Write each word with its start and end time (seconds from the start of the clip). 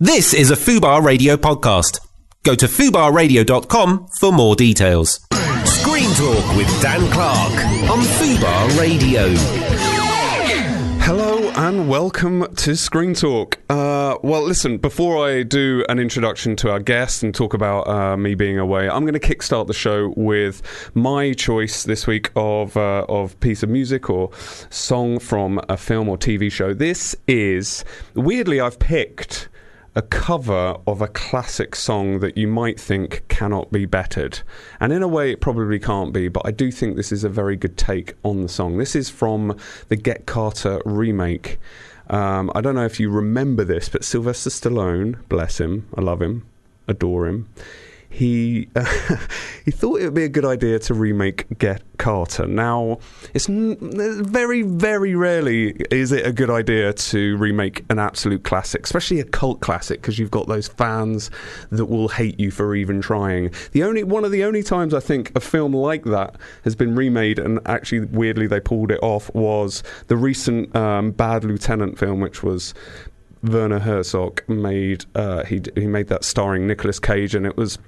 This 0.00 0.34
is 0.34 0.50
a 0.50 0.56
Fubar 0.56 1.04
Radio 1.04 1.36
podcast. 1.36 2.00
Go 2.42 2.56
to 2.56 2.66
fubarradio.com 2.66 4.08
for 4.18 4.32
more 4.32 4.56
details. 4.56 5.20
Screen 5.66 6.10
Talk 6.14 6.56
with 6.56 6.82
Dan 6.82 7.08
Clark 7.12 7.64
on 7.88 8.00
Fubar 8.00 8.76
Radio. 8.80 9.28
Hello 10.98 11.48
and 11.50 11.88
welcome 11.88 12.52
to 12.56 12.74
Screen 12.74 13.14
Talk. 13.14 13.60
Uh, 13.70 14.16
well, 14.24 14.42
listen, 14.42 14.78
before 14.78 15.28
I 15.28 15.44
do 15.44 15.84
an 15.88 16.00
introduction 16.00 16.56
to 16.56 16.72
our 16.72 16.80
guest 16.80 17.22
and 17.22 17.32
talk 17.32 17.54
about 17.54 17.86
uh, 17.86 18.16
me 18.16 18.34
being 18.34 18.58
away, 18.58 18.88
I'm 18.88 19.02
going 19.06 19.14
to 19.14 19.20
kickstart 19.20 19.68
the 19.68 19.74
show 19.74 20.12
with 20.16 20.90
my 20.94 21.34
choice 21.34 21.84
this 21.84 22.08
week 22.08 22.32
of 22.34 22.76
uh, 22.76 23.06
of 23.08 23.38
piece 23.38 23.62
of 23.62 23.68
music 23.68 24.10
or 24.10 24.30
song 24.70 25.20
from 25.20 25.60
a 25.68 25.76
film 25.76 26.08
or 26.08 26.18
TV 26.18 26.50
show. 26.50 26.74
This 26.74 27.14
is 27.28 27.84
weirdly 28.14 28.60
I've 28.60 28.80
picked 28.80 29.48
a 29.96 30.02
cover 30.02 30.76
of 30.86 31.00
a 31.00 31.08
classic 31.08 31.76
song 31.76 32.20
that 32.20 32.36
you 32.36 32.48
might 32.48 32.80
think 32.80 33.26
cannot 33.28 33.70
be 33.70 33.86
bettered. 33.86 34.40
And 34.80 34.92
in 34.92 35.02
a 35.02 35.08
way, 35.08 35.30
it 35.30 35.40
probably 35.40 35.78
can't 35.78 36.12
be, 36.12 36.28
but 36.28 36.44
I 36.44 36.50
do 36.50 36.70
think 36.70 36.96
this 36.96 37.12
is 37.12 37.24
a 37.24 37.28
very 37.28 37.56
good 37.56 37.76
take 37.76 38.14
on 38.24 38.42
the 38.42 38.48
song. 38.48 38.78
This 38.78 38.96
is 38.96 39.08
from 39.08 39.56
the 39.88 39.96
Get 39.96 40.26
Carter 40.26 40.80
remake. 40.84 41.58
Um, 42.10 42.50
I 42.54 42.60
don't 42.60 42.74
know 42.74 42.84
if 42.84 42.98
you 42.98 43.08
remember 43.08 43.64
this, 43.64 43.88
but 43.88 44.04
Sylvester 44.04 44.50
Stallone, 44.50 45.16
bless 45.28 45.58
him, 45.60 45.88
I 45.96 46.00
love 46.00 46.20
him, 46.20 46.44
adore 46.88 47.28
him 47.28 47.48
he 48.14 48.68
uh, 48.76 48.84
he 49.64 49.72
thought 49.72 50.00
it 50.00 50.04
would 50.04 50.14
be 50.14 50.24
a 50.24 50.28
good 50.28 50.44
idea 50.44 50.78
to 50.78 50.94
remake 50.94 51.46
Get 51.58 51.82
Carter. 51.98 52.46
Now, 52.46 52.98
it's 53.34 53.48
n- 53.48 53.76
very 54.24 54.62
very 54.62 55.16
rarely 55.16 55.70
is 55.90 56.12
it 56.12 56.24
a 56.24 56.32
good 56.32 56.50
idea 56.50 56.92
to 56.92 57.36
remake 57.36 57.84
an 57.90 57.98
absolute 57.98 58.44
classic, 58.44 58.84
especially 58.84 59.18
a 59.18 59.24
cult 59.24 59.60
classic, 59.60 60.00
because 60.00 60.18
you've 60.18 60.30
got 60.30 60.46
those 60.46 60.68
fans 60.68 61.30
that 61.70 61.86
will 61.86 62.08
hate 62.08 62.38
you 62.38 62.52
for 62.52 62.76
even 62.76 63.00
trying. 63.00 63.50
The 63.72 63.82
only 63.82 64.04
one 64.04 64.24
of 64.24 64.30
the 64.30 64.44
only 64.44 64.62
times 64.62 64.94
I 64.94 65.00
think 65.00 65.32
a 65.34 65.40
film 65.40 65.74
like 65.74 66.04
that 66.04 66.36
has 66.62 66.76
been 66.76 66.94
remade 66.94 67.40
and 67.40 67.58
actually 67.66 68.06
weirdly 68.06 68.46
they 68.46 68.60
pulled 68.60 68.92
it 68.92 69.00
off 69.02 69.32
was 69.34 69.82
the 70.06 70.16
recent 70.16 70.74
um, 70.76 71.10
Bad 71.10 71.42
Lieutenant 71.42 71.98
film, 71.98 72.20
which 72.20 72.44
was 72.44 72.74
Werner 73.42 73.80
Herzog 73.80 74.42
made. 74.48 75.04
Uh, 75.14 75.44
he 75.44 75.60
he 75.74 75.86
made 75.86 76.08
that 76.08 76.24
starring 76.24 76.66
Nicolas 76.66 76.98
Cage, 76.98 77.34
and 77.34 77.44
it 77.44 77.56
was 77.56 77.78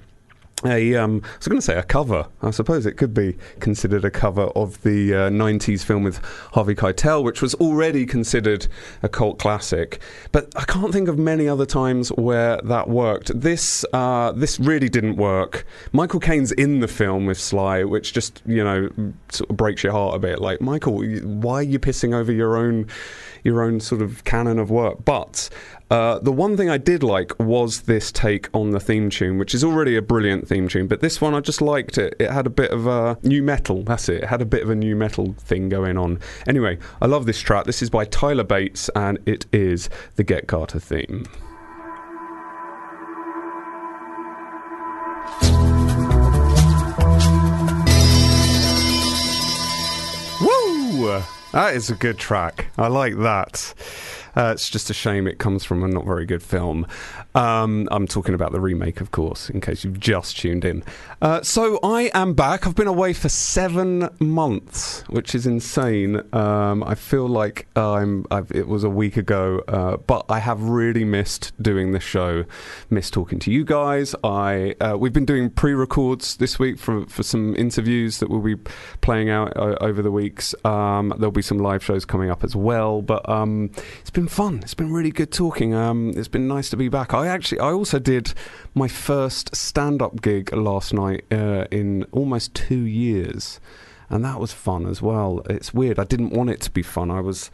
a 0.65 0.95
um, 0.95 1.21
I 1.23 1.37
was 1.37 1.47
going 1.47 1.59
to 1.59 1.65
say 1.65 1.77
a 1.77 1.83
cover. 1.83 2.27
I 2.41 2.49
suppose 2.49 2.85
it 2.85 2.93
could 2.93 3.13
be 3.13 3.37
considered 3.59 4.03
a 4.03 4.09
cover 4.09 4.45
of 4.55 4.81
the 4.81 5.13
uh, 5.13 5.29
90s 5.29 5.83
film 5.83 6.03
with 6.03 6.17
Harvey 6.53 6.73
Keitel, 6.73 7.23
which 7.23 7.41
was 7.41 7.53
already 7.55 8.05
considered 8.07 8.67
a 9.03 9.09
cult 9.09 9.37
classic. 9.37 10.01
But 10.31 10.51
I 10.55 10.63
can't 10.63 10.91
think 10.91 11.09
of 11.09 11.19
many 11.19 11.47
other 11.47 11.65
times 11.65 12.09
where 12.09 12.59
that 12.63 12.89
worked. 12.89 13.39
This 13.39 13.85
uh, 13.93 14.31
this 14.31 14.59
really 14.59 14.89
didn't 14.89 15.17
work. 15.17 15.65
Michael 15.91 16.19
Caine's 16.19 16.51
in 16.53 16.79
the 16.79 16.87
film 16.87 17.27
with 17.27 17.39
Sly, 17.39 17.83
which 17.83 18.13
just 18.13 18.41
you 18.47 18.63
know 18.63 18.89
sort 19.29 19.49
of 19.51 19.57
breaks 19.57 19.83
your 19.83 19.93
heart 19.93 20.15
a 20.15 20.19
bit. 20.19 20.41
Like 20.41 20.59
Michael, 20.59 21.03
why 21.23 21.55
are 21.55 21.63
you 21.63 21.77
pissing 21.77 22.15
over 22.15 22.31
your 22.31 22.57
own 22.57 22.87
your 23.43 23.61
own 23.61 23.79
sort 23.79 24.01
of 24.01 24.23
canon 24.23 24.57
of 24.57 24.71
work? 24.71 25.05
But 25.05 25.49
uh, 25.89 26.19
the 26.19 26.31
one 26.31 26.57
thing 26.57 26.69
I 26.69 26.77
did 26.77 27.01
like 27.01 27.37
was 27.39 27.81
this 27.81 28.11
take 28.11 28.49
on 28.53 28.71
the 28.71 28.79
theme 28.79 29.09
tune, 29.09 29.37
which 29.37 29.55
is 29.55 29.63
already 29.63 29.95
a 29.95 30.01
brilliant 30.01 30.47
theme 30.47 30.67
tune. 30.67 30.87
But 30.87 30.99
this 31.01 31.21
one, 31.21 31.33
I 31.33 31.39
just 31.39 31.61
liked 31.61 31.97
it. 31.97 32.15
It 32.19 32.29
had 32.29 32.45
a 32.45 32.49
bit 32.49 32.71
of 32.71 32.87
a 32.87 33.17
nu 33.23 33.41
metal. 33.41 33.83
That's 33.83 34.09
it. 34.09 34.23
It 34.23 34.27
had 34.27 34.41
a 34.41 34.45
bit 34.45 34.63
of 34.63 34.69
a 34.69 34.75
nu 34.75 34.95
metal 34.95 35.33
thing 35.39 35.69
going 35.69 35.97
on. 35.97 36.19
Anyway, 36.45 36.77
I 37.01 37.05
love 37.05 37.25
this 37.25 37.39
track. 37.39 37.65
This 37.65 37.81
is 37.81 37.89
by 37.89 38.03
Tyler 38.03 38.43
Bates, 38.43 38.89
and 38.95 39.17
it 39.25 39.45
is 39.53 39.89
the 40.15 40.23
Get 40.23 40.47
Carter 40.47 40.79
theme. 40.79 41.25
Woo! 50.41 51.21
That 51.53 51.75
is 51.75 51.89
a 51.89 51.95
good 51.95 52.17
track. 52.17 52.67
I 52.77 52.87
like 52.87 53.17
that. 53.19 53.73
Uh, 54.37 54.51
it's 54.51 54.69
just 54.69 54.91
a 54.91 54.93
shame 54.93 55.25
it 55.25 55.39
comes 55.39 55.63
from 55.63 55.83
a 55.83 55.87
not 55.87 56.05
very 56.05 56.25
good 56.25 56.43
film. 56.43 56.85
Um, 57.33 57.87
I'm 57.89 58.05
talking 58.05 58.35
about 58.35 58.51
the 58.51 58.59
remake, 58.59 59.01
of 59.01 59.09
course, 59.09 59.49
in 59.49 59.61
case 59.61 59.83
you've 59.83 59.99
just 59.99 60.37
tuned 60.37 60.63
in. 60.63 60.83
Uh, 61.23 61.41
so 61.41 61.79
I 61.81 62.11
am 62.13 62.35
back. 62.35 62.67
I've 62.67 62.75
been 62.75 62.87
away 62.87 63.13
for 63.13 63.29
seven 63.29 64.09
months, 64.19 65.01
which 65.09 65.33
is 65.33 65.47
insane. 65.47 66.21
Um, 66.33 66.83
I 66.83 66.93
feel 66.93 67.27
like 67.27 67.67
I'm. 67.75 68.25
I've, 68.29 68.51
it 68.51 68.67
was 68.67 68.83
a 68.83 68.89
week 68.89 69.17
ago, 69.17 69.63
uh, 69.67 69.97
but 69.97 70.25
I 70.29 70.37
have 70.37 70.61
really 70.61 71.03
missed 71.03 71.51
doing 71.59 71.93
the 71.93 71.99
show. 71.99 72.45
Missed 72.91 73.13
talking 73.13 73.39
to 73.39 73.51
you 73.51 73.65
guys. 73.65 74.13
I 74.23 74.75
uh, 74.79 74.97
we've 74.99 75.13
been 75.13 75.25
doing 75.25 75.49
pre-records 75.49 76.37
this 76.37 76.59
week 76.59 76.77
for 76.77 77.07
for 77.07 77.23
some 77.23 77.55
interviews 77.55 78.19
that 78.19 78.29
we'll 78.29 78.41
be 78.41 78.57
playing 79.01 79.31
out 79.31 79.57
uh, 79.57 79.77
over 79.81 80.03
the 80.03 80.11
weeks. 80.11 80.53
Um, 80.63 81.11
there'll 81.17 81.31
be 81.31 81.41
some 81.41 81.57
live 81.57 81.83
shows 81.83 82.05
coming 82.05 82.29
up 82.29 82.43
as 82.43 82.55
well. 82.55 83.01
But 83.01 83.27
um, 83.27 83.71
it's 84.01 84.11
been 84.11 84.26
fun. 84.27 84.59
It's 84.63 84.73
been 84.73 84.93
really 84.93 85.11
good 85.11 85.31
talking. 85.31 85.73
Um, 85.73 86.13
it's 86.15 86.27
been 86.27 86.47
nice 86.47 86.69
to 86.69 86.77
be 86.77 86.89
back. 86.89 87.13
I 87.13 87.27
actually, 87.27 87.59
I 87.59 87.71
also 87.71 87.99
did 87.99 88.33
my 88.73 88.87
first 88.87 89.55
stand-up 89.55 90.21
gig 90.21 90.53
last 90.53 90.93
night 90.93 91.25
uh, 91.31 91.65
in 91.71 92.03
almost 92.11 92.53
two 92.53 92.79
years, 92.79 93.59
and 94.09 94.23
that 94.23 94.39
was 94.39 94.53
fun 94.53 94.85
as 94.85 95.01
well. 95.01 95.41
It's 95.49 95.73
weird. 95.73 95.99
I 95.99 96.03
didn't 96.03 96.31
want 96.31 96.49
it 96.49 96.61
to 96.61 96.71
be 96.71 96.83
fun. 96.83 97.11
I 97.11 97.21
was. 97.21 97.51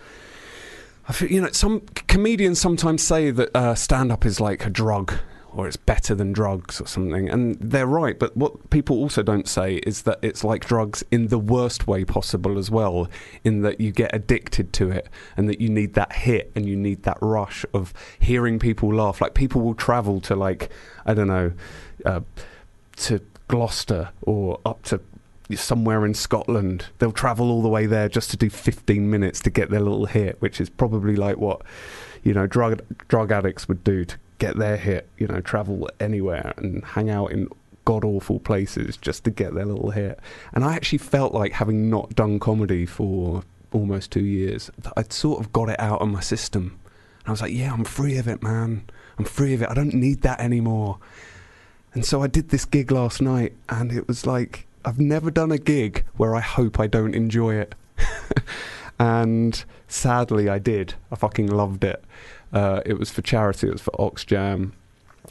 I 1.08 1.12
feel, 1.12 1.30
you 1.30 1.42
know, 1.42 1.52
some 1.52 1.82
comedians 2.08 2.62
sometimes 2.62 3.04
say 3.04 3.30
that 3.30 3.50
uh, 3.56 3.76
stand-up 3.76 4.26
is 4.26 4.40
like 4.40 4.66
a 4.66 4.70
drug 4.70 5.14
or 5.56 5.68
it's 5.68 5.78
better 5.78 6.16
than 6.16 6.34
drugs 6.34 6.82
or 6.82 6.88
something. 6.88 7.30
And 7.30 7.56
they're 7.60 7.88
right, 7.88 8.18
but 8.18 8.36
what 8.36 8.70
people 8.70 8.98
also 8.98 9.22
don't 9.22 9.48
say 9.48 9.76
is 9.78 10.04
that 10.04 10.20
it's 10.22 10.44
like 10.44 10.66
drugs 10.66 11.04
in 11.12 11.28
the 11.28 11.38
worst 11.38 11.88
way 11.88 12.04
possible 12.04 12.58
as 12.58 12.72
well, 12.72 13.08
in 13.44 13.62
that 13.62 13.80
you 13.80 13.92
get 13.92 14.14
addicted 14.14 14.74
to 14.74 14.90
it 14.90 15.10
and 15.38 15.48
that 15.48 15.62
you 15.62 15.70
need 15.70 15.94
that 15.94 16.14
hit 16.14 16.52
and 16.56 16.68
you 16.68 16.76
need 16.76 17.04
that 17.04 17.18
rush 17.22 17.66
of 17.74 17.94
hearing 18.20 18.60
people 18.60 18.94
laugh. 18.94 19.22
Like 19.22 19.34
people 19.34 19.62
will 19.62 19.76
travel 19.76 20.20
to, 20.22 20.36
like, 20.36 20.70
I 21.06 21.14
don't 21.14 21.28
know, 21.28 21.52
uh, 22.06 22.22
to 22.98 23.22
Gloucester 23.48 24.10
or 24.22 24.60
up 24.66 24.82
to 24.84 25.00
somewhere 25.56 26.06
in 26.06 26.14
Scotland. 26.14 26.88
They'll 26.98 27.12
travel 27.12 27.52
all 27.52 27.62
the 27.62 27.70
way 27.70 27.86
there 27.86 28.10
just 28.10 28.32
to 28.32 28.38
do 28.38 28.50
15 28.50 29.10
minutes 29.10 29.40
to 29.42 29.50
get 29.50 29.70
their 29.70 29.80
little 29.80 30.06
hit, 30.06 30.42
which 30.42 30.60
is 30.60 30.70
probably 30.70 31.16
like 31.16 31.38
what 31.38 31.62
you 32.24 32.34
know 32.34 32.48
drug 32.48 32.82
drug 33.10 33.32
addicts 33.32 33.68
would 33.68 33.84
do 33.84 34.06
to 34.06 34.18
get 34.44 34.58
their 34.58 34.76
hit, 34.76 35.08
you 35.18 35.26
know, 35.26 35.40
travel 35.40 35.90
anywhere 36.02 36.54
and 36.58 36.84
hang 36.84 37.10
out 37.10 37.32
in 37.32 37.48
god 37.86 38.04
awful 38.04 38.40
places 38.42 38.98
just 38.98 39.24
to 39.24 39.32
get 39.32 39.54
their 39.54 39.64
little 39.64 39.92
hit. 39.92 40.20
And 40.52 40.66
I 40.66 40.76
actually 40.76 40.98
felt 40.98 41.34
like 41.34 41.54
having 41.54 41.90
not 41.90 42.14
done 42.14 42.40
comedy 42.40 42.86
for 42.86 43.44
almost 43.72 44.12
two 44.12 44.26
years, 44.26 44.70
I'd 44.98 45.14
sort 45.14 45.40
of 45.40 45.54
got 45.54 45.70
it 45.70 45.80
out 45.80 46.02
of 46.02 46.10
my 46.10 46.20
system. 46.20 46.78
And 47.20 47.28
I 47.28 47.32
was 47.32 47.42
like, 47.42 47.54
yeah, 47.54 47.72
I'm 47.72 47.86
free 47.86 48.18
of 48.18 48.28
it, 48.28 48.44
man. 48.44 48.84
I'm 49.18 49.24
free 49.24 49.54
of 49.54 49.62
it. 49.62 49.70
I 49.70 49.74
don't 49.74 49.94
need 49.94 50.24
that 50.24 50.42
anymore. 50.42 50.98
And 51.94 52.06
so 52.06 52.22
I 52.22 52.28
did 52.28 52.50
this 52.50 52.66
gig 52.66 52.92
last 52.92 53.22
night, 53.22 53.54
and 53.70 53.94
it 53.94 54.10
was 54.10 54.26
like, 54.26 54.68
I've 54.84 55.00
never 55.00 55.32
done 55.32 55.54
a 55.54 55.58
gig 55.58 56.04
where 56.18 56.36
I 56.36 56.42
hope 56.42 56.82
I 56.82 56.88
don't 56.88 57.16
enjoy 57.16 57.56
it. 57.56 57.76
and 59.00 59.64
sadly, 59.88 60.50
I 60.50 60.60
did. 60.60 60.96
I 61.14 61.16
fucking 61.16 61.48
loved 61.48 61.86
it. 61.86 62.04
Uh, 62.54 62.82
it 62.86 63.00
was 63.00 63.10
for 63.10 63.22
charity. 63.22 63.68
It 63.68 63.74
was 63.74 63.82
for 63.82 63.92
Oxjam, 63.92 64.72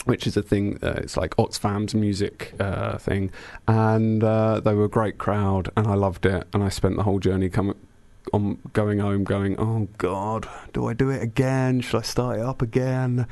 which 0.05 0.27
is 0.27 0.37
a 0.37 0.43
thing. 0.43 0.78
Uh, 0.83 0.94
it's 0.99 1.16
like 1.16 1.37
Oxfam's 1.37 1.94
music 1.94 2.53
uh, 2.59 2.99
thing, 2.99 3.31
and 3.69 4.22
uh, 4.22 4.60
they 4.60 4.75
were 4.75 4.84
a 4.84 4.91
great 4.91 5.19
crowd, 5.19 5.71
and 5.77 5.87
I 5.87 5.94
loved 5.94 6.27
it. 6.27 6.47
And 6.53 6.62
I 6.62 6.69
spent 6.69 6.97
the 6.97 7.05
whole 7.05 7.21
journey 7.21 7.49
coming 7.49 7.77
on 8.33 8.59
going 8.72 8.99
home, 8.99 9.25
going, 9.25 9.59
"Oh 9.59 9.88
God, 9.99 10.49
do 10.72 10.87
I 10.87 10.94
do 10.94 11.10
it 11.10 11.22
again? 11.22 11.81
Should 11.81 11.99
I 11.99 12.03
start 12.03 12.38
it 12.38 12.44
up 12.44 12.60
again?" 12.60 13.27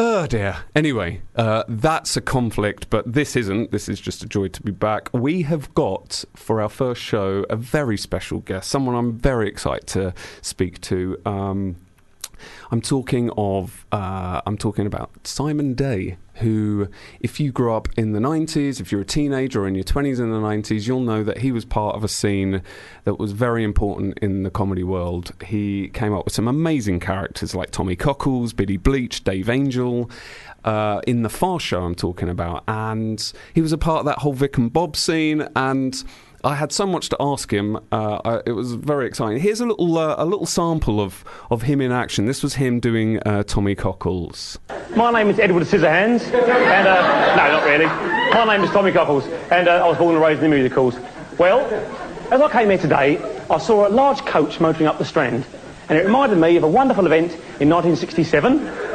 Oh 0.00 0.28
dear. 0.28 0.58
Anyway, 0.76 1.22
uh, 1.34 1.64
that's 1.68 2.16
a 2.16 2.20
conflict, 2.20 2.88
but 2.88 3.12
this 3.12 3.34
isn't. 3.34 3.72
This 3.72 3.88
is 3.88 4.00
just 4.00 4.22
a 4.22 4.28
joy 4.28 4.46
to 4.46 4.62
be 4.62 4.70
back. 4.70 5.10
We 5.12 5.42
have 5.42 5.74
got 5.74 6.24
for 6.36 6.62
our 6.62 6.68
first 6.68 7.02
show 7.02 7.44
a 7.50 7.56
very 7.56 7.96
special 7.96 8.38
guest, 8.38 8.70
someone 8.70 8.94
I'm 8.94 9.18
very 9.18 9.48
excited 9.48 9.88
to 9.88 10.14
speak 10.40 10.80
to. 10.82 11.20
Um, 11.26 11.76
I'm 12.70 12.80
talking 12.80 13.30
of 13.36 13.86
uh, 13.92 14.40
I'm 14.46 14.56
talking 14.56 14.86
about 14.86 15.26
Simon 15.26 15.74
Day, 15.74 16.16
who, 16.34 16.88
if 17.20 17.40
you 17.40 17.52
grew 17.52 17.74
up 17.74 17.88
in 17.96 18.12
the 18.12 18.20
90s, 18.20 18.80
if 18.80 18.92
you're 18.92 19.00
a 19.00 19.06
teenager 19.06 19.62
or 19.62 19.68
in 19.68 19.74
your 19.74 19.84
20s 19.84 20.20
in 20.20 20.30
the 20.30 20.38
90s, 20.38 20.86
you'll 20.86 21.00
know 21.00 21.24
that 21.24 21.38
he 21.38 21.52
was 21.52 21.64
part 21.64 21.96
of 21.96 22.04
a 22.04 22.08
scene 22.08 22.62
that 23.04 23.18
was 23.18 23.32
very 23.32 23.64
important 23.64 24.18
in 24.18 24.44
the 24.44 24.50
comedy 24.50 24.84
world. 24.84 25.32
He 25.44 25.88
came 25.88 26.14
up 26.14 26.24
with 26.24 26.34
some 26.34 26.48
amazing 26.48 27.00
characters 27.00 27.54
like 27.54 27.70
Tommy 27.70 27.96
Cockles, 27.96 28.52
Biddy 28.52 28.76
Bleach, 28.76 29.24
Dave 29.24 29.48
Angel. 29.48 30.10
Uh, 30.64 31.00
in 31.06 31.22
the 31.22 31.30
Fast 31.30 31.64
Show, 31.64 31.82
I'm 31.82 31.94
talking 31.94 32.28
about, 32.28 32.64
and 32.68 33.32
he 33.54 33.60
was 33.60 33.72
a 33.72 33.78
part 33.78 34.00
of 34.00 34.06
that 34.06 34.18
whole 34.18 34.32
Vic 34.32 34.58
and 34.58 34.72
Bob 34.72 34.96
scene. 34.96 35.48
And 35.56 36.02
I 36.44 36.54
had 36.54 36.70
so 36.70 36.86
much 36.86 37.08
to 37.08 37.16
ask 37.18 37.52
him. 37.52 37.76
Uh, 37.90 38.20
I, 38.24 38.42
it 38.46 38.52
was 38.52 38.74
very 38.74 39.06
exciting. 39.06 39.40
Here's 39.40 39.60
a 39.60 39.66
little 39.66 39.98
uh, 39.98 40.14
a 40.18 40.24
little 40.24 40.46
sample 40.46 41.00
of, 41.00 41.24
of 41.50 41.62
him 41.62 41.80
in 41.80 41.90
action. 41.90 42.26
This 42.26 42.42
was 42.42 42.54
him 42.54 42.78
doing 42.78 43.18
uh, 43.26 43.42
Tommy 43.42 43.74
Cockles. 43.74 44.58
My 44.94 45.10
name 45.10 45.28
is 45.30 45.38
Edward 45.40 45.64
Scissorhands, 45.64 46.22
and 46.32 46.88
uh, 46.88 47.36
no, 47.36 47.52
not 47.52 47.64
really. 47.64 47.86
My 47.86 48.56
name 48.56 48.64
is 48.64 48.70
Tommy 48.70 48.92
Cockles, 48.92 49.26
and 49.50 49.66
uh, 49.68 49.84
I 49.84 49.88
was 49.88 49.98
born 49.98 50.14
and 50.14 50.24
raised 50.24 50.42
in 50.42 50.50
the 50.50 50.56
musicals. 50.56 50.96
Well, 51.38 51.60
as 52.32 52.40
I 52.40 52.50
came 52.52 52.68
here 52.68 52.78
today, 52.78 53.18
I 53.50 53.58
saw 53.58 53.88
a 53.88 53.90
large 53.90 54.24
coach 54.24 54.60
motoring 54.60 54.86
up 54.86 54.98
the 54.98 55.04
Strand, 55.04 55.44
and 55.88 55.98
it 55.98 56.04
reminded 56.04 56.38
me 56.38 56.56
of 56.56 56.62
a 56.62 56.68
wonderful 56.68 57.06
event 57.06 57.32
in 57.60 57.68
1967. 57.68 58.87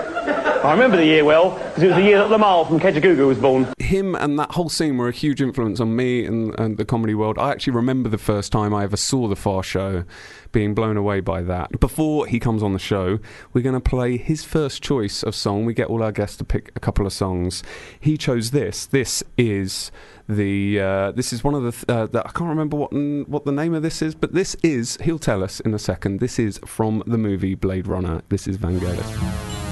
I 0.64 0.72
remember 0.72 0.96
the 0.96 1.06
year 1.06 1.26
well 1.26 1.52
because 1.52 1.84
it 1.84 1.88
was 1.88 1.96
the 1.98 2.04
year 2.04 2.18
that 2.20 2.30
Limahl 2.30 2.66
from 2.66 2.80
Kajagoogoo 2.80 3.28
was 3.28 3.38
born. 3.38 3.68
Him 3.80 4.16
and 4.16 4.40
that 4.40 4.52
whole 4.52 4.70
scene 4.70 4.98
were 4.98 5.10
a 5.10 5.12
huge 5.12 5.42
influence 5.42 5.82
on 5.82 5.94
me 5.94 6.26
and, 6.26 6.58
and 6.58 6.78
the 6.78 6.86
comedy 6.86 7.14
world. 7.14 7.38
I 7.38 7.52
actually 7.52 7.74
remember 7.74 8.08
the 8.08 8.18
first 8.18 8.54
time 8.54 8.74
I 8.74 8.84
ever 8.84 8.96
saw 8.96 9.28
the 9.28 9.36
Fast 9.36 9.68
Show, 9.68 10.06
being 10.54 10.74
blown 10.74 10.96
away 10.96 11.20
by 11.20 11.42
that. 11.42 11.82
Before 11.82 12.28
he 12.28 12.40
comes 12.40 12.64
on 12.64 12.72
the 12.72 12.80
show, 12.80 13.20
we're 13.52 13.62
going 13.62 13.74
to 13.76 13.82
play 13.82 14.16
his 14.16 14.46
first 14.46 14.82
choice 14.82 15.22
of 15.22 15.36
song. 15.36 15.66
We 15.66 15.74
get 15.74 15.88
all 15.88 16.02
our 16.02 16.14
guests 16.14 16.38
to 16.38 16.46
pick 16.46 16.72
a 16.78 16.80
couple 16.80 17.06
of 17.06 17.12
songs. 17.12 17.62
He 18.00 18.16
chose 18.18 18.52
this. 18.52 18.86
This 18.86 19.22
is 19.38 19.92
the 20.30 20.80
uh, 20.80 21.12
this 21.12 21.34
is 21.34 21.44
one 21.44 21.56
of 21.56 21.64
the, 21.64 21.72
th- 21.74 21.86
uh, 21.90 22.06
the 22.06 22.20
I 22.26 22.32
can't 22.32 22.50
remember 22.50 22.78
what 22.78 22.94
n- 22.94 23.26
what 23.28 23.44
the 23.44 23.52
name 23.52 23.74
of 23.74 23.84
this 23.84 24.02
is, 24.02 24.16
but 24.16 24.34
this 24.34 24.56
is 24.64 24.98
he'll 25.04 25.20
tell 25.20 25.44
us 25.44 25.60
in 25.60 25.74
a 25.74 25.80
second. 25.80 26.22
This 26.22 26.40
is 26.40 26.58
from 26.66 27.04
the 27.06 27.18
movie 27.18 27.56
Blade 27.56 27.86
Runner. 27.86 28.22
This 28.30 28.48
is 28.48 28.58
Vangelis. 28.58 29.63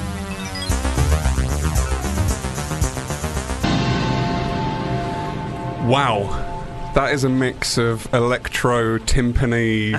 Wow. 5.88 6.48
That 6.96 7.14
is 7.14 7.24
a 7.24 7.30
mix 7.30 7.78
of 7.78 8.12
electro, 8.14 8.98
timpani. 9.00 9.96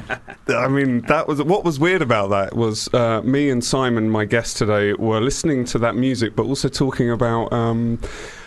I 0.49 0.69
mean, 0.69 1.01
that 1.03 1.27
was 1.27 1.43
what 1.43 1.65
was 1.65 1.79
weird 1.81 2.03
about 2.03 2.29
that 2.31 2.55
was 2.55 2.93
uh, 2.95 3.23
me 3.23 3.49
and 3.51 3.65
Simon, 3.65 4.11
my 4.11 4.25
guest 4.27 4.59
today, 4.59 4.93
were 4.95 5.21
listening 5.21 5.65
to 5.67 5.79
that 5.79 5.97
music, 5.97 6.37
but 6.37 6.45
also 6.45 6.69
talking 6.69 7.11
about 7.11 7.51
um, 7.53 7.99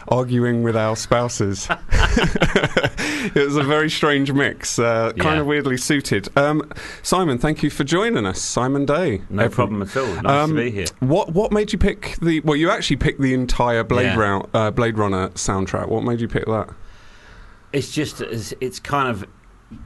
arguing 0.09 0.61
with 0.63 0.77
our 0.77 0.95
spouses. 0.95 1.67
it 1.91 3.35
was 3.35 3.57
a 3.57 3.63
very 3.63 3.89
strange 3.89 4.31
mix, 4.31 4.77
uh, 4.77 5.11
kind 5.17 5.35
Yeah. 5.37 5.41
of 5.41 5.47
weirdly 5.47 5.77
suited. 5.77 6.29
Um, 6.37 6.71
Simon, 7.01 7.39
thank 7.39 7.63
you 7.63 7.71
for 7.71 7.83
joining 7.83 8.27
us, 8.27 8.39
Simon 8.39 8.85
Day. 8.85 9.21
No 9.31 9.43
Every- 9.45 9.55
problem 9.55 9.81
at 9.81 9.97
all. 9.97 10.05
Nice 10.21 10.25
Um, 10.25 10.49
to 10.51 10.55
be 10.63 10.69
here. 10.71 10.85
What 10.99 11.33
what 11.33 11.51
made 11.51 11.73
you 11.73 11.79
pick 11.79 12.15
the? 12.21 12.41
Well, 12.41 12.55
you 12.55 12.69
actually 12.69 12.97
picked 12.97 13.19
the 13.21 13.33
entire 13.33 13.83
Blade 13.83 14.05
Yeah. 14.15 14.17
Rou- 14.17 14.49
uh, 14.53 14.69
Blade 14.71 14.97
Runner 14.99 15.29
soundtrack. 15.29 15.89
What 15.89 16.03
made 16.03 16.21
you 16.21 16.27
pick 16.27 16.45
that? 16.45 16.69
It's 17.75 17.91
just 17.91 18.21
it's, 18.21 18.53
it's 18.61 18.79
kind 18.79 19.09
of 19.09 19.25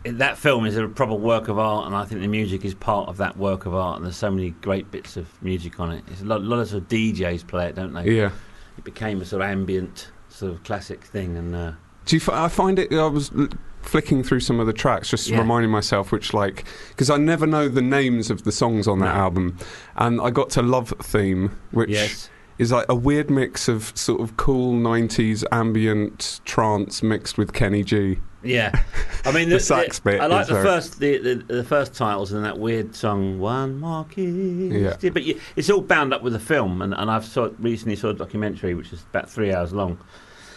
that 0.04 0.38
film 0.38 0.66
is 0.66 0.78
a 0.78 0.88
proper 0.88 1.16
work 1.16 1.48
of 1.48 1.58
art, 1.58 1.88
and 1.88 1.96
I 1.96 2.06
think 2.06 2.22
the 2.22 2.28
music 2.28 2.64
is 2.64 2.74
part 2.76 3.10
of 3.10 3.18
that 3.18 3.38
work 3.38 3.66
of 3.66 3.74
art. 3.74 3.98
And 3.98 4.06
there's 4.06 4.18
so 4.18 4.30
many 4.30 4.52
great 4.62 4.92
bits 4.92 5.18
of 5.18 5.28
music 5.42 5.80
on 5.80 5.92
it. 5.92 6.04
It's 6.12 6.22
a 6.22 6.26
lot, 6.26 6.42
lot 6.44 6.60
of 6.60 6.68
sort 6.70 6.84
of 6.84 6.90
DJs 6.90 7.48
play 7.48 7.68
it, 7.68 7.76
don't 7.76 7.94
they? 7.94 8.12
Yeah. 8.12 8.32
It 8.78 8.84
became 8.84 9.22
a 9.22 9.26
sort 9.26 9.42
of 9.42 9.50
ambient, 9.50 10.12
sort 10.30 10.52
of 10.52 10.64
classic 10.64 11.04
thing, 11.04 11.36
and 11.38 11.56
uh, 11.56 11.72
Do 12.06 12.16
you? 12.16 12.22
F- 12.22 12.30
I 12.30 12.48
find 12.48 12.78
it. 12.78 12.94
I 12.94 13.08
was 13.08 13.32
l- 13.38 13.48
flicking 13.82 14.22
through 14.24 14.42
some 14.42 14.60
of 14.60 14.68
the 14.68 14.74
tracks, 14.74 15.10
just 15.10 15.28
Yeah. 15.30 15.40
reminding 15.40 15.72
myself, 15.72 16.12
which 16.12 16.34
like 16.34 16.66
because 16.90 17.10
I 17.10 17.18
never 17.18 17.48
know 17.48 17.68
the 17.70 17.82
names 17.82 18.30
of 18.30 18.44
the 18.44 18.52
songs 18.52 18.88
on 18.88 19.00
that 19.00 19.16
No. 19.16 19.22
album, 19.22 19.58
and 19.96 20.22
I 20.22 20.30
got 20.30 20.50
to 20.52 20.62
Love 20.62 20.94
Theme, 21.02 21.58
which 21.72 21.90
yes, 21.90 22.30
is 22.60 22.72
like 22.72 22.86
a 22.90 22.96
weird 22.96 23.32
mix 23.32 23.68
of 23.68 23.92
sort 23.98 24.22
of 24.22 24.38
cool 24.38 24.74
'90s 24.74 25.44
ambient 25.52 26.42
trance 26.46 27.02
mixed 27.02 27.38
with 27.38 27.54
Kenny 27.54 27.84
G. 27.84 28.20
yeah. 28.44 28.72
I 29.26 29.32
mean, 29.32 29.50
The 29.50 29.60
sax 29.60 30.00
bit 30.00 30.22
I 30.22 30.28
like 30.28 30.48
the 30.48 30.54
very- 30.54 30.66
first 30.66 31.00
the, 31.00 31.18
the 31.18 31.36
the 31.56 31.64
first 31.64 31.94
titles 31.96 32.32
and 32.32 32.46
that 32.46 32.60
weird 32.60 32.96
song 32.96 33.40
"One 33.40 33.80
More 33.80 34.06
Kiss." 34.06 35.02
Yeah. 35.02 35.10
But 35.10 35.24
you, 35.24 35.40
it's 35.56 35.70
all 35.70 35.82
bound 35.82 36.14
up 36.14 36.22
with 36.22 36.34
the 36.34 36.40
film, 36.40 36.82
and, 36.82 36.94
and 36.94 37.10
I've 37.10 37.26
saw, 37.26 37.50
recently 37.60 37.96
saw 37.96 38.10
a 38.10 38.14
documentary 38.14 38.76
which 38.76 38.94
is 38.94 39.02
about 39.10 39.30
three 39.30 39.52
hours 39.54 39.74
long 39.74 39.98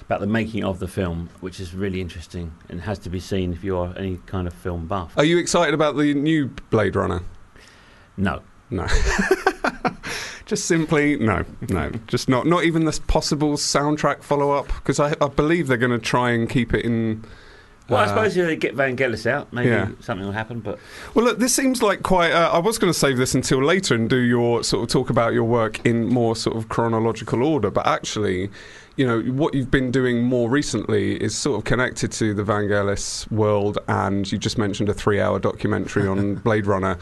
about 0.03 0.21
the 0.21 0.27
making 0.27 0.65
of 0.65 0.81
the 0.81 0.89
film, 0.89 1.29
which 1.41 1.61
is 1.61 1.75
really 1.75 2.01
interesting 2.01 2.53
and 2.69 2.81
has 2.81 2.99
to 2.99 3.09
be 3.09 3.21
seen 3.21 3.53
if 3.53 3.63
you 3.63 3.77
are 3.79 3.97
any 3.97 4.19
kind 4.27 4.47
of 4.49 4.53
film 4.53 4.87
buff. 4.87 5.13
Are 5.17 5.25
you 5.25 5.39
excited 5.39 5.75
about 5.75 5.97
the 5.97 6.13
new 6.15 6.49
Blade 6.71 6.97
Runner? 6.97 7.23
No, 8.17 8.43
No. 8.69 8.87
just 10.47 10.67
simply 10.67 11.17
no, 11.17 11.45
no, 11.69 11.91
just 12.07 12.29
not. 12.29 12.47
Not 12.47 12.65
even 12.65 12.85
this 12.85 12.99
possible 12.99 13.55
soundtrack 13.55 14.23
follow 14.23 14.51
up 14.51 14.67
because 14.69 15.01
I, 15.01 15.15
I 15.21 15.29
believe 15.29 15.67
they're 15.69 15.77
going 15.77 15.93
to 15.93 15.99
try 15.99 16.31
and 16.31 16.49
keep 16.49 16.75
it 16.75 16.85
in. 16.85 17.25
well, 17.89 18.01
I 18.01 18.05
uh, 18.05 18.09
suppose 18.09 18.37
if 18.37 18.47
they 18.47 18.57
get 18.57 18.75
Van 18.75 18.97
Vangelis 18.97 19.27
out, 19.27 19.53
maybe 19.53 19.71
Yeah. 19.71 19.89
something 20.01 20.25
will 20.27 20.33
happen. 20.33 20.61
But 20.61 20.79
Well, 21.15 21.25
look, 21.25 21.39
this 21.39 21.55
seems 21.55 21.83
like 21.83 22.03
quite. 22.03 22.33
Uh, 22.33 22.51
I 22.53 22.59
was 22.59 22.79
going 22.79 22.93
to 22.93 22.99
save 22.99 23.17
this 23.17 23.35
until 23.35 23.63
later 23.63 23.95
and 23.95 24.09
do 24.09 24.19
your 24.19 24.63
sort 24.65 24.83
of 24.85 24.89
talk 24.91 25.11
about 25.11 25.33
your 25.33 25.45
work 25.45 25.85
in 25.87 26.07
more 26.07 26.37
sort 26.37 26.57
of 26.57 26.69
chronological 26.69 27.43
order, 27.43 27.71
but 27.71 27.87
actually, 27.87 28.51
you 28.97 29.07
know, 29.07 29.21
what 29.33 29.55
you've 29.55 29.71
been 29.71 29.91
doing 29.91 30.23
more 30.23 30.51
recently 30.51 31.15
is 31.23 31.37
sort 31.37 31.59
of 31.59 31.65
connected 31.65 32.13
to 32.13 32.35
the 32.35 32.43
Vangelis 32.43 33.31
world, 33.31 33.79
and 33.89 34.31
you 34.31 34.39
just 34.39 34.59
mentioned 34.59 34.89
a 34.89 34.95
three-hour 34.95 35.39
documentary 35.39 36.07
on 36.07 36.35
Blade 36.45 36.67
Runner. 36.67 36.99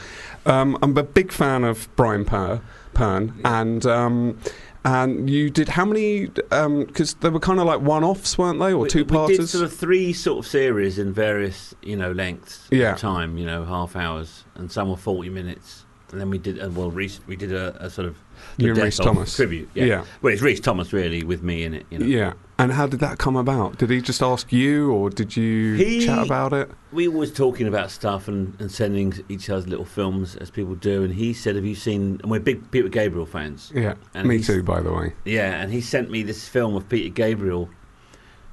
Um, 0.47 0.79
I'm 0.83 0.97
a 0.97 1.03
big 1.03 1.33
fan 1.33 1.65
of 1.65 1.89
Brian 1.97 2.25
Per, 2.25 2.61
Pern, 2.95 3.41
and. 3.45 3.85
Um, 3.87 4.39
and 4.83 5.29
you 5.29 5.51
did 5.51 5.69
how 5.69 5.85
many? 5.85 6.29
Because 6.29 7.13
they 7.21 7.29
were 7.29 7.39
kind 7.39 7.61
of 7.61 7.67
like 7.67 7.83
one-offs, 7.83 8.39
weren't 8.39 8.61
they, 8.61 8.73
or 8.73 8.79
we, 8.85 8.89
two 8.89 9.05
we 9.05 9.27
did 9.37 9.47
sort 9.47 9.63
of 9.65 9.75
three 9.77 10.15
sort 10.15 10.39
of 10.39 10.51
series 10.51 10.99
in 10.99 11.13
various 11.13 11.75
you 11.83 11.97
know 11.97 12.13
lengths 12.13 12.67
Yeah. 12.71 12.93
of 12.95 12.99
time, 12.99 13.37
you 13.37 13.45
know, 13.45 13.67
half 13.67 13.95
hours, 13.95 14.45
and 14.55 14.73
some 14.73 14.89
were 14.89 14.97
forty 14.97 15.29
minutes. 15.29 15.85
And 16.13 16.21
then 16.21 16.31
we 16.31 16.39
did 16.39 16.61
uh, 16.61 16.69
well. 16.71 16.91
Rhys, 16.91 17.21
we 17.27 17.37
did 17.37 17.53
a, 17.53 17.85
a 17.85 17.89
sort 17.91 18.09
of 18.09 18.17
You 18.57 18.69
and 18.71 18.77
death 18.77 18.97
Thomas. 18.97 19.37
tribute. 19.37 19.69
Yeah. 19.75 19.85
Yeah. 19.85 20.05
Well, 20.23 20.33
it's 20.33 20.43
Rhys 20.43 20.61
Thomas 20.61 20.93
really 20.93 21.23
with 21.23 21.43
me 21.43 21.63
in 21.63 21.75
it. 21.75 21.87
You 21.91 21.99
know. 21.99 22.07
Yeah. 22.07 22.33
And 22.59 22.73
how 22.73 22.87
did 22.87 23.01
that 23.01 23.17
come 23.19 23.37
about? 23.37 23.79
Did 23.79 23.89
he 23.91 24.01
just 24.03 24.21
ask 24.23 24.53
you, 24.53 24.91
or 24.93 25.09
did 25.09 25.35
you 25.37 25.75
He- 25.77 26.05
chat 26.05 26.27
about 26.27 26.53
it? 26.53 26.71
We 26.93 27.09
were 27.09 27.15
always 27.15 27.33
talking 27.33 27.67
about 27.67 27.91
stuff 27.91 28.29
and, 28.29 28.55
and 28.61 28.71
sending 28.71 29.15
each 29.31 29.49
other 29.49 29.67
little 29.67 29.85
films 29.87 30.37
as 30.37 30.51
people 30.51 30.75
do. 30.75 31.03
And 31.05 31.15
he 31.15 31.33
said, 31.33 31.55
"Have 31.57 31.65
you 31.65 31.75
seen?" 31.77 32.19
And 32.23 32.31
we're 32.31 32.41
big 32.41 32.71
Peter 32.71 32.89
Gabriel 32.89 33.25
fans. 33.27 33.73
Yeah, 33.75 33.95
And 34.15 34.27
me 34.29 34.43
too, 34.43 34.63
by 34.63 34.81
the 34.81 34.93
way. 34.93 35.13
Yeah, 35.25 35.61
and 35.63 35.73
he 35.73 35.81
sent 35.81 36.11
me 36.11 36.23
this 36.23 36.49
film 36.49 36.75
of 36.75 36.89
Peter 36.89 37.09
Gabriel, 37.09 37.71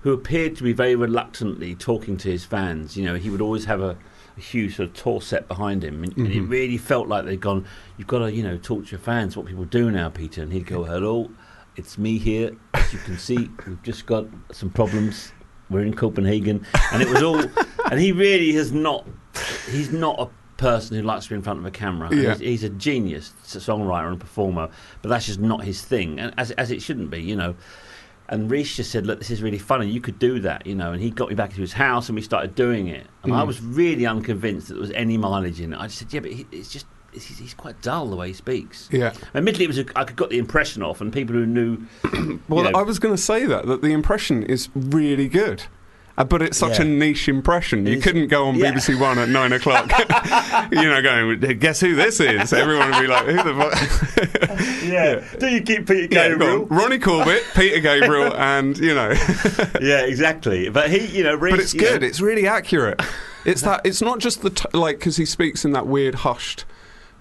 who 0.02 0.14
appeared 0.14 0.56
to 0.58 0.64
be 0.64 0.74
very 0.74 0.96
reluctantly 0.96 1.74
talking 1.76 2.18
to 2.18 2.30
his 2.32 2.46
fans. 2.46 2.96
You 2.96 3.06
know, 3.06 3.16
he 3.16 3.30
would 3.30 3.42
always 3.42 3.66
have 3.66 3.82
a 3.82 3.98
huge 4.42 4.76
sort 4.76 4.90
of 4.90 4.96
tour 4.96 5.22
set 5.22 5.48
behind 5.48 5.84
him, 5.84 6.04
and, 6.04 6.16
and 6.18 6.28
it 6.28 6.42
Mhm. 6.44 6.50
really 6.50 6.78
felt 6.78 7.08
like 7.08 7.26
they'd 7.26 7.40
gone, 7.42 7.66
"You've 7.98 8.08
got 8.08 8.20
to, 8.20 8.32
you 8.32 8.44
know, 8.44 8.58
talk 8.58 8.86
to 8.86 8.92
your 8.92 9.00
fans. 9.00 9.36
What 9.38 9.46
people 9.46 9.66
do 9.66 9.92
now, 9.92 10.10
Peter." 10.10 10.42
And 10.42 10.52
he'd 10.54 10.66
go, 10.66 10.84
"Hello, 10.84 11.30
it's 11.76 11.98
me 11.98 12.18
here. 12.18 12.52
As 12.74 12.94
you 12.94 13.00
can 13.00 13.18
see, 13.18 13.50
we've 13.68 13.82
just 13.84 14.06
got 14.06 14.26
some 14.52 14.70
problems. 14.70 15.32
We're 15.70 15.82
in 15.84 15.94
Copenhagen," 15.94 16.66
and 16.94 17.02
it 17.02 17.10
was 17.10 17.22
all. 17.24 17.40
and 17.92 18.00
he 18.00 18.12
really 18.12 18.54
has 18.54 18.72
not. 18.72 19.06
He's 19.70 19.92
not 19.92 20.20
a 20.20 20.28
person 20.58 20.98
who 20.98 21.04
likes 21.04 21.26
to 21.26 21.30
be 21.32 21.36
in 21.36 21.42
front 21.44 21.60
of 21.60 21.66
a 21.66 21.72
camera. 21.72 22.10
Yeah. 22.14 22.32
He's, 22.32 22.40
he's 22.40 22.64
a 22.64 22.70
genius 22.70 23.34
songwriter 23.46 24.08
and 24.08 24.20
performer, 24.20 24.70
but 25.02 25.10
that's 25.10 25.26
just 25.28 25.40
not 25.40 25.64
his 25.64 25.82
thing, 25.82 26.20
and 26.20 26.34
as 26.38 26.52
as 26.52 26.72
it 26.72 26.82
shouldn't 26.82 27.10
be, 27.12 27.22
you 27.22 27.36
know. 27.36 27.56
And 28.30 28.52
Rhys 28.52 28.76
just 28.76 28.92
said, 28.92 29.06
"Look, 29.06 29.20
this 29.20 29.30
is 29.32 29.42
really 29.42 29.58
funny. 29.60 29.88
You 29.90 30.02
could 30.02 30.20
do 30.20 30.40
that, 30.42 30.68
you 30.68 30.76
know." 30.76 30.92
And 30.92 31.02
he 31.02 31.10
got 31.12 31.30
me 31.30 31.36
back 31.36 31.52
to 31.54 31.62
his 31.62 31.74
house, 31.74 32.10
and 32.10 32.16
we 32.16 32.22
started 32.22 32.56
doing 32.56 32.88
it. 32.88 33.08
And 33.24 33.34
I 33.34 33.44
Mm. 33.44 33.48
was 33.48 33.62
really 33.62 34.06
unconvinced 34.06 34.68
that 34.68 34.74
there 34.76 34.82
was 34.82 34.92
any 34.92 35.18
mileage 35.18 35.62
in 35.62 35.74
it. 35.74 35.80
I 35.80 35.88
just 35.88 36.00
said, 36.00 36.12
"Yeah, 36.14 36.20
but 36.22 36.32
he, 36.32 36.46
it's 36.52 36.70
just." 36.72 36.86
He's, 37.14 37.40
he's 37.40 37.54
quite 37.56 37.82
dull 37.82 38.08
the 38.10 38.16
way 38.18 38.28
he 38.28 38.34
speaks. 38.34 38.90
Yeah. 38.92 39.12
Admittedly, 39.34 39.64
it 39.66 39.70
was 39.70 39.80
a, 39.80 39.86
I 39.96 40.04
could 40.04 40.18
got 40.18 40.30
the 40.30 40.38
impression 40.38 40.84
off, 40.84 41.02
and 41.02 41.12
people 41.12 41.34
who 41.36 41.46
knew. 41.48 41.78
Well, 42.50 42.66
you 42.66 42.72
know, 42.72 42.80
I 42.80 42.84
was 42.84 43.00
going 43.00 43.16
to 43.16 43.22
say 43.22 43.46
that 43.46 43.66
that 43.66 43.82
the 43.82 43.92
impression 43.94 44.44
is 44.44 44.70
really 44.76 45.28
good. 45.28 45.64
But 46.18 46.42
it's 46.42 46.58
such 46.58 46.80
a 46.80 46.84
niche 46.84 47.30
impression. 47.30 47.86
You 47.86 47.94
It's- 47.94 48.04
couldn't 48.04 48.28
go 48.30 48.48
on 48.48 48.56
yeah. 48.56 48.72
BBC 48.74 49.00
One 49.00 49.20
at 49.20 49.30
nine 49.30 49.54
o'clock, 49.54 49.88
you 50.72 50.82
know, 50.84 51.02
going, 51.02 51.40
guess 51.60 51.80
who 51.80 51.94
this 51.96 52.20
is? 52.20 52.52
Everyone 52.54 52.90
would 52.92 53.02
be 53.02 53.08
like, 53.08 53.26
who 53.28 53.36
the 53.36 53.54
fuck? 53.54 54.84
yeah. 54.84 55.24
Do 55.40 55.48
you 55.48 55.62
keep 55.62 55.88
Peter 55.88 56.08
Gabriel? 56.08 56.64
on. 56.64 56.68
Ronnie 56.70 56.98
Corbett, 57.00 57.44
Peter 57.56 57.80
Gabriel, 57.80 58.34
and, 58.36 58.78
you 58.80 58.96
know. 58.96 59.12
yeah, 59.80 60.02
exactly. 60.06 60.70
But 60.70 60.90
he, 60.90 61.06
you 61.06 61.24
know, 61.24 61.38
but 61.38 61.60
it's 61.60 61.74
you 61.76 61.82
know- 61.82 61.92
good. 61.92 62.04
It's 62.04 62.20
really 62.20 62.48
accurate. 62.48 63.00
It's 63.46 63.62
that. 63.62 63.82
It's 63.86 64.02
not 64.02 64.20
just 64.20 64.42
the 64.42 64.50
t- 64.50 64.66
like 64.74 64.98
because 65.00 65.18
he 65.18 65.26
speaks 65.26 65.64
in 65.64 65.72
that 65.74 65.86
weird 65.88 66.16
hushed 66.16 66.66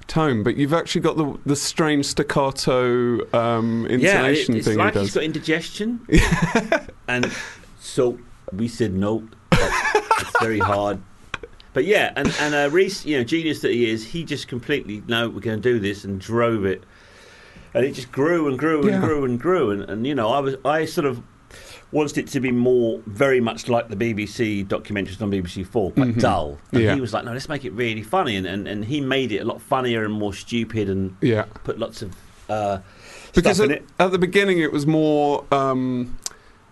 tone, 0.09 0.43
but 0.43 0.57
you've 0.57 0.73
actually 0.73 1.03
got 1.03 1.17
the 1.17 1.39
the 1.47 1.55
strange 1.55 2.07
staccato 2.07 3.19
um, 3.37 3.87
yeah, 3.91 3.97
it- 3.97 4.01
intonation 4.01 4.57
it's 4.57 4.67
thing 4.67 4.79
like 4.79 4.95
he 4.95 5.01
he's 5.01 5.09
does. 5.09 5.15
got 5.15 5.23
indigestion. 5.25 6.01
and 7.09 7.31
so 7.79 8.19
we 8.53 8.69
said 8.69 8.93
no. 8.95 9.27
It's 9.53 10.39
very 10.41 10.59
hard. 10.59 11.01
But 11.73 11.85
yeah, 11.85 12.13
and 12.17 12.29
and 12.41 12.55
uh, 12.55 12.71
Rhys, 12.71 13.05
you 13.05 13.19
know, 13.19 13.25
genius 13.25 13.61
that 13.61 13.73
he 13.73 13.91
is, 13.91 14.05
he 14.07 14.25
just 14.25 14.49
completely 14.49 15.03
no, 15.07 15.29
we're 15.29 15.41
going 15.41 15.61
to 15.61 15.73
do 15.73 15.79
this, 15.79 16.05
and 16.05 16.19
drove 16.21 16.65
it, 16.65 16.83
and 17.75 17.85
it 17.85 17.93
just 17.93 18.11
grew 18.11 18.49
and 18.49 18.59
grew 18.59 18.81
and 18.81 18.91
Yeah. 18.91 19.01
grew 19.01 19.25
and 19.25 19.39
grew, 19.39 19.71
and, 19.71 19.83
and 19.83 20.07
you 20.07 20.15
know, 20.15 20.29
I 20.31 20.39
was 20.41 20.57
I 20.65 20.87
sort 20.87 21.07
of 21.07 21.23
wanted 21.93 22.19
it 22.19 22.27
to 22.29 22.41
be 22.41 22.51
more, 22.51 23.01
very 23.07 23.41
much 23.41 23.69
like 23.69 23.89
the 23.89 23.97
BBC 23.97 24.67
documentaries 24.67 25.21
on 25.23 25.31
BBC 25.31 25.67
Four, 25.67 25.91
but 25.93 26.17
dull. 26.19 26.59
And 26.73 26.83
Yeah. 26.83 26.95
he 26.95 27.01
was 27.01 27.13
like, 27.13 27.25
no, 27.25 27.33
let's 27.33 27.49
make 27.49 27.65
it 27.67 27.73
really 27.73 28.03
funny, 28.03 28.37
and, 28.37 28.47
and 28.47 28.67
and 28.67 28.85
he 28.87 29.03
made 29.03 29.31
it 29.33 29.39
a 29.39 29.45
lot 29.45 29.61
funnier 29.61 30.03
and 30.05 30.15
more 30.15 30.33
stupid, 30.33 30.89
and 30.89 31.15
Yeah. 31.21 31.45
put 31.65 31.79
lots 31.79 32.01
of 32.01 32.15
uh, 32.49 32.79
because 33.35 33.61
at, 33.61 33.83
at 33.99 34.13
the 34.13 34.19
beginning 34.19 34.61
it 34.61 34.73
was 34.73 34.87
more 34.87 35.45
um, 35.53 36.17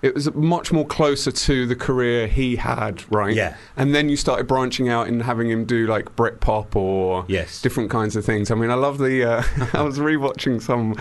it 0.04 0.14
was 0.14 0.32
much 0.34 0.70
more 0.70 0.87
closer 0.87 1.32
to 1.32 1.66
the 1.66 1.75
career 1.75 2.26
he 2.26 2.56
had 2.56 3.02
right 3.11 3.34
Yeah. 3.34 3.56
and 3.76 3.94
then 3.94 4.08
you 4.11 4.16
started 4.16 4.46
branching 4.46 4.88
out 4.90 5.08
and 5.08 5.23
having 5.23 5.49
him 5.50 5.64
do 5.64 5.87
like 5.87 6.14
Britpop 6.14 6.76
or 6.76 7.25
Yes. 7.26 7.62
different 7.62 7.90
kinds 7.90 8.14
of 8.14 8.25
things 8.25 8.50
I 8.50 8.54
mean 8.54 8.70
I 8.70 8.75
love 8.75 8.99
the 8.99 9.25
uh, 9.25 9.42
I 9.73 9.82
was 9.82 9.99
rewatching 9.99 10.61
some 10.61 10.96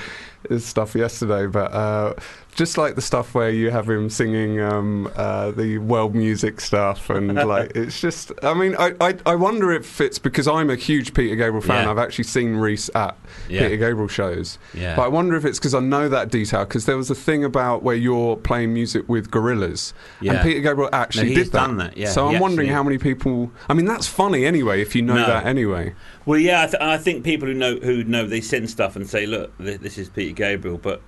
stuff 0.57 0.95
yesterday 0.95 1.47
but 1.47 1.71
uh, 1.73 2.13
just 2.55 2.77
like 2.77 2.95
the 2.95 3.01
stuff 3.01 3.33
where 3.33 3.49
you 3.49 3.69
have 3.71 3.89
him 3.89 4.09
singing 4.09 4.59
um, 4.61 5.11
uh, 5.15 5.51
the 5.51 5.77
world 5.79 6.13
music 6.15 6.61
stuff 6.61 7.09
and 7.09 7.33
like 7.47 7.71
it's 7.75 7.99
just 7.99 8.31
I 8.43 8.53
mean 8.53 8.75
I, 8.77 8.93
I, 9.01 9.17
I 9.25 9.35
wonder 9.35 9.71
if 9.71 9.99
it's 10.01 10.19
because 10.19 10.47
I'm 10.47 10.69
a 10.69 10.75
huge 10.75 11.13
Peter 11.13 11.35
Gabriel 11.35 11.61
fan 11.61 11.85
Yeah. 11.85 11.91
I've 11.91 11.97
actually 11.97 12.25
seen 12.25 12.55
Rhys 12.55 12.89
at 12.95 13.17
Yeah. 13.49 13.63
Peter 13.63 13.77
Gabriel 13.77 14.07
shows 14.07 14.57
Yeah. 14.73 14.95
but 14.95 15.03
I 15.03 15.07
wonder 15.07 15.35
if 15.35 15.45
it's 15.45 15.59
because 15.59 15.73
I 15.73 15.79
know 15.79 16.09
that 16.09 16.29
detail 16.31 16.65
because 16.65 16.85
there 16.85 16.97
was 16.97 17.09
a 17.09 17.15
thing 17.15 17.43
about 17.43 17.83
where 17.83 17.95
you're 17.95 18.35
playing 18.37 18.73
music 18.73 19.07
with 19.09 19.31
gorillas, 19.31 19.93
and 20.21 20.39
Peter 20.41 20.59
Gabriel 20.61 20.89
actually 20.93 21.29
No, 21.29 21.35
did 21.35 21.45
that. 21.47 21.51
done 21.53 21.77
that, 21.77 21.97
yeah, 21.97 22.09
so 22.09 22.27
I'm 22.27 22.39
wondering 22.39 22.67
actually- 22.69 22.75
how 22.75 22.83
many 22.83 22.97
people. 22.97 23.51
I 23.69 23.73
mean, 23.73 23.85
that's 23.85 24.07
funny 24.07 24.45
anyway 24.45 24.81
if 24.81 24.95
you 24.95 25.01
know 25.01 25.15
No. 25.15 25.25
that 25.27 25.45
anyway. 25.45 25.93
Well, 26.25 26.39
yeah, 26.39 26.63
I, 26.63 26.65
th- 26.67 26.81
I 26.81 26.97
think 26.97 27.23
people 27.23 27.47
who 27.47 27.53
know 27.53 27.75
who 27.77 28.03
know 28.03 28.25
they 28.25 28.39
send 28.41 28.69
stuff 28.69 28.95
and 28.95 29.07
say, 29.09 29.25
"Look, 29.25 29.57
th- 29.57 29.81
this 29.81 29.97
is 29.97 30.07
Peter 30.09 30.33
Gabriel." 30.33 30.77
But 30.77 31.01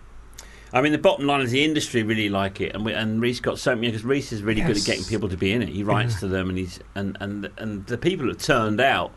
I 0.75 0.81
mean, 0.81 0.91
the 0.91 0.97
bottom 0.97 1.25
line 1.25 1.39
is 1.39 1.51
the 1.51 1.63
industry 1.63 2.03
really 2.03 2.27
like 2.27 2.59
it, 2.59 2.75
and 2.75 2.83
we, 2.83 2.91
and 2.93 3.21
Rhys 3.21 3.39
got 3.39 3.57
so 3.59 3.73
many 3.75 3.87
because 3.87 4.03
Rhys 4.03 4.33
is 4.33 4.43
really 4.43 4.59
good 4.59 4.75
at 4.77 4.83
getting 4.83 5.05
people 5.05 5.29
to 5.29 5.37
be 5.37 5.53
in 5.53 5.61
it. 5.61 5.69
He 5.69 5.83
writes 5.83 6.19
to 6.19 6.27
them, 6.27 6.49
and 6.49 6.57
he's 6.57 6.81
and 6.95 7.15
and 7.21 7.49
and 7.57 7.85
the 7.87 7.97
people 7.97 8.27
that 8.27 8.39
turned 8.39 8.81
out 8.81 9.13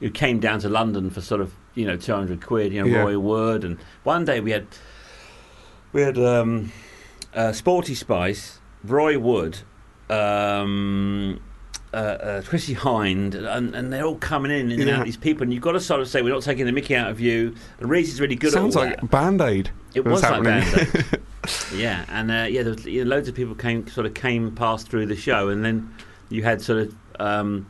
who 0.00 0.10
came 0.10 0.38
down 0.38 0.60
to 0.60 0.68
London 0.68 1.08
for 1.08 1.22
sort 1.22 1.40
of 1.40 1.54
you 1.74 1.86
know 1.86 1.96
two 1.96 2.12
hundred 2.12 2.44
quid, 2.44 2.74
you 2.74 2.82
know, 2.82 2.88
Yeah. 2.88 3.00
Roy 3.00 3.18
Wood, 3.18 3.64
and 3.64 3.78
one 4.04 4.26
day 4.26 4.40
we 4.40 4.50
had 4.50 4.66
we 5.94 6.02
had 6.02 6.18
um, 6.18 6.72
uh, 7.34 7.52
Sporty 7.52 7.94
Spice, 7.94 8.58
Roy 8.84 9.18
Wood. 9.18 9.60
Um, 10.10 11.40
uh, 11.92 11.96
uh, 11.96 12.42
Chrissie 12.42 12.74
Hynde, 12.74 13.34
and, 13.34 13.74
and 13.74 13.92
they're 13.92 14.04
all 14.04 14.16
coming 14.16 14.52
in 14.52 14.70
and 14.70 14.82
Yeah. 14.82 14.98
out 14.98 15.06
these 15.06 15.16
people, 15.16 15.42
and 15.44 15.52
you've 15.52 15.62
got 15.62 15.72
to 15.72 15.80
sort 15.80 16.00
of 16.00 16.08
say 16.08 16.20
we're 16.20 16.34
not 16.34 16.42
taking 16.42 16.66
the 16.66 16.72
Mickey 16.72 16.94
out 16.94 17.10
of 17.10 17.18
you. 17.18 17.54
And 17.80 17.88
Rhys 17.88 18.12
is 18.12 18.20
really 18.20 18.36
good 18.36 18.52
Sounds 18.52 18.76
at 18.76 18.82
all 18.82 18.88
like. 18.90 19.10
Band 19.10 19.40
Aid. 19.40 19.70
It 19.98 20.04
was 20.10 20.22
like 20.22 20.42
Band-Aid. 20.42 21.20
yeah, 21.74 22.04
and 22.08 22.30
uh, 22.30 22.46
yeah, 22.48 22.62
there 22.62 22.72
was, 22.74 22.84
you 22.86 23.04
know, 23.04 23.10
loads 23.10 23.28
of 23.28 23.34
people 23.34 23.54
came 23.54 23.86
sort 23.88 24.06
of 24.06 24.14
came 24.14 24.54
past 24.54 24.88
through 24.88 25.06
the 25.06 25.16
show, 25.16 25.48
and 25.48 25.64
then 25.64 25.92
you 26.28 26.42
had 26.42 26.60
sort 26.62 26.80
of 26.82 26.94
um, 27.20 27.66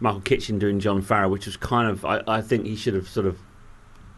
Michael 0.00 0.20
Kitchen 0.20 0.58
doing 0.58 0.80
John 0.80 1.02
Farrow, 1.02 1.28
which 1.28 1.46
was 1.46 1.56
kind 1.56 1.88
of 1.90 2.04
I, 2.04 2.22
I 2.26 2.40
think 2.40 2.66
he 2.66 2.76
should 2.76 2.94
have 2.94 3.08
sort 3.08 3.26
of 3.26 3.38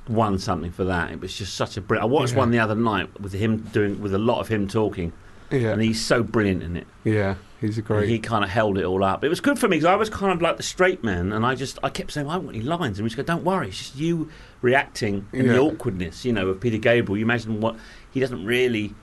won 0.09 0.38
something 0.38 0.71
for 0.71 0.85
that. 0.85 1.11
It 1.11 1.21
was 1.21 1.37
just 1.37 1.55
such 1.55 1.76
a 1.76 1.81
brilliant. 1.81 2.11
I 2.11 2.12
watched 2.14 2.33
Yeah. 2.33 2.38
one 2.38 2.50
the 2.50 2.59
other 2.61 2.75
night 2.76 3.21
with 3.21 3.33
him 3.33 3.59
doing 3.73 4.00
with 4.00 4.14
a 4.14 4.19
lot 4.19 4.40
of 4.40 4.49
him 4.49 4.69
talking, 4.69 5.12
yeah, 5.50 5.71
and 5.73 5.83
he's 5.83 6.00
so 6.05 6.23
brilliant 6.23 6.62
in 6.62 6.76
it. 6.76 6.87
yeah, 7.05 7.35
he's 7.61 7.79
a 7.79 7.83
great. 7.83 8.09
he 8.09 8.19
kind 8.19 8.45
of 8.45 8.51
held 8.51 8.79
it 8.79 8.85
all 8.85 9.05
up. 9.05 9.25
It 9.25 9.29
was 9.29 9.41
good 9.41 9.59
for 9.59 9.69
me 9.69 9.77
because 9.77 9.87
I 9.87 9.97
was 9.97 10.11
kind 10.11 10.33
of 10.33 10.43
like 10.43 10.57
the 10.57 10.63
straight 10.63 11.03
man, 11.03 11.33
and 11.33 11.45
I 11.45 11.55
just 11.55 11.79
I 11.83 11.91
kept 11.91 12.13
saying 12.13 12.29
I 12.29 12.33
haven't 12.33 12.47
got 12.47 12.55
any 12.55 12.65
lines, 12.65 12.99
and 12.99 13.05
we 13.05 13.11
just 13.11 13.17
go, 13.17 13.23
"Don't 13.23 13.45
worry, 13.45 13.69
it's 13.69 13.79
just 13.79 13.97
you 13.97 14.31
reacting 14.63 15.29
and 15.33 15.49
the 15.51 15.59
awkwardness, 15.59 16.25
you 16.25 16.33
know, 16.33 16.49
of 16.49 16.61
Peter 16.61 16.79
Gabriel. 16.79 17.17
You 17.17 17.25
imagine 17.25 17.61
what 17.61 17.77
he 18.13 18.21
doesn't 18.21 18.45
really 18.45 18.95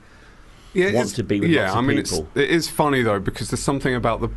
yeah, 0.74 0.92
want 0.92 1.14
to 1.14 1.22
be 1.22 1.40
with 1.40 1.50
yeah, 1.50 1.72
I 1.72 1.80
mean, 1.80 2.02
people. 2.02 2.28
It's, 2.34 2.44
it 2.44 2.50
is 2.50 2.68
funny 2.68 3.02
though 3.02 3.20
because 3.20 3.50
there's 3.50 3.62
something 3.62 3.94
about 3.94 4.20
the 4.20 4.30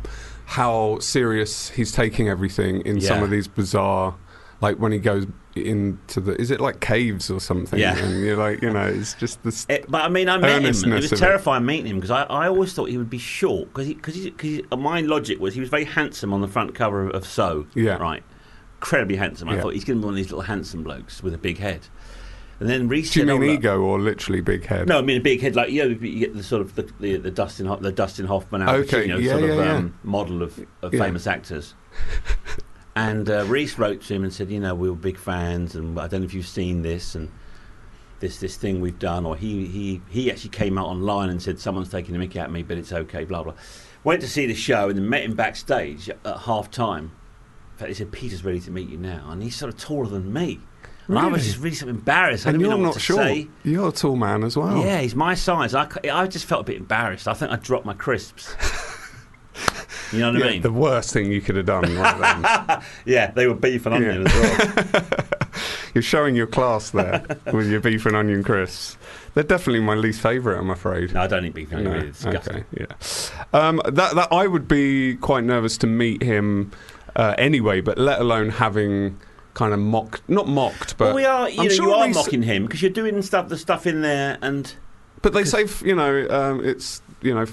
how 0.46 0.98
serious 1.00 1.70
he's 1.70 1.92
taking 1.92 2.28
everything 2.28 2.80
in 2.82 3.00
some 3.00 3.22
of 3.22 3.30
these 3.30 3.46
bizarre. 3.46 4.14
Like 4.60 4.76
when 4.78 4.90
he 4.90 4.98
goes 4.98 5.24
into 5.54 6.20
the, 6.20 6.40
is 6.40 6.50
it 6.50 6.60
like 6.60 6.80
caves 6.80 7.30
or 7.30 7.38
something? 7.40 7.78
Yeah. 7.78 7.96
and 7.96 8.24
you're 8.24 8.36
like, 8.36 8.60
you 8.60 8.70
know, 8.72 8.86
it's 8.86 9.14
just 9.14 9.42
this. 9.44 9.64
It, 9.68 9.88
but 9.88 10.02
I 10.02 10.08
mean, 10.08 10.28
I 10.28 10.36
met 10.36 10.62
him. 10.62 10.64
It 10.64 10.68
was 10.68 10.84
of 10.84 11.12
it. 11.12 11.16
terrifying 11.16 11.64
meeting 11.64 11.86
him 11.86 11.96
because 11.96 12.10
I, 12.10 12.24
I 12.24 12.48
always 12.48 12.72
thought 12.72 12.86
he 12.88 12.98
would 12.98 13.10
be 13.10 13.18
short 13.18 13.68
because 13.68 13.86
because 13.88 14.14
he, 14.16 14.30
cause 14.32 14.50
he, 14.50 14.64
my 14.76 15.00
logic 15.00 15.38
was 15.38 15.54
he 15.54 15.60
was 15.60 15.68
very 15.68 15.84
handsome 15.84 16.32
on 16.32 16.40
the 16.40 16.48
front 16.48 16.74
cover 16.74 17.06
of, 17.06 17.14
of 17.14 17.26
So. 17.26 17.66
Yeah. 17.74 17.98
Right. 17.98 18.22
Incredibly 18.78 19.16
handsome. 19.16 19.48
I 19.48 19.54
Yeah. 19.54 19.62
thought 19.62 19.74
he's 19.74 19.84
going 19.84 19.98
to 19.98 20.02
be 20.02 20.06
one 20.06 20.14
of 20.14 20.16
these 20.16 20.26
little 20.30 20.42
handsome 20.42 20.82
blokes 20.82 21.22
with 21.22 21.34
a 21.34 21.38
big 21.38 21.58
head. 21.58 21.86
And 22.60 22.68
then 22.68 22.88
Rhys 22.88 23.12
Do 23.12 23.20
you 23.20 23.26
mean 23.26 23.44
ego 23.50 23.80
or 23.80 24.00
literally 24.00 24.40
big 24.40 24.66
head? 24.66 24.88
No, 24.88 24.98
I 24.98 25.02
mean 25.02 25.18
a 25.18 25.20
big 25.22 25.40
head 25.40 25.54
like 25.54 25.70
you 25.70 25.84
know 25.84 25.90
you 26.00 26.18
get 26.18 26.34
the 26.34 26.42
sort 26.42 26.60
of 26.62 26.74
the 26.74 26.90
the, 26.98 27.16
the 27.16 27.30
Dustin 27.30 27.68
the 27.80 27.92
Dustin 27.92 28.26
Hoffman 28.26 28.62
Al 28.62 28.74
Okay, 28.76 29.06
Pacino 29.06 29.22
yeah, 29.22 29.30
sort 29.32 29.42
of 29.44 29.48
yeah, 29.50 29.54
yeah. 29.64 29.76
um, 29.76 29.98
model 30.02 30.42
of, 30.42 30.58
of 30.82 30.92
Yeah. 30.92 31.04
famous 31.04 31.28
actors. 31.28 31.74
and 33.06 33.28
uh, 33.30 33.44
Rhys 33.46 33.78
wrote 33.78 34.02
to 34.02 34.14
him 34.14 34.24
and 34.24 34.32
said, 34.32 34.50
you 34.50 34.60
know, 34.60 34.74
we 34.74 34.88
were 34.90 34.96
big 34.96 35.18
fans, 35.18 35.74
and 35.74 35.98
I 35.98 36.06
don't 36.08 36.20
know 36.20 36.26
if 36.26 36.34
you've 36.34 36.46
seen 36.46 36.82
this 36.82 37.14
and 37.14 37.30
this 38.20 38.40
this 38.40 38.56
thing 38.56 38.80
we've 38.80 38.98
done, 38.98 39.24
or 39.26 39.36
he 39.36 39.66
he 39.66 40.00
he 40.08 40.30
actually 40.30 40.50
came 40.50 40.76
out 40.78 40.86
online 40.86 41.30
and 41.30 41.40
said 41.40 41.58
someone's 41.60 41.88
taking 41.90 42.12
the 42.12 42.18
mickey 42.18 42.38
at 42.38 42.50
me, 42.50 42.62
but 42.62 42.76
it's 42.78 42.92
okay, 42.92 43.24
blah 43.24 43.42
blah. 43.42 43.54
Went 44.04 44.20
to 44.22 44.28
see 44.28 44.46
the 44.46 44.54
show 44.54 44.88
and 44.88 44.98
then 44.98 45.08
met 45.08 45.22
him 45.24 45.34
backstage 45.34 46.08
at 46.10 46.36
half 46.40 46.70
time. 46.70 47.12
In 47.72 47.78
fact, 47.78 47.88
he 47.88 47.94
said, 47.94 48.10
Peter's 48.10 48.44
ready 48.44 48.60
to 48.60 48.70
meet 48.72 48.88
you 48.88 48.96
now, 48.98 49.28
and 49.30 49.42
he's 49.42 49.54
sort 49.54 49.72
of 49.72 49.78
taller 49.78 50.08
than 50.08 50.32
me. 50.32 50.60
And 51.06 51.18
I 51.18 51.26
was 51.26 51.40
Really? 51.40 51.42
just 51.48 51.58
really 51.58 51.74
sort 51.76 51.90
of 51.90 51.96
embarrassed. 51.96 52.46
I 52.46 52.50
and 52.50 52.58
didn't 52.58 52.68
you're 52.70 52.78
know 52.78 52.84
what 52.88 52.94
not 52.96 53.00
sure. 53.00 53.16
say. 53.16 53.48
You're 53.64 53.88
a 53.88 53.92
tall 53.92 54.16
man 54.16 54.42
as 54.44 54.56
well. 54.56 54.78
Yeah, 54.84 55.00
he's 55.00 55.14
my 55.14 55.34
size. 55.34 55.74
I, 55.74 55.88
I 56.12 56.26
just 56.26 56.44
felt 56.44 56.62
a 56.62 56.64
bit 56.64 56.76
embarrassed. 56.76 57.26
I 57.28 57.34
think 57.34 57.50
I 57.52 57.56
dropped 57.56 57.86
my 57.86 57.94
crisps. 57.94 58.54
you 60.12 60.20
know 60.20 60.32
what 60.32 60.42
I 60.42 60.50
mean? 60.50 60.62
the 60.62 60.72
worst 60.72 61.12
thing 61.12 61.30
you 61.32 61.40
could 61.40 61.56
have 61.56 61.66
done 61.66 61.82
right 61.96 62.18
then. 62.66 62.82
yeah, 63.04 63.30
they 63.30 63.46
were 63.46 63.54
beef 63.54 63.86
and 63.86 63.94
onion 63.94 64.26
as 64.26 64.34
well. 64.34 65.04
You're 65.94 66.02
showing 66.02 66.36
your 66.36 66.46
class 66.46 66.90
there 66.90 67.24
with 67.52 67.70
your 67.70 67.80
beef 67.80 68.06
and 68.06 68.14
onion 68.14 68.44
crisps. 68.44 68.96
They're 69.34 69.44
definitely 69.44 69.80
my 69.80 69.94
least 69.94 70.20
favourite, 70.20 70.58
I'm 70.58 70.70
afraid. 70.70 71.12
no, 71.14 71.22
I 71.22 71.26
don't 71.26 71.44
eat 71.44 71.54
beef 71.54 71.72
and 71.72 71.86
onion. 71.86 72.02
No, 72.02 72.08
it's 72.08 72.22
disgusting. 72.22 72.56
okay, 72.56 72.64
yeah. 72.72 73.58
Um, 73.58 73.80
that 73.84 74.14
that 74.14 74.32
I 74.32 74.46
would 74.46 74.68
be 74.68 75.16
quite 75.16 75.44
nervous 75.44 75.76
to 75.78 75.86
meet 75.86 76.22
him 76.22 76.70
uh, 77.16 77.34
anyway, 77.38 77.80
but 77.80 77.98
let 77.98 78.20
alone 78.20 78.50
having 78.50 79.18
kind 79.54 79.72
of 79.72 79.80
mocked, 79.80 80.22
not 80.28 80.46
mocked, 80.46 80.96
but 80.98 81.06
Well, 81.06 81.14
we 81.14 81.24
are. 81.24 81.48
You 81.48 81.62
I'm 81.62 81.68
know, 81.68 81.74
sure 81.74 81.88
you 81.88 81.94
are 81.94 82.08
mocking 82.10 82.42
him 82.42 82.64
because 82.66 82.82
you're 82.82 82.90
doing 82.90 83.20
stuff, 83.22 83.48
the 83.48 83.58
stuff 83.58 83.86
in 83.86 84.02
there, 84.02 84.38
and 84.42 84.72
But 85.22 85.32
they 85.32 85.44
say, 85.44 85.64
f- 85.64 85.82
you 85.82 85.96
know, 85.96 86.26
um, 86.30 86.64
it's 86.64 87.02
you 87.22 87.34
know, 87.34 87.46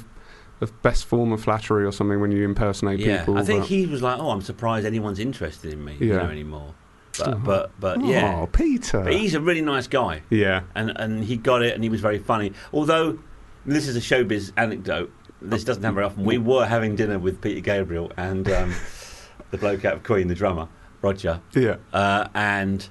the 0.60 0.68
best 0.68 1.06
form 1.06 1.32
of 1.32 1.44
flattery 1.44 1.86
or 1.86 1.92
something 1.92 2.20
when 2.22 2.32
you 2.32 2.46
impersonate 2.46 3.00
yeah, 3.00 3.20
people. 3.20 3.38
I 3.38 3.44
think 3.44 3.66
he 3.66 3.86
was 3.86 4.02
like, 4.02 4.20
"Oh, 4.20 4.30
I'm 4.30 4.42
surprised 4.42 4.86
anyone's 4.86 5.20
interested 5.20 5.74
in 5.74 5.84
me, 5.84 5.98
you 6.00 6.14
know, 6.14 6.30
anymore." 6.30 6.74
But, 7.18 7.44
but, 7.44 7.72
but, 7.80 7.98
Oh, 8.02 8.10
yeah. 8.10 8.46
Peter. 8.52 9.04
But 9.04 9.14
he's 9.14 9.36
a 9.36 9.40
really 9.40 9.62
nice 9.62 9.88
guy, 9.88 10.22
yeah, 10.30 10.62
and 10.76 10.92
and 10.96 11.24
he 11.24 11.38
got 11.38 11.62
it, 11.62 11.74
and 11.74 11.84
he 11.84 11.90
was 11.90 12.02
very 12.02 12.20
funny. 12.20 12.54
Although 12.74 13.20
this 13.66 13.88
is 13.88 13.96
a 13.96 14.00
showbiz 14.00 14.52
anecdote, 14.58 15.12
this 15.42 15.64
doesn't 15.64 15.84
happen 15.84 15.96
very 15.96 16.06
often. 16.06 16.24
We 16.24 16.38
were 16.38 16.66
having 16.66 16.96
dinner 16.96 17.20
with 17.20 17.42
Peter 17.42 17.62
Gabriel 17.62 18.12
and 18.18 18.50
um, 18.50 18.74
the 19.52 19.58
bloke 19.58 19.86
out 19.86 19.96
of 19.96 20.04
Queen, 20.04 20.28
the 20.28 20.36
drummer, 20.36 20.68
Roger, 21.02 21.42
yeah. 21.54 21.78
uh, 21.94 22.28
and 22.34 22.88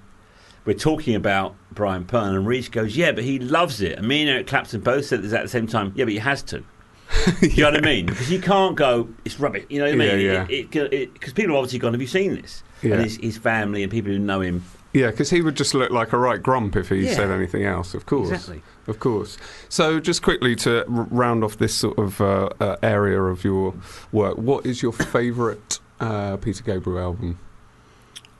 we're 0.64 0.74
talking 0.74 1.14
about 1.14 1.54
Brian 1.70 2.04
Pern, 2.04 2.34
and 2.34 2.46
Rhys 2.46 2.68
goes, 2.68 2.96
"Yeah, 2.96 3.12
but 3.12 3.24
he 3.24 3.38
loves 3.38 3.80
it." 3.80 3.98
And 3.98 4.08
me 4.08 4.22
and 4.22 4.30
Eric 4.30 4.46
Clapton 4.46 4.80
both 4.80 5.06
said 5.06 5.22
this 5.22 5.32
at 5.32 5.42
the 5.42 5.48
same 5.48 5.66
time. 5.66 5.92
Yeah, 5.94 6.04
but 6.04 6.12
he 6.12 6.18
has 6.18 6.42
to. 6.44 6.64
you 7.42 7.62
know 7.62 7.70
what 7.70 7.76
I 7.76 7.80
mean? 7.80 8.06
Because 8.06 8.30
you 8.30 8.40
can't 8.40 8.76
go, 8.76 9.08
it's 9.24 9.38
rubbish. 9.40 9.64
You 9.68 9.78
know 9.78 9.84
what 9.86 9.94
I 9.94 9.96
mean? 9.96 10.20
Yeah, 10.20 10.44
Because 10.44 11.32
people 11.32 11.54
have 11.54 11.58
obviously 11.64 11.78
gone, 11.78 11.92
have 11.92 12.00
you 12.00 12.06
seen 12.06 12.34
this? 12.40 12.62
Yeah. 12.82 12.94
And 12.94 13.02
his, 13.04 13.16
his 13.16 13.38
family 13.38 13.82
and 13.82 13.90
people 13.90 14.12
who 14.12 14.18
know 14.18 14.40
him. 14.40 14.64
Yeah, 14.92 15.10
because 15.10 15.30
he 15.30 15.40
would 15.42 15.56
just 15.56 15.74
look 15.74 15.90
like 15.90 16.12
a 16.12 16.18
right 16.18 16.40
grump 16.42 16.76
if 16.76 16.88
he 16.90 17.06
Yeah. 17.06 17.14
said 17.14 17.30
anything 17.30 17.64
else. 17.64 17.94
Of 17.94 18.06
course, 18.06 18.30
Exactly. 18.30 18.62
of 18.86 19.00
course. 19.00 19.36
So, 19.68 19.98
just 19.98 20.22
quickly 20.22 20.54
to 20.56 20.80
r- 20.86 21.08
round 21.10 21.42
off 21.42 21.58
this 21.58 21.74
sort 21.74 21.98
of 21.98 22.20
uh, 22.20 22.50
uh, 22.60 22.76
area 22.82 23.20
of 23.20 23.42
your 23.42 23.74
work, 24.12 24.38
what 24.38 24.64
is 24.66 24.82
your 24.82 24.92
favourite 24.92 25.80
uh, 25.98 26.36
Peter 26.36 26.62
Gabriel 26.62 27.00
album? 27.00 27.38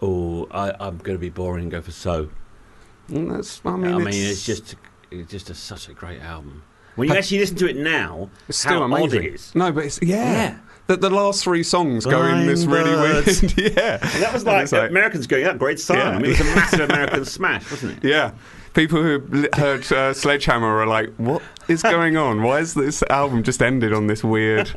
Oh, 0.01 0.47
I, 0.53 0.71
I'm 0.79 0.99
going 0.99 1.17
to 1.17 1.21
be 1.21 1.31
boring 1.31 1.63
and 1.65 1.71
go 1.73 1.81
for 1.81 1.91
So. 1.91 2.29
Mm, 3.11 3.35
That's, 3.35 3.61
I 3.65 3.71
mean, 3.77 3.85
I 3.87 3.97
mean, 3.97 4.05
mean, 4.05 4.07
it's, 4.15 4.47
it's, 4.49 4.61
just 4.61 4.77
it's 5.11 5.31
just 5.31 5.51
a, 5.51 5.55
such 5.55 5.89
a 5.89 5.93
great 5.93 6.21
album. 6.21 6.63
When 6.97 7.09
you 7.09 7.15
actually 7.15 7.39
listen 7.41 7.57
to 7.57 7.69
it 7.69 7.77
now, 7.77 8.31
it's 8.49 8.59
still 8.59 8.79
how 8.79 8.83
amazing. 8.85 9.19
odd 9.21 9.25
it 9.25 9.35
is. 9.35 9.55
No, 9.55 9.73
but 9.73 9.85
it's 9.87 10.01
yeah. 10.03 10.17
Yeah. 10.33 10.59
The, 10.87 10.97
the 10.99 11.09
last 11.11 11.43
three 11.43 11.63
songs 11.63 12.05
go 12.05 12.23
in 12.25 12.47
this 12.47 12.67
really 12.67 12.91
birds. 12.93 13.41
weird. 13.41 13.59
yeah, 13.77 13.99
And 14.03 14.23
that 14.23 14.35
was 14.35 14.45
And 14.47 14.71
like, 14.71 14.91
Americans 14.91 15.27
going, 15.27 15.43
"Yeah, 15.47 15.55
great 15.55 15.81
song." 15.81 15.97
Yeah. 15.97 16.11
I 16.11 16.17
mean, 16.19 16.27
it 16.27 16.39
was 16.39 16.41
a 16.41 16.45
massive 16.45 16.81
American 16.91 17.25
smash, 17.25 17.71
wasn't 17.71 18.05
it? 18.05 18.09
Yeah. 18.09 18.33
People 18.75 19.03
who 19.03 19.47
heard 19.55 19.91
uh, 19.93 20.13
Sledgehammer 20.13 20.67
are 20.67 20.87
like, 20.87 21.15
what 21.17 21.41
is 21.69 21.81
going 21.97 22.17
on? 22.19 22.43
Why 22.43 22.59
is 22.59 22.75
this 22.75 23.03
album 23.09 23.45
just 23.45 23.63
ended 23.63 23.95
on 23.95 24.09
this 24.09 24.23
weird, 24.25 24.69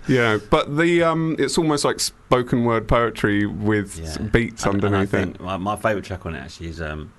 you 0.08 0.16
know? 0.16 0.40
But 0.50 0.76
the 0.76 1.02
um, 1.04 1.36
it's 1.38 1.56
almost 1.56 1.84
like 1.86 2.00
spoken 2.00 2.64
word 2.64 2.86
poetry 2.86 3.46
with 3.46 3.98
s- 4.00 4.18
beats 4.18 4.66
And- 4.66 4.84
and 4.84 4.94
I 4.96 5.00
underneath 5.00 5.14
it. 5.36 5.40
my, 5.40 5.56
my 5.56 5.76
favourite 5.76 6.04
track 6.04 6.26
on 6.26 6.34
it 6.34 6.40
actually 6.40 6.66
is 6.68 6.82
um, 6.82 7.12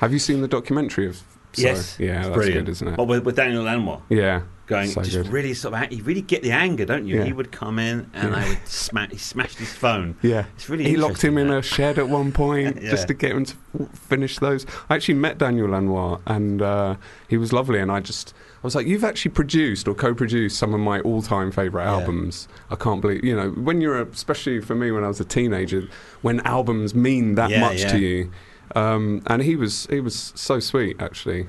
Have 0.00 0.12
you 0.12 0.18
seen 0.20 0.40
the 0.40 0.48
documentary 0.48 1.06
of 1.06 1.20
So, 1.54 1.62
yes, 1.62 1.96
yeah, 1.98 2.18
it's 2.18 2.26
that's 2.28 2.34
brilliant, 2.36 2.66
good, 2.66 2.72
isn't 2.72 2.88
it? 2.88 2.96
But 2.96 3.04
with, 3.04 3.24
with 3.24 3.36
Daniel 3.36 3.64
Lanois 3.64 4.00
yeah, 4.08 4.42
going, 4.66 4.88
so 4.88 5.02
just 5.02 5.16
good. 5.16 5.28
really 5.28 5.52
sort 5.52 5.74
of, 5.74 5.92
you 5.92 6.02
really 6.02 6.22
get 6.22 6.42
the 6.42 6.50
anger, 6.52 6.84
don't 6.86 7.06
you? 7.06 7.18
Yeah. 7.18 7.24
He 7.24 7.32
would 7.34 7.52
come 7.52 7.78
in 7.78 8.10
and 8.14 8.34
I 8.34 8.48
would 8.48 8.66
smash. 8.66 9.10
He 9.10 9.18
smashed 9.18 9.58
his 9.58 9.72
phone. 9.72 10.16
Yeah, 10.22 10.46
It's 10.54 10.68
really 10.70 10.84
he 10.84 10.96
locked 10.96 11.22
him 11.22 11.36
in 11.36 11.50
a 11.50 11.60
shed 11.60 11.98
at 11.98 12.08
one 12.08 12.32
point 12.32 12.78
Yeah. 12.82 12.90
just 12.90 13.08
to 13.08 13.14
get 13.14 13.32
him 13.32 13.44
to 13.44 13.54
finish 13.92 14.38
those. 14.38 14.64
I 14.88 14.94
actually 14.94 15.14
met 15.14 15.36
Daniel 15.38 15.68
Lanois, 15.68 16.20
and 16.26 16.62
uh, 16.62 16.96
he 17.28 17.36
was 17.36 17.52
lovely. 17.52 17.80
And 17.80 17.92
I 17.92 18.00
just, 18.00 18.32
I 18.62 18.66
was 18.66 18.74
like, 18.74 18.86
"You've 18.86 19.04
actually 19.04 19.32
produced 19.32 19.86
or 19.88 19.94
co-produced 19.94 20.56
some 20.56 20.72
of 20.72 20.80
my 20.80 21.00
all-time 21.00 21.50
favorite 21.52 21.82
Yeah. 21.84 21.92
albums." 21.98 22.48
I 22.70 22.76
can't 22.76 23.02
believe, 23.02 23.22
you 23.24 23.36
know, 23.36 23.50
when 23.50 23.82
you're, 23.82 23.98
a, 24.00 24.06
especially 24.06 24.60
for 24.62 24.74
me 24.74 24.90
when 24.90 25.04
I 25.04 25.08
was 25.08 25.20
a 25.20 25.24
teenager, 25.26 25.86
when 26.22 26.40
albums 26.46 26.94
mean 26.94 27.34
that 27.34 27.50
Yeah, 27.50 27.60
much 27.60 27.80
yeah. 27.80 27.92
to 27.92 27.98
you. 27.98 28.30
Um, 28.74 29.22
and 29.26 29.42
he 29.42 29.56
was, 29.56 29.86
he 29.90 30.00
was 30.00 30.32
so 30.36 30.60
sweet, 30.60 30.96
actually. 31.00 31.48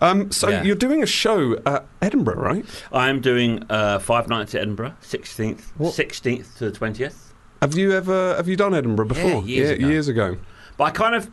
Um, 0.00 0.30
so 0.30 0.48
Yeah. 0.48 0.62
you're 0.64 0.76
doing 0.76 1.02
a 1.02 1.06
show 1.06 1.56
at 1.64 1.86
Edinburgh, 2.02 2.40
right? 2.40 2.64
I'm 2.92 3.20
doing 3.20 3.64
uh, 3.70 3.98
five 3.98 4.28
nights 4.28 4.54
at 4.54 4.60
Edinburgh, 4.62 4.94
16th, 5.02 5.62
16th 5.78 6.56
to 6.58 6.70
the 6.70 6.78
20th. 6.78 7.32
Have 7.62 7.74
you 7.74 7.92
ever 7.92 8.36
have 8.36 8.48
you 8.48 8.56
done 8.56 8.74
Edinburgh 8.74 9.06
before? 9.06 9.42
years 9.44 9.70
ago. 9.70 9.88
years 9.88 10.08
ago. 10.08 10.36
But 10.76 10.84
I 10.84 10.90
kind 10.90 11.14
of, 11.14 11.30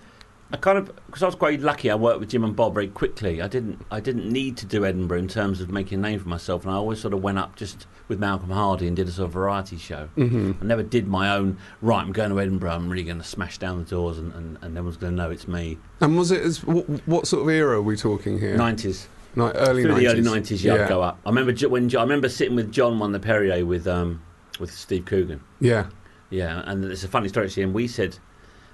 I 0.54 0.58
kind 0.58 0.78
of, 0.78 0.96
because 1.08 1.22
I 1.22 1.26
was 1.26 1.36
quite 1.36 1.60
lucky. 1.60 1.92
I 1.92 1.96
worked 1.96 2.22
with 2.22 2.30
Jim 2.30 2.46
and 2.46 2.56
Bob 2.56 2.74
very 2.76 2.88
quickly. 2.88 3.42
I 3.42 3.50
didn't, 3.50 3.82
I 3.92 4.00
didn't 4.00 4.32
need 4.32 4.56
to 4.58 4.66
do 4.66 4.86
Edinburgh 4.86 5.20
in 5.20 5.28
terms 5.28 5.60
of 5.60 5.70
making 5.70 6.00
a 6.00 6.02
name 6.02 6.20
for 6.20 6.30
myself, 6.30 6.64
and 6.64 6.72
I 6.74 6.78
always 6.78 7.02
sort 7.02 7.14
of 7.14 7.22
went 7.22 7.40
up 7.40 7.58
just 7.58 7.88
with 8.14 8.20
Malcolm 8.20 8.50
Hardee 8.52 8.88
and 8.88 8.96
did 8.96 9.08
a 9.08 9.12
sort 9.12 9.28
of 9.28 9.34
variety 9.34 9.78
show. 9.78 10.06
hmm 10.16 10.52
I 10.62 10.66
never 10.66 10.84
did 10.84 11.08
my 11.08 11.36
own. 11.36 11.58
Right, 11.82 12.02
I'm 12.02 12.12
going 12.12 12.30
to 12.30 12.40
Edinburgh. 12.40 12.72
I'm 12.72 12.90
really 12.90 13.04
going 13.04 13.18
to 13.18 13.24
smash 13.24 13.58
down 13.58 13.80
the 13.84 13.90
doors, 13.90 14.18
and, 14.18 14.34
and, 14.34 14.58
and 14.62 14.78
everyone's 14.78 14.98
going 14.98 15.14
to 15.16 15.18
know 15.22 15.30
it's 15.32 15.48
me. 15.48 15.78
And 16.02 16.18
was 16.18 16.32
it 16.32 16.42
as 16.42 16.64
what, 16.64 16.86
what 17.08 17.28
sort 17.28 17.44
of 17.44 17.50
era 17.50 17.78
are 17.78 17.82
we 17.82 17.96
talking 17.98 18.40
here? 18.40 18.56
Nineties, 18.56 19.08
Ni- 19.36 19.44
early 19.44 19.84
through 19.84 19.94
90s. 19.96 19.98
the 19.98 20.08
early 20.08 20.22
nineties. 20.22 20.64
Yeah, 20.64 20.74
I'd 20.84 20.90
go 20.90 21.02
up. 21.02 21.20
I 21.26 21.30
remember 21.30 21.54
when 21.70 21.96
I 21.96 22.02
remember 22.02 22.30
sitting 22.30 22.56
with 22.56 22.72
John 22.72 23.02
on 23.02 23.12
the 23.12 23.20
Perrier 23.20 23.66
with 23.66 23.88
um 23.88 24.22
with 24.60 24.72
Steve 24.72 25.06
Coogan. 25.06 25.42
Yeah. 25.60 25.88
Yeah, 26.30 26.64
and 26.66 26.84
it's 26.86 27.04
a 27.04 27.08
funny 27.08 27.30
story 27.30 27.48
actually. 27.48 27.64
And 27.64 27.74
we 27.74 27.88
said, 27.88 28.18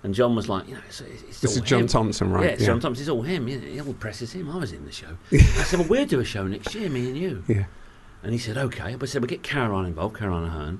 and 0.03 0.13
John 0.13 0.34
was 0.36 0.48
like, 0.48 0.65
you 0.67 0.75
know, 0.75 0.81
it's, 0.88 1.01
it's 1.01 1.41
This 1.41 1.55
is 1.58 1.62
John 1.62 1.81
him. 1.81 1.88
Thompson, 1.88 2.31
right? 2.31 2.43
Yeah, 2.46 2.50
it's 2.51 2.65
John 2.65 2.79
Thompson. 2.79 3.01
It's 3.03 3.10
all 3.10 3.22
him. 3.22 3.48
It 3.50 3.86
all 3.86 3.93
presses 3.93 4.31
him. 4.31 4.50
I 4.50 4.55
was 4.58 4.72
in 4.72 4.86
the 4.86 4.91
show. 4.93 5.17
I 5.34 5.38
said, 5.38 5.79
well, 5.79 5.89
we'll 5.89 6.05
do 6.05 6.19
a 6.22 6.25
show 6.25 6.48
next 6.48 6.74
year, 6.74 6.89
me 6.89 7.08
and 7.10 7.17
you. 7.17 7.43
Yeah. 7.50 7.65
And 8.24 8.34
he 8.34 8.38
said, 8.38 8.58
okay. 8.58 8.96
But 8.96 9.10
I 9.10 9.12
said, 9.12 9.22
we'll 9.22 9.30
get 9.30 9.44
Caroline 9.44 9.86
involved, 9.86 10.18
Caroline 10.18 10.50
Aherne. 10.50 10.80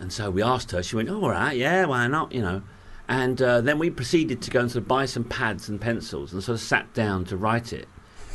And 0.00 0.12
so 0.12 0.30
we 0.30 0.42
asked 0.42 0.70
her. 0.72 0.82
She 0.82 0.96
went, 0.96 1.08
oh, 1.08 1.22
all 1.22 1.30
right, 1.30 1.56
yeah, 1.56 1.84
why 1.86 2.06
not, 2.06 2.32
you 2.32 2.40
know. 2.40 2.62
And 3.08 3.40
uh, 3.40 3.60
then 3.60 3.78
we 3.78 3.90
proceeded 3.90 4.42
to 4.42 4.50
go 4.50 4.60
and 4.60 4.70
sort 4.70 4.82
of 4.82 4.88
buy 4.88 5.06
some 5.06 5.24
pads 5.24 5.68
and 5.68 5.80
pencils 5.80 6.32
and 6.32 6.42
sort 6.42 6.54
of 6.56 6.60
sat 6.60 6.92
down 6.94 7.24
to 7.26 7.36
write 7.36 7.72
it. 7.72 7.88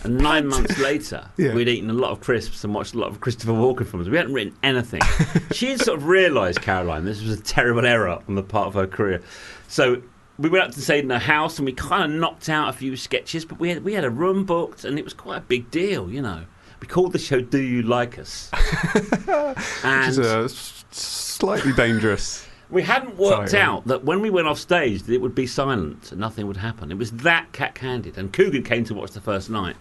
And 0.04 0.18
nine 0.18 0.48
months 0.48 0.78
later, 0.80 1.30
Yeah. 1.38 1.54
we'd 1.54 1.70
eaten 1.70 1.90
a 1.90 1.94
lot 1.94 2.12
of 2.12 2.20
crisps 2.20 2.64
and 2.64 2.74
watched 2.74 2.94
a 2.94 3.00
lot 3.00 3.10
of 3.10 3.22
Christopher 3.22 3.54
Walken 3.54 3.88
films. 3.88 4.10
We 4.10 4.18
hadn't 4.18 4.34
written 4.34 4.56
anything. 4.62 5.02
she 5.52 5.70
had 5.72 5.80
sort 5.80 5.98
of 6.00 6.08
realised, 6.08 6.62
Caroline, 6.62 7.06
this 7.06 7.22
was 7.22 7.40
a 7.40 7.42
terrible 7.42 7.86
error 7.86 8.20
on 8.28 8.36
the 8.36 8.44
part 8.44 8.68
of 8.68 8.74
her 8.74 8.86
career. 8.88 9.22
So 9.70 10.02
we 10.38 10.50
went 10.50 10.66
up 10.66 10.72
to 10.72 10.82
stay 10.82 11.00
in 11.00 11.10
her 11.10 11.20
house 11.20 11.58
and 11.58 11.66
we 11.66 11.72
kind 11.72 12.04
of 12.04 12.20
knocked 12.20 12.50
out 12.50 12.68
a 12.70 12.74
few 12.74 12.98
sketches, 12.98 13.46
but 13.46 13.60
we 13.60 13.70
had, 13.70 13.84
we 13.86 13.94
had 13.94 14.04
a 14.04 14.10
room 14.10 14.44
booked 14.44 14.84
and 14.84 15.00
it 15.00 15.06
was 15.06 15.14
quite 15.14 15.38
a 15.38 15.42
big 15.42 15.72
deal, 15.72 16.12
you 16.12 16.22
know. 16.22 16.46
We 16.84 16.88
called 16.88 17.14
the 17.14 17.18
show 17.20 17.40
"Do 17.40 17.62
You 17.62 17.82
Like 17.84 18.20
Us?" 18.20 18.52
Which 18.94 19.86
and 19.86 20.10
is 20.10 20.20
uh, 20.20 20.50
slightly 20.92 21.72
dangerous. 21.72 22.46
we 22.70 22.82
hadn't 22.84 23.16
worked 23.16 23.52
Title. 23.52 23.62
out 23.78 23.88
that 23.88 24.04
when 24.04 24.20
we 24.20 24.30
went 24.30 24.48
off 24.50 24.60
stage, 24.60 25.04
that 25.04 25.14
it 25.14 25.22
would 25.22 25.34
be 25.34 25.48
silent 25.48 26.12
and 26.12 26.20
nothing 26.20 26.46
would 26.46 26.58
happen. 26.58 26.92
It 26.92 26.98
was 26.98 27.12
that 27.12 27.54
cat-handed. 27.54 28.18
And 28.18 28.34
Coogan 28.34 28.64
came 28.64 28.84
to 28.84 28.94
watch 28.94 29.12
the 29.12 29.22
first 29.22 29.50
night, 29.50 29.78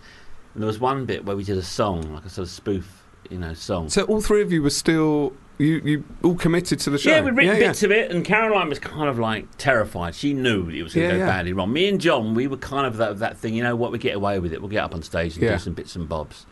and 0.54 0.62
there 0.62 0.68
was 0.68 0.78
one 0.78 1.04
bit 1.04 1.25
where 1.25 1.35
we 1.35 1.42
did 1.42 1.59
a 1.59 1.62
song, 1.64 2.14
like 2.14 2.25
a 2.25 2.28
sort 2.30 2.47
of 2.47 2.52
spoof, 2.52 3.02
you 3.28 3.38
know, 3.38 3.52
song. 3.52 3.88
So 3.88 4.04
all 4.04 4.21
three 4.21 4.40
of 4.42 4.52
you 4.52 4.62
were 4.62 4.71
still 4.71 5.32
you 5.59 5.80
you 5.85 6.04
all 6.23 6.37
committed 6.37 6.78
to 6.78 6.90
the 6.90 6.99
show. 6.99 7.11
Yeah, 7.11 7.23
we'd 7.23 7.35
written 7.37 7.61
yeah, 7.61 7.66
bits 7.66 7.82
of 7.82 7.90
it, 7.90 8.12
and 8.12 8.25
Caroline 8.25 8.68
was 8.68 8.78
kind 8.78 9.09
of 9.09 9.18
like 9.18 9.49
terrified. 9.59 10.14
She 10.14 10.35
knew 10.35 10.68
it 10.68 10.85
was 10.85 10.94
going 10.94 11.09
to 11.09 11.14
Yeah, 11.14 11.18
go 11.18 11.25
yeah. 11.25 11.26
badly 11.26 11.52
wrong. 11.52 11.73
Me 11.73 11.88
and 11.88 12.00
John, 12.00 12.35
we 12.37 12.47
were 12.47 12.59
kind 12.59 12.87
of 12.87 12.97
that, 12.99 13.18
that 13.18 13.38
thing, 13.38 13.54
you 13.54 13.64
know 13.64 13.75
what, 13.75 13.90
we 13.90 13.99
get 13.99 14.14
away 14.14 14.38
with 14.38 14.52
it. 14.52 14.61
We'll 14.61 14.71
get 14.71 14.85
up 14.85 14.94
on 14.94 15.02
stage 15.02 15.35
and 15.35 15.42
Yeah. 15.42 15.54
do 15.54 15.59
some 15.59 15.73
bits 15.75 15.97
and 15.97 16.09
bobs. 16.09 16.47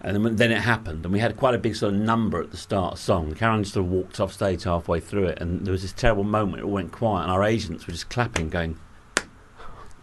And 0.00 0.24
then, 0.24 0.36
then 0.36 0.52
it 0.52 0.60
happened, 0.60 1.04
and 1.04 1.12
we 1.12 1.18
had 1.18 1.36
quite 1.36 1.54
a 1.54 1.58
big 1.58 1.74
sort 1.74 1.92
of 1.92 2.00
number 2.00 2.40
at 2.40 2.52
the 2.52 2.56
start 2.56 2.92
of 2.92 2.98
the 2.98 3.04
song. 3.04 3.34
Karen 3.34 3.64
just 3.64 3.74
sort 3.74 3.86
of 3.86 3.90
walked 3.90 4.20
off 4.20 4.32
stage 4.32 4.62
halfway 4.62 5.00
through 5.00 5.26
it, 5.26 5.40
and 5.40 5.66
there 5.66 5.72
was 5.72 5.82
this 5.82 5.92
terrible 5.92 6.22
moment. 6.22 6.60
It 6.62 6.64
all 6.66 6.70
went 6.70 6.92
quiet, 6.92 7.24
and 7.24 7.32
our 7.32 7.42
agents 7.42 7.86
were 7.86 7.92
just 7.92 8.08
clapping, 8.08 8.48
going 8.48 8.78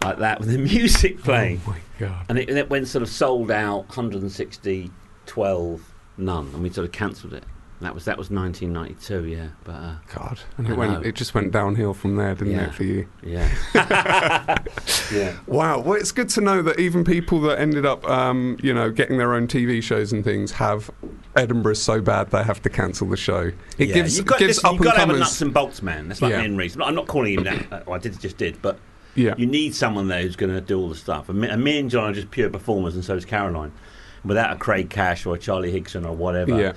like 0.02 0.20
that 0.20 0.40
with 0.40 0.52
the 0.52 0.58
music 0.76 1.22
playing. 1.24 1.62
Oh 1.66 1.72
my 1.72 1.80
god. 1.98 2.26
And 2.30 2.38
it, 2.38 2.50
and 2.50 2.58
it 2.58 2.70
went 2.70 2.88
sort 2.88 3.04
of 3.04 3.10
sold 3.10 3.52
out 3.52 3.88
160, 3.88 4.92
12, 5.26 5.94
none, 6.18 6.48
and 6.54 6.62
we 6.62 6.70
sort 6.70 6.86
of 6.86 6.92
cancelled 6.92 7.34
it. 7.34 7.44
That 7.82 7.94
was 7.94 8.06
that 8.06 8.18
was 8.18 8.30
1992, 8.32 9.26
yeah. 9.26 9.48
But 9.66 9.72
uh, 9.74 9.96
God. 10.14 10.40
And 10.58 10.68
it 10.70 10.76
went 10.78 11.06
it 11.06 11.14
just 11.16 11.34
went 11.34 11.52
downhill 11.52 11.94
from 11.94 12.16
there, 12.16 12.34
didn't 12.34 12.54
Yeah. 12.54 12.68
it, 12.68 12.74
for 12.74 12.84
you? 12.84 13.08
yeah, 13.22 13.50
yeah. 15.14 15.36
Wow. 15.46 15.80
Well, 15.80 15.94
it's 15.96 16.12
good 16.12 16.30
to 16.30 16.42
know 16.42 16.62
that 16.62 16.80
even 16.80 17.04
people 17.04 17.42
that 17.42 17.60
ended 17.60 17.86
up, 17.86 18.08
um, 18.10 18.58
you 18.64 18.74
know, 18.74 18.90
getting 18.92 19.18
their 19.18 19.34
own 19.34 19.48
TV 19.48 19.84
shows 19.84 20.14
and 20.14 20.24
things 20.24 20.54
have 20.54 20.90
Edinburgh 21.36 21.74
so 21.76 22.02
bad 22.02 22.32
they 22.32 22.44
have 22.44 22.62
to 22.64 22.70
cancel 22.70 23.08
the 23.10 23.18
show. 23.18 23.52
It 23.78 23.90
yeah. 23.90 23.94
gives 23.96 24.18
you've 24.18 24.26
got, 24.26 24.40
gives 24.40 24.58
listen, 24.64 24.68
up 24.68 24.72
you've 24.74 24.82
and 24.82 24.86
got 24.86 24.94
to 24.94 25.00
have 25.02 25.10
a 25.10 25.20
nuts 25.20 25.42
and 25.42 25.54
bolts 25.54 25.82
man. 25.82 26.08
That's 26.08 26.22
like 26.22 26.32
Yeah. 26.32 26.44
Ian 26.44 26.58
Reeves. 26.58 26.78
I'm 26.80 26.96
not 26.96 27.08
calling 27.08 27.34
him 27.34 27.44
that. 27.44 27.66
Uh, 27.72 27.82
well, 27.88 27.96
I 27.96 28.00
did 28.00 28.20
just 28.20 28.38
did, 28.38 28.62
but 28.62 28.80
yeah. 29.16 29.34
you 29.38 29.48
need 29.48 29.74
someone 29.76 30.08
there 30.08 30.22
who's 30.22 30.36
going 30.36 30.54
to 30.54 30.62
do 30.62 30.80
all 30.80 30.88
the 30.88 30.96
stuff. 30.96 31.30
And 31.30 31.42
me, 31.42 31.48
and 31.50 31.64
me 31.64 31.80
and 31.80 31.90
John 31.90 32.12
are 32.12 32.14
just 32.14 32.30
pure 32.32 32.50
performers, 32.50 32.96
and 32.96 33.04
so 33.04 33.16
is 33.16 33.26
Caroline. 33.26 33.72
Without 34.24 34.52
a 34.54 34.56
Craig 34.56 34.90
Cash 34.90 35.26
or 35.26 35.36
a 35.36 35.40
Charlie 35.40 35.72
Higson 35.74 36.06
or 36.06 36.14
whatever, 36.16 36.60
Yeah. 36.62 36.74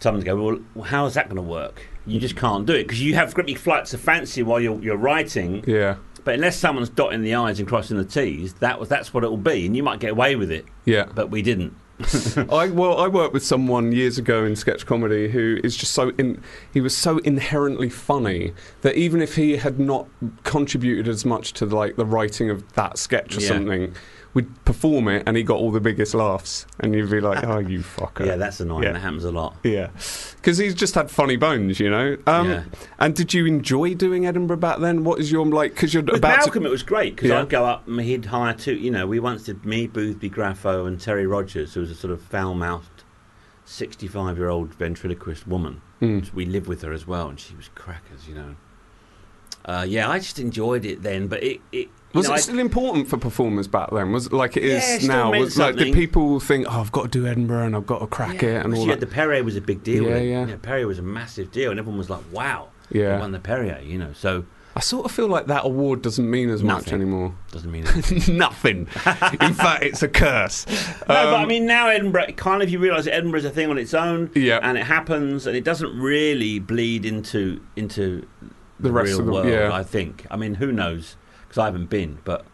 Someone's 0.00 0.24
go, 0.24 0.36
well, 0.74 0.84
how 0.84 1.06
is 1.06 1.14
that 1.14 1.26
going 1.28 1.36
to 1.36 1.42
work? 1.42 1.86
You 2.06 2.20
just 2.20 2.36
can't 2.36 2.66
do 2.66 2.72
it 2.74 2.84
because 2.84 3.02
you 3.02 3.14
have 3.14 3.34
great 3.34 3.58
flights 3.58 3.92
of 3.94 4.00
fancy 4.00 4.42
while 4.42 4.60
you're, 4.60 4.80
you're 4.80 4.96
writing, 4.96 5.64
Yeah. 5.66 5.96
but 6.24 6.34
unless 6.34 6.56
someone's 6.56 6.88
dotting 6.88 7.22
the 7.22 7.34
i's 7.34 7.58
and 7.58 7.68
crossing 7.68 7.96
the 7.96 8.04
t's, 8.04 8.54
that 8.54 8.78
was 8.78 8.88
that's 8.88 9.12
what 9.12 9.24
it 9.24 9.28
will 9.30 9.36
be, 9.36 9.66
and 9.66 9.76
you 9.76 9.82
might 9.82 9.98
get 10.00 10.10
away 10.12 10.36
with 10.36 10.50
it, 10.52 10.64
Yeah. 10.84 11.06
but 11.14 11.30
we 11.30 11.42
didn't. 11.42 11.74
I 12.52 12.68
well, 12.68 12.98
I 12.98 13.08
worked 13.08 13.32
with 13.32 13.42
someone 13.42 13.90
years 13.90 14.18
ago 14.18 14.44
in 14.44 14.54
sketch 14.54 14.84
comedy 14.84 15.30
who 15.30 15.58
is 15.64 15.74
just 15.74 15.94
so 15.94 16.10
in. 16.18 16.42
He 16.74 16.82
was 16.82 16.94
so 16.94 17.16
inherently 17.20 17.88
funny 17.88 18.52
that 18.82 18.96
even 18.96 19.22
if 19.22 19.34
he 19.36 19.56
had 19.56 19.80
not 19.80 20.06
contributed 20.44 21.08
as 21.08 21.24
much 21.24 21.54
to 21.54 21.64
like 21.64 21.96
the 21.96 22.04
writing 22.04 22.50
of 22.50 22.70
that 22.74 22.98
sketch 22.98 23.38
or 23.38 23.40
Yeah. 23.40 23.48
something, 23.48 23.94
we'd 24.36 24.64
perform 24.66 25.08
it 25.08 25.22
and 25.26 25.34
he 25.34 25.42
got 25.42 25.56
all 25.58 25.72
the 25.72 25.80
biggest 25.80 26.12
laughs, 26.14 26.66
and 26.78 26.94
you'd 26.94 27.10
be 27.10 27.20
like, 27.20 27.42
"Oh, 27.42 27.58
you 27.58 27.78
fucker." 27.80 28.26
Yeah, 28.26 28.36
that's 28.36 28.60
annoying. 28.60 28.82
Yeah. 28.84 28.92
That 28.92 28.98
happens 29.00 29.24
a 29.24 29.32
lot. 29.32 29.56
Yeah, 29.64 29.88
because 30.36 30.58
he's 30.58 30.74
just 30.74 30.94
had 30.94 31.10
funny 31.10 31.36
bones, 31.36 31.80
you 31.80 31.88
know. 31.90 32.18
Um, 32.26 32.50
Yeah. 32.50 32.62
And 32.98 33.16
did 33.16 33.32
you 33.32 33.46
enjoy 33.46 33.94
doing 33.94 34.26
Edinburgh 34.26 34.58
back 34.58 34.78
then? 34.80 35.04
What 35.04 35.18
is 35.20 35.32
your 35.32 35.46
like? 35.46 35.72
Because 35.72 35.94
you're 35.94 36.02
With 36.02 36.16
about 36.16 36.36
Malcolm, 36.38 36.62
to. 36.64 36.68
it 36.68 36.70
was 36.70 36.82
great 36.82 37.16
because 37.16 37.30
Yeah. 37.30 37.40
I'd 37.40 37.48
go 37.48 37.64
up 37.64 37.88
and 37.88 37.98
he'd 38.02 38.26
hire 38.26 38.52
two. 38.52 38.74
You 38.74 38.90
know, 38.90 39.06
we 39.06 39.18
once 39.18 39.44
did 39.44 39.64
me, 39.64 39.86
Boothby 39.86 40.28
Graffoe, 40.30 40.86
and 40.86 41.00
Terry 41.00 41.26
Rogers, 41.26 41.72
who 41.74 41.80
was 41.80 41.90
a 41.90 41.94
sort 41.94 42.12
of 42.12 42.20
foul-mouthed, 42.20 43.04
sixty-five-year-old 43.64 44.74
ventriloquist 44.74 45.46
woman. 45.48 45.80
Mm. 46.02 46.32
We 46.34 46.44
lived 46.44 46.66
with 46.66 46.82
her 46.82 46.92
as 46.92 47.06
well, 47.06 47.28
and 47.28 47.40
she 47.40 47.54
was 47.56 47.68
crackers. 47.74 48.28
You 48.28 48.34
know. 48.34 48.56
Uh, 49.66 49.84
yeah, 49.86 50.08
I 50.08 50.18
just 50.18 50.38
enjoyed 50.38 50.84
it 50.86 51.02
then, 51.02 51.26
but 51.26 51.42
it. 51.42 51.60
it 51.72 51.88
Was 52.14 52.28
know, 52.28 52.34
it 52.34 52.36
I- 52.36 52.40
still 52.40 52.58
important 52.60 53.08
for 53.08 53.18
performers 53.18 53.66
back 53.68 53.90
then? 53.90 54.12
Was 54.12 54.26
it 54.26 54.32
like 54.32 54.56
it 54.56 54.62
is 54.64 54.82
Yeah, 54.82 54.94
it 54.96 55.02
now? 55.08 55.30
meant 55.32 55.44
Was 55.44 55.58
like 55.58 55.74
did 55.76 55.92
people 55.92 56.38
think, 56.40 56.66
"Oh, 56.68 56.80
I've 56.80 56.92
got 56.92 57.02
to 57.02 57.08
do 57.08 57.26
Edinburgh 57.26 57.66
and 57.66 57.76
I've 57.76 57.86
got 57.86 57.98
to 57.98 58.06
crack 58.06 58.42
yeah, 58.42 58.60
it" 58.60 58.64
and 58.64 58.74
all 58.74 58.86
that? 58.86 59.00
the 59.00 59.06
Perrier 59.06 59.42
was 59.42 59.56
a 59.56 59.60
big 59.60 59.82
deal. 59.82 60.04
Yeah, 60.04 60.18
yeah. 60.18 60.46
You 60.46 60.56
Perrier 60.56 60.86
was 60.86 60.98
a 61.00 61.02
massive 61.02 61.50
deal, 61.50 61.70
and 61.72 61.80
everyone 61.80 61.98
was 61.98 62.08
like, 62.08 62.22
"Wow, 62.32 62.68
you 62.90 63.02
Yeah. 63.02 63.18
won 63.18 63.32
the 63.32 63.40
Perrier." 63.40 63.80
You 63.84 63.98
know, 63.98 64.12
so 64.14 64.44
I 64.76 64.80
sort 64.80 65.04
of 65.06 65.10
feel 65.10 65.26
like 65.26 65.46
that 65.46 65.64
award 65.64 66.02
doesn't 66.02 66.30
mean 66.30 66.48
as 66.50 66.62
much 66.62 66.92
anymore. 66.92 67.34
doesn't 67.50 67.70
mean 67.72 67.86
anything. 67.88 68.36
Nothing. 68.38 68.86
In 69.40 69.54
fact, 69.54 69.82
it's 69.82 70.02
a 70.02 70.08
curse. 70.08 70.64
No, 71.08 71.14
but 71.14 71.16
I 71.34 71.42
Um, 71.42 71.48
mean 71.48 71.66
now 71.66 71.88
Edinburgh 71.88 72.32
kind 72.36 72.62
of 72.62 72.68
you 72.70 72.78
realise 72.78 73.06
Edinburgh's 73.06 73.44
a 73.46 73.50
thing 73.50 73.68
on 73.70 73.78
its 73.78 73.94
own, 73.94 74.30
Yeah. 74.34 74.58
and 74.62 74.76
it 74.78 74.84
happens, 74.84 75.46
and 75.46 75.56
it 75.56 75.64
doesn't 75.64 75.98
really 75.98 76.58
bleed 76.58 77.04
into 77.06 77.60
into 77.74 78.26
The 78.80 78.92
rest 78.92 79.08
real 79.08 79.20
of 79.20 79.26
the- 79.26 79.32
world. 79.32 79.48
yeah. 79.48 79.70
I 79.72 79.82
think. 79.82 80.26
I 80.30 80.36
mean, 80.36 80.54
who 80.54 80.70
knows? 80.72 81.16
Because 81.42 81.58
I 81.58 81.64
haven't 81.66 81.88
been, 81.90 82.18
but 82.24 82.44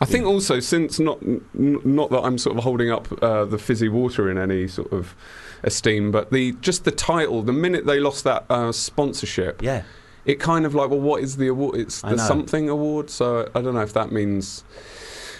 I 0.00 0.04
think 0.04 0.24
also 0.26 0.58
since 0.60 0.98
not 0.98 1.22
n- 1.22 1.42
not 1.84 2.10
that 2.10 2.20
I'm 2.22 2.38
sort 2.38 2.56
of 2.56 2.64
holding 2.64 2.90
up 2.90 3.22
uh, 3.22 3.44
the 3.44 3.58
fizzy 3.58 3.88
water 3.88 4.30
in 4.30 4.38
any 4.38 4.66
sort 4.68 4.92
of 4.92 5.14
esteem, 5.62 6.10
but 6.10 6.30
the 6.32 6.52
just 6.60 6.84
the 6.84 6.90
title. 6.90 7.42
The 7.42 7.52
minute 7.52 7.84
they 7.86 8.00
lost 8.00 8.24
that 8.24 8.44
uh, 8.50 8.72
sponsorship, 8.72 9.62
yeah, 9.62 9.82
it 10.24 10.40
kind 10.40 10.64
of 10.66 10.74
like, 10.74 10.88
well, 10.90 11.00
what 11.00 11.22
is 11.22 11.36
the 11.36 11.48
award? 11.48 11.76
It's 11.78 12.00
the 12.00 12.16
something 12.16 12.68
award. 12.68 13.10
So 13.10 13.48
I 13.54 13.60
don't 13.60 13.74
know 13.74 13.80
if 13.82 13.92
that 13.92 14.10
means 14.12 14.64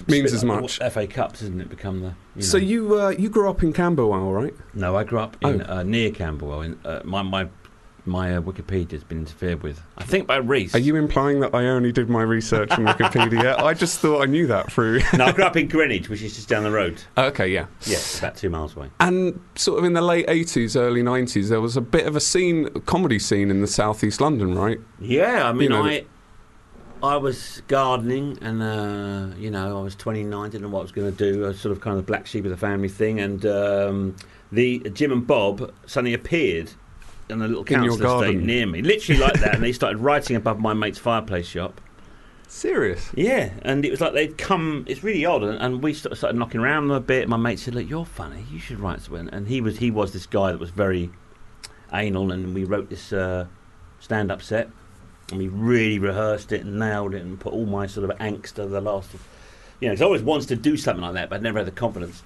means 0.09 0.27
as 0.33 0.35
It's 0.35 0.43
a 0.43 0.47
bit 0.47 0.53
like 0.53 0.63
much. 0.63 0.79
the 0.81 0.91
FA 0.91 1.07
Cups, 1.07 1.43
isn't 1.43 1.61
it? 1.61 1.69
Become 1.71 2.01
the 2.01 2.15
you 2.37 2.43
So 2.43 2.57
you 2.59 3.01
uh, 3.01 3.11
you 3.11 3.29
grew 3.31 3.49
up 3.49 3.63
in 3.63 3.73
Camberwell, 3.73 4.33
right? 4.33 4.55
no, 4.75 4.97
I 4.97 5.05
grew 5.05 5.21
up 5.21 5.37
in 5.43 5.63
Oh. 5.63 5.77
uh, 5.79 5.83
near 5.83 6.11
Camberwell. 6.11 6.63
In 6.63 6.79
uh, 6.85 7.01
my 7.05 7.23
my 7.23 7.49
my 8.05 8.37
uh, 8.37 8.41
Wikipedia's 8.41 9.05
been 9.05 9.19
interfered 9.19 9.63
with. 9.63 9.81
I 9.97 10.05
think 10.05 10.27
by 10.27 10.37
Rhys. 10.37 10.75
Are 10.75 10.79
you 10.79 10.97
implying 10.97 11.41
that 11.41 11.55
I 11.55 11.67
only 11.67 11.93
did 11.93 12.09
my 12.09 12.23
research 12.23 12.71
on 12.73 12.85
Wikipedia? 12.85 13.59
I 13.63 13.75
just 13.75 14.01
thought 14.01 14.23
I 14.23 14.27
knew 14.27 14.47
that 14.49 14.73
through. 14.73 15.01
no, 15.15 15.27
I 15.27 15.33
grew 15.33 15.45
up 15.45 15.57
in 15.57 15.69
Greenwich, 15.69 16.09
which 16.09 16.23
is 16.23 16.35
just 16.35 16.49
down 16.49 16.65
the 16.65 16.71
road. 16.71 17.03
okay, 17.17 17.49
yeah. 17.49 17.67
Yes, 17.87 18.19
about 18.19 18.37
two 18.37 18.51
miles 18.51 18.77
away. 18.77 18.91
And 19.01 19.41
sort 19.55 19.79
of 19.79 19.85
in 19.85 19.93
the 19.93 20.03
late 20.03 20.27
80s, 20.27 20.77
early 20.77 21.03
90s, 21.03 21.49
there 21.49 21.61
was 21.61 21.77
a 21.77 21.81
bit 21.81 22.07
of 22.07 22.17
a 22.17 22.21
scene, 22.21 22.67
a 22.75 22.81
comedy 22.81 23.19
scene 23.19 23.51
in 23.51 23.61
the 23.61 23.67
southeast 23.67 24.21
London, 24.21 24.55
right? 24.55 24.81
Yeah, 25.01 25.49
I 25.49 25.53
mean, 25.53 25.71
know, 25.71 25.85
I 25.85 26.07
I 27.03 27.17
was 27.17 27.63
gardening, 27.67 28.39
and 28.41 28.63
uh, 28.63 29.35
you 29.37 29.51
know, 29.51 29.79
I 29.79 29.83
was 29.83 29.97
29, 29.97 30.51
didn't 30.51 30.63
know 30.63 30.69
what 30.69 30.81
I 30.81 30.83
was 30.83 30.93
going 30.93 31.15
to 31.15 31.33
do. 31.33 31.45
I 31.45 31.49
was 31.49 31.61
sort 31.61 31.73
of 31.73 31.81
kind 31.81 31.99
of 31.99 32.05
the 32.05 32.07
black 32.07 32.27
sheep 32.27 32.45
of 32.45 32.51
the 32.51 32.57
family 32.57 32.89
thing, 32.89 33.19
and 33.19 33.45
um, 33.45 34.17
the 34.53 34.79
Jim 34.91 35.11
and 35.11 35.27
Bob 35.27 35.73
suddenly 35.85 36.15
appeared 36.15 36.73
in 37.29 37.41
a 37.43 37.49
little 37.49 37.65
council 37.65 37.95
estate 37.95 38.03
garden. 38.05 38.47
near 38.47 38.67
me, 38.67 38.83
literally 38.83 39.21
like 39.21 39.41
that, 39.41 39.55
and 39.55 39.63
they 39.63 39.73
started 39.73 39.99
writing 39.99 40.37
above 40.37 40.59
my 40.61 40.75
mate's 40.75 40.99
fireplace 40.99 41.47
shop. 41.47 41.81
Serious? 42.49 43.11
Yeah, 43.15 43.51
and 43.63 43.85
it 43.85 43.91
was 43.91 44.01
like 44.03 44.13
they'd 44.13 44.37
come. 44.37 44.85
It's 44.87 45.03
really 45.03 45.25
odd, 45.25 45.43
and, 45.43 45.59
and 45.59 45.83
we 45.83 45.95
sort 45.95 46.13
of 46.13 46.19
started 46.19 46.39
knocking 46.39 46.61
around 46.61 46.89
them 46.89 46.97
a 46.97 47.01
bit. 47.01 47.27
My 47.29 47.39
mate 47.39 47.59
said, 47.59 47.75
"Look, 47.75 47.89
you're 47.89 48.05
funny. 48.05 48.45
You 48.53 48.59
should 48.59 48.79
write 48.79 49.01
something." 49.01 49.29
And 49.31 49.49
he 49.49 49.61
was 49.63 49.79
he 49.79 49.91
was 49.91 50.13
this 50.13 50.27
guy 50.27 50.53
that 50.53 50.61
was 50.61 50.69
very 50.71 51.11
anal, 51.93 52.31
and 52.31 52.55
we 52.55 52.65
wrote 52.65 52.91
this 52.91 53.13
uh, 53.13 53.47
stand-up 54.01 54.43
set, 54.43 54.69
and 55.31 55.39
we 55.39 55.49
really 55.49 55.99
rehearsed 55.99 56.53
it 56.53 56.63
and 56.65 56.79
nailed 56.79 57.15
it, 57.15 57.23
and 57.23 57.41
put 57.41 57.55
all 57.55 57.65
my 57.65 57.87
sort 57.87 58.09
of 58.11 58.17
angst 58.19 58.59
of 58.59 58.71
the 58.71 58.81
last. 58.83 59.11
You 59.81 59.89
know, 59.89 59.95
'cause 59.95 60.03
I 60.03 60.05
always 60.05 60.23
wanted 60.23 60.49
to 60.49 60.57
do 60.57 60.77
something 60.77 61.03
like 61.03 61.15
that, 61.15 61.31
but 61.31 61.37
I'd 61.37 61.43
never 61.43 61.59
had 61.59 61.67
the 61.67 61.71
confidence. 61.73 62.23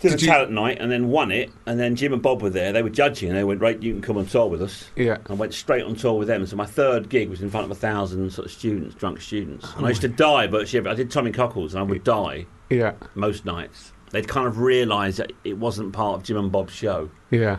Did, 0.00 0.10
Did 0.10 0.18
a 0.20 0.22
you- 0.22 0.28
talent 0.28 0.52
night 0.52 0.78
and 0.80 0.92
then 0.92 1.08
won 1.08 1.32
it, 1.32 1.50
and 1.66 1.78
then 1.80 1.96
Jim 1.96 2.12
and 2.12 2.22
Bob 2.22 2.40
were 2.40 2.50
there. 2.50 2.72
They 2.72 2.82
were 2.82 2.88
judging, 2.90 3.30
and 3.30 3.36
they 3.38 3.42
went, 3.42 3.60
"Right, 3.60 3.82
you 3.82 3.92
can 3.92 4.00
come 4.00 4.16
on 4.16 4.26
tour 4.26 4.46
with 4.46 4.62
us." 4.62 4.88
Yeah. 4.94 5.16
I 5.28 5.32
went 5.32 5.52
straight 5.54 5.82
on 5.82 5.96
tour 5.96 6.14
with 6.14 6.28
them. 6.28 6.46
So 6.46 6.54
my 6.54 6.66
third 6.66 7.08
gig 7.08 7.28
was 7.28 7.42
in 7.42 7.50
front 7.50 7.64
of 7.64 7.70
a 7.72 7.74
thousand 7.74 8.30
sort 8.32 8.46
of 8.46 8.52
students, 8.52 8.94
drunk 8.94 9.20
students. 9.20 9.66
And 9.76 9.84
I 9.84 9.88
used 9.88 10.02
to 10.02 10.08
die 10.08 10.46
but 10.46 10.72
I 10.72 10.94
did 10.94 11.10
Tommy 11.10 11.32
Cockles, 11.32 11.74
and 11.74 11.80
I 11.80 11.82
would 11.82 12.04
die 12.04 12.46
Yeah. 12.70 12.92
most 13.16 13.44
nights. 13.44 13.92
They'd 14.12 14.28
kind 14.28 14.46
of 14.46 14.58
realised 14.60 15.18
that 15.18 15.32
it 15.44 15.58
wasn't 15.58 15.92
part 15.92 16.14
of 16.16 16.22
Jim 16.22 16.36
and 16.38 16.52
Bob's 16.52 16.72
show. 16.72 17.10
Yeah. 17.30 17.58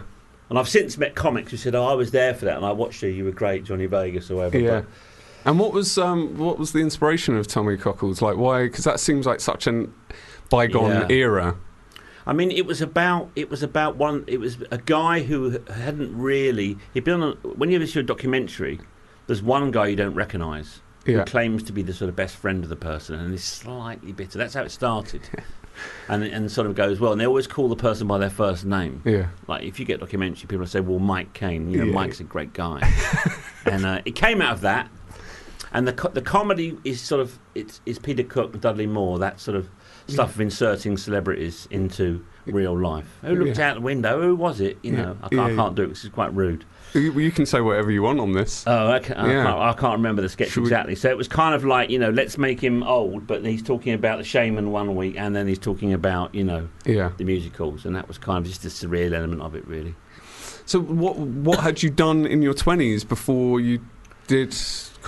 And 0.50 0.58
I've 0.58 0.70
since 0.70 0.98
met 0.98 1.14
comics 1.16 1.52
who 1.52 1.58
said, 1.58 1.76
"Oh, 1.76 1.86
I 1.86 1.94
was 1.94 2.12
there 2.12 2.34
for 2.34 2.46
that, 2.46 2.56
and 2.56 2.66
I 2.66 2.72
watched 2.72 3.04
you. 3.04 3.10
You 3.10 3.26
were 3.26 3.32
great, 3.32 3.66
Johnny 3.66 3.86
Vegas 3.86 4.32
or 4.32 4.38
whatever." 4.38 4.60
Yeah. 4.60 4.70
But 4.82 4.86
And 5.46 5.60
what 5.60 5.74
was 5.74 5.98
um, 5.98 6.38
what 6.38 6.58
was 6.58 6.72
the 6.72 6.80
inspiration 6.80 7.36
of 7.38 7.48
Tommy 7.48 7.76
Cockles? 7.78 8.22
Like, 8.22 8.38
why? 8.38 8.64
Because 8.64 8.84
that 8.86 9.00
seems 9.00 9.26
like 9.26 9.42
such 9.42 9.68
an 9.68 9.94
bygone 10.50 10.90
Yeah. 11.10 11.16
era. 11.16 11.56
I 12.30 12.34
mean, 12.34 12.52
it 12.52 12.68
was 12.68 12.80
about 12.80 13.32
it 13.36 13.50
was 13.50 13.64
about 13.64 13.96
one. 13.96 14.24
It 14.28 14.40
was 14.40 14.58
a 14.70 14.78
guy 14.78 15.22
who 15.24 15.60
hadn't 15.68 16.16
really. 16.16 16.78
He'd 16.94 17.04
been 17.04 17.22
on. 17.22 17.38
A, 17.44 17.48
when 17.48 17.72
you 17.72 17.84
to 17.84 18.00
a 18.00 18.04
documentary, 18.04 18.80
there's 19.26 19.42
one 19.42 19.72
guy 19.72 19.88
you 19.88 19.96
don't 19.96 20.14
recognise 20.14 20.82
Yeah. 21.08 21.20
who 21.20 21.26
claims 21.26 21.64
to 21.64 21.74
be 21.74 21.82
the 21.82 21.92
sort 21.94 22.08
of 22.08 22.16
best 22.16 22.36
friend 22.36 22.64
of 22.64 22.70
the 22.70 22.76
person, 22.76 23.16
and 23.20 23.34
is 23.34 23.44
slightly 23.44 24.12
bitter. 24.12 24.38
That's 24.38 24.54
how 24.54 24.62
it 24.62 24.70
started, 24.70 25.22
and 26.08 26.24
and 26.24 26.52
sort 26.52 26.68
of 26.68 26.76
goes 26.76 27.00
well. 27.00 27.14
And 27.14 27.20
they 27.20 27.26
always 27.26 27.48
call 27.48 27.68
the 27.68 27.76
person 27.76 28.08
by 28.08 28.20
their 28.20 28.30
first 28.30 28.64
name. 28.64 29.02
Yeah. 29.06 29.30
Like 29.48 29.64
if 29.64 29.80
you 29.80 29.86
get 29.88 30.00
documentary, 30.00 30.48
people 30.48 30.68
say, 30.68 30.82
"Well, 30.82 31.00
Mike 31.00 31.34
Caine, 31.34 31.72
you 31.72 31.80
know, 31.80 31.86
Yeah. 31.86 31.94
Mike's 31.94 32.20
a 32.20 32.26
great 32.26 32.54
guy," 32.54 32.80
and 33.66 33.86
uh, 33.88 34.02
it 34.06 34.12
came 34.14 34.40
out 34.40 34.54
of 34.54 34.62
that. 34.62 34.88
And 35.72 35.88
the 35.88 35.94
co- 35.94 36.10
the 36.10 36.22
comedy 36.22 36.78
is 36.84 37.00
sort 37.02 37.22
of 37.22 37.38
it's, 37.56 37.82
it's 37.86 38.00
Peter 38.00 38.24
Cook 38.24 38.60
Dudley 38.60 38.88
Moore 38.88 39.20
that 39.20 39.40
sort 39.40 39.56
of 39.58 39.70
stuff 40.10 40.36
of 40.36 40.42
inserting 40.42 40.98
celebrities 40.98 41.68
into 41.72 42.26
real 42.46 42.78
life. 42.78 43.06
Who 43.22 43.36
looked 43.36 43.60
out 43.60 43.76
the 43.76 43.82
window? 43.82 44.22
Who 44.22 44.36
was 44.36 44.60
it? 44.60 44.78
You 44.82 44.94
know, 44.94 45.18
I 45.22 45.30
can't, 45.30 45.52
I 45.52 45.56
can't 45.56 45.76
do 45.76 45.84
it. 45.84 45.88
'cause 45.90 46.06
it's 46.06 46.14
quite 46.14 46.34
rude. 46.34 46.66
You, 46.96 47.12
you 47.20 47.30
can 47.30 47.46
say 47.46 47.62
whatever 47.62 47.92
you 47.92 48.02
want 48.02 48.20
on 48.20 48.32
this. 48.32 48.64
Oh, 48.66 48.88
I, 48.92 49.00
ca- 49.00 49.14
I, 49.14 49.28
Yeah. 49.32 49.44
can't, 49.44 49.60
I 49.60 49.74
can't 49.74 49.94
remember 49.98 50.24
the 50.24 50.30
sketch 50.30 50.50
Should 50.50 50.62
we- 50.64 50.68
exactly. 50.70 50.96
So 50.96 51.10
it 51.10 51.18
was 51.18 51.28
kind 51.28 51.54
of 51.54 51.64
like 51.64 51.92
you 51.92 52.00
know, 52.00 52.10
let's 52.10 52.38
make 52.40 52.60
him 52.60 52.82
old, 52.84 53.28
but 53.28 53.46
he's 53.46 53.62
talking 53.62 53.94
about 53.94 54.18
the 54.18 54.24
shaman 54.24 54.72
one 54.72 54.96
week, 54.96 55.16
and 55.18 55.36
then 55.36 55.48
he's 55.48 55.60
talking 55.60 55.94
about 55.94 56.34
you 56.34 56.44
know 56.44 56.68
Yeah. 56.86 57.12
the 57.18 57.24
musicals, 57.26 57.86
and 57.86 57.96
that 57.96 58.08
was 58.08 58.18
kind 58.18 58.40
of 58.44 58.46
just 58.52 58.64
the 58.64 58.70
surreal 58.70 59.14
element 59.14 59.42
of 59.42 59.54
it, 59.54 59.68
really. 59.68 59.94
So 60.66 60.80
what 60.80 61.18
what 61.18 61.60
had 61.60 61.84
you 61.84 61.90
done 61.92 62.26
in 62.26 62.42
your 62.42 62.54
twenties 62.56 63.04
before 63.04 63.60
you 63.60 63.82
did 64.28 64.52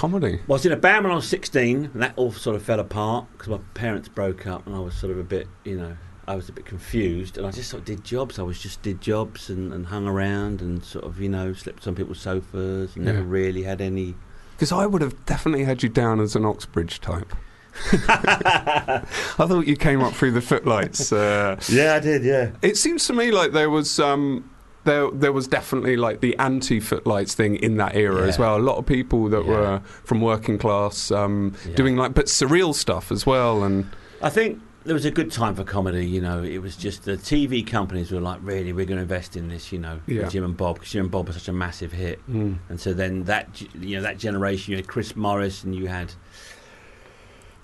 comedy? 0.01 0.39
Well, 0.47 0.55
I 0.55 0.57
was 0.57 0.65
in 0.65 0.71
a 0.71 0.77
band 0.77 1.03
when 1.03 1.11
I 1.11 1.15
was 1.15 1.27
16, 1.27 1.91
and 1.93 2.01
that 2.01 2.13
all 2.15 2.31
sort 2.31 2.55
of 2.55 2.63
fell 2.63 2.79
apart 2.79 3.27
because 3.33 3.49
my 3.49 3.59
parents 3.75 4.09
broke 4.09 4.47
up, 4.47 4.65
and 4.65 4.75
I 4.75 4.79
was 4.79 4.95
sort 4.95 5.11
of 5.11 5.19
a 5.19 5.23
bit, 5.23 5.47
you 5.63 5.77
know, 5.77 5.95
I 6.27 6.33
was 6.35 6.49
a 6.49 6.51
bit 6.51 6.65
confused, 6.65 7.37
and 7.37 7.45
I 7.45 7.51
just 7.51 7.69
sort 7.69 7.81
of 7.81 7.85
did 7.85 8.03
jobs. 8.03 8.39
I 8.39 8.41
was 8.41 8.59
just 8.59 8.81
did 8.81 8.99
jobs 8.99 9.51
and, 9.51 9.71
and 9.71 9.85
hung 9.85 10.07
around 10.07 10.59
and 10.59 10.83
sort 10.83 11.05
of, 11.05 11.21
you 11.21 11.29
know, 11.29 11.53
slept 11.53 11.85
on 11.85 11.93
people's 11.93 12.19
sofas 12.19 12.95
and 12.95 13.05
never 13.05 13.21
really 13.21 13.61
had 13.61 13.79
any. 13.79 14.15
Because 14.55 14.71
I 14.71 14.87
would 14.87 15.03
have 15.03 15.23
definitely 15.27 15.65
had 15.65 15.83
you 15.83 15.89
down 15.89 16.19
as 16.19 16.35
an 16.35 16.45
Oxbridge 16.45 16.99
type. 16.99 17.35
I 17.93 19.03
thought 19.37 19.67
you 19.67 19.75
came 19.75 20.01
up 20.01 20.13
through 20.13 20.31
the 20.31 20.41
footlights. 20.41 21.11
Uh, 21.11 21.57
Yeah, 21.69 21.93
I 21.93 21.99
did. 21.99 22.23
Yeah. 22.23 22.51
it 22.63 22.75
seems 22.75 23.05
to 23.05 23.13
me 23.13 23.29
like 23.29 23.51
there 23.51 23.69
was 23.69 23.99
um, 23.99 24.49
there 24.83 25.09
there 25.11 25.31
was 25.31 25.47
definitely 25.47 25.95
like 25.97 26.21
the 26.21 26.35
anti 26.37 26.79
footlights 26.79 27.33
thing 27.35 27.55
in 27.55 27.77
that 27.77 27.95
era 27.95 28.27
as 28.27 28.39
well. 28.39 28.57
A 28.57 28.59
lot 28.59 28.77
of 28.77 28.85
people 28.85 29.27
that 29.29 29.43
Yeah. 29.45 29.51
were 29.51 29.81
from 30.03 30.21
working 30.21 30.57
class 30.57 31.11
um, 31.11 31.53
Yeah. 31.67 31.75
doing 31.75 31.95
like 31.97 32.13
but 32.13 32.25
surreal 32.25 32.73
stuff 32.73 33.11
as 33.11 33.25
well. 33.25 33.63
And 33.63 33.87
I 34.21 34.29
think 34.29 34.59
there 34.83 34.95
was 34.95 35.05
a 35.05 35.11
good 35.11 35.31
time 35.31 35.53
for 35.53 35.63
comedy. 35.63 36.07
You 36.07 36.21
know, 36.21 36.41
it 36.43 36.57
was 36.57 36.75
just 36.75 37.05
the 37.05 37.15
TV 37.15 37.61
companies 37.65 38.11
were 38.11 38.19
like, 38.19 38.39
really, 38.41 38.73
we're 38.73 38.85
going 38.87 38.97
to 38.97 39.03
invest 39.03 39.37
in 39.37 39.47
this. 39.47 39.71
You 39.71 39.77
know, 39.77 39.99
Yeah. 40.07 40.27
Jim 40.27 40.43
and 40.43 40.57
Bob 40.57 40.77
because 40.77 40.91
Jim 40.91 41.01
and 41.05 41.11
Bob 41.11 41.27
was 41.27 41.35
such 41.35 41.47
a 41.47 41.53
massive 41.53 41.91
hit. 41.91 42.19
And 42.27 42.57
so 42.77 42.91
then 42.93 43.25
that 43.25 43.61
you 43.79 43.97
know 43.97 44.01
that 44.01 44.17
generation, 44.17 44.71
you 44.71 44.77
had 44.77 44.87
Chris 44.87 45.15
Morris, 45.15 45.63
and 45.63 45.75
you 45.75 45.85
had 45.87 46.13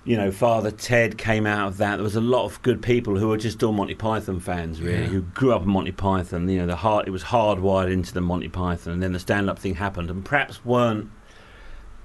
you 0.08 0.16
know 0.16 0.32
Father 0.32 0.70
Ted 0.70 1.18
came 1.18 1.46
out 1.46 1.68
of 1.68 1.76
that. 1.76 1.96
There 1.96 2.02
was 2.02 2.16
a 2.16 2.20
lot 2.20 2.44
of 2.46 2.60
good 2.62 2.80
people 2.82 3.18
who 3.18 3.28
were 3.28 3.36
just 3.36 3.62
all 3.62 3.72
Monty 3.72 3.94
Python 3.94 4.40
fans, 4.40 4.80
really, 4.80 5.02
Yeah. 5.02 5.06
who 5.08 5.20
grew 5.20 5.52
up 5.52 5.62
in 5.62 5.68
Monty 5.68 5.92
Python. 5.92 6.48
You 6.48 6.60
know, 6.60 6.66
the 6.66 6.76
heart 6.76 7.06
it 7.06 7.10
was 7.10 7.24
hardwired 7.24 7.92
into 7.92 8.14
the 8.14 8.20
Monty 8.22 8.48
Python, 8.48 8.94
and 8.94 9.02
then 9.02 9.12
the 9.12 9.18
stand-up 9.18 9.58
thing 9.58 9.74
happened, 9.74 10.10
and 10.10 10.24
perhaps 10.24 10.64
weren't. 10.64 11.10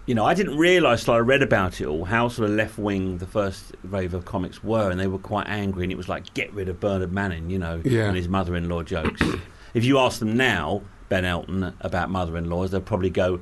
You 0.06 0.16
know, 0.16 0.26
I 0.26 0.34
didn't 0.34 0.58
realise 0.58 1.06
till 1.06 1.14
I 1.14 1.20
read 1.20 1.42
about 1.42 1.80
it 1.80 1.86
all 1.88 2.04
how 2.04 2.28
sort 2.28 2.50
of 2.50 2.56
left 2.58 2.78
wing 2.78 3.20
the 3.20 3.26
first 3.26 3.74
wave 3.90 4.14
of 4.14 4.26
comics 4.26 4.62
were, 4.62 4.92
and 4.92 5.00
they 5.00 5.08
were 5.08 5.18
quite 5.18 5.48
angry, 5.48 5.84
and 5.84 5.92
it 5.94 5.98
was 5.98 6.10
like 6.10 6.34
get 6.34 6.54
rid 6.54 6.68
of 6.68 6.82
Bernard 6.82 7.14
Manning, 7.14 7.50
you 7.50 7.58
know, 7.58 7.82
Yeah. 7.86 8.08
and 8.10 8.18
his 8.18 8.28
mother-in-law 8.28 8.84
jokes. 8.84 9.22
if 9.74 9.86
you 9.86 9.98
ask 10.00 10.20
them 10.20 10.36
now, 10.36 10.82
Ben 11.08 11.24
Elton, 11.24 11.74
about 11.80 12.10
mother-in-laws, 12.10 12.72
they'll 12.72 12.82
probably 12.82 13.10
go. 13.12 13.40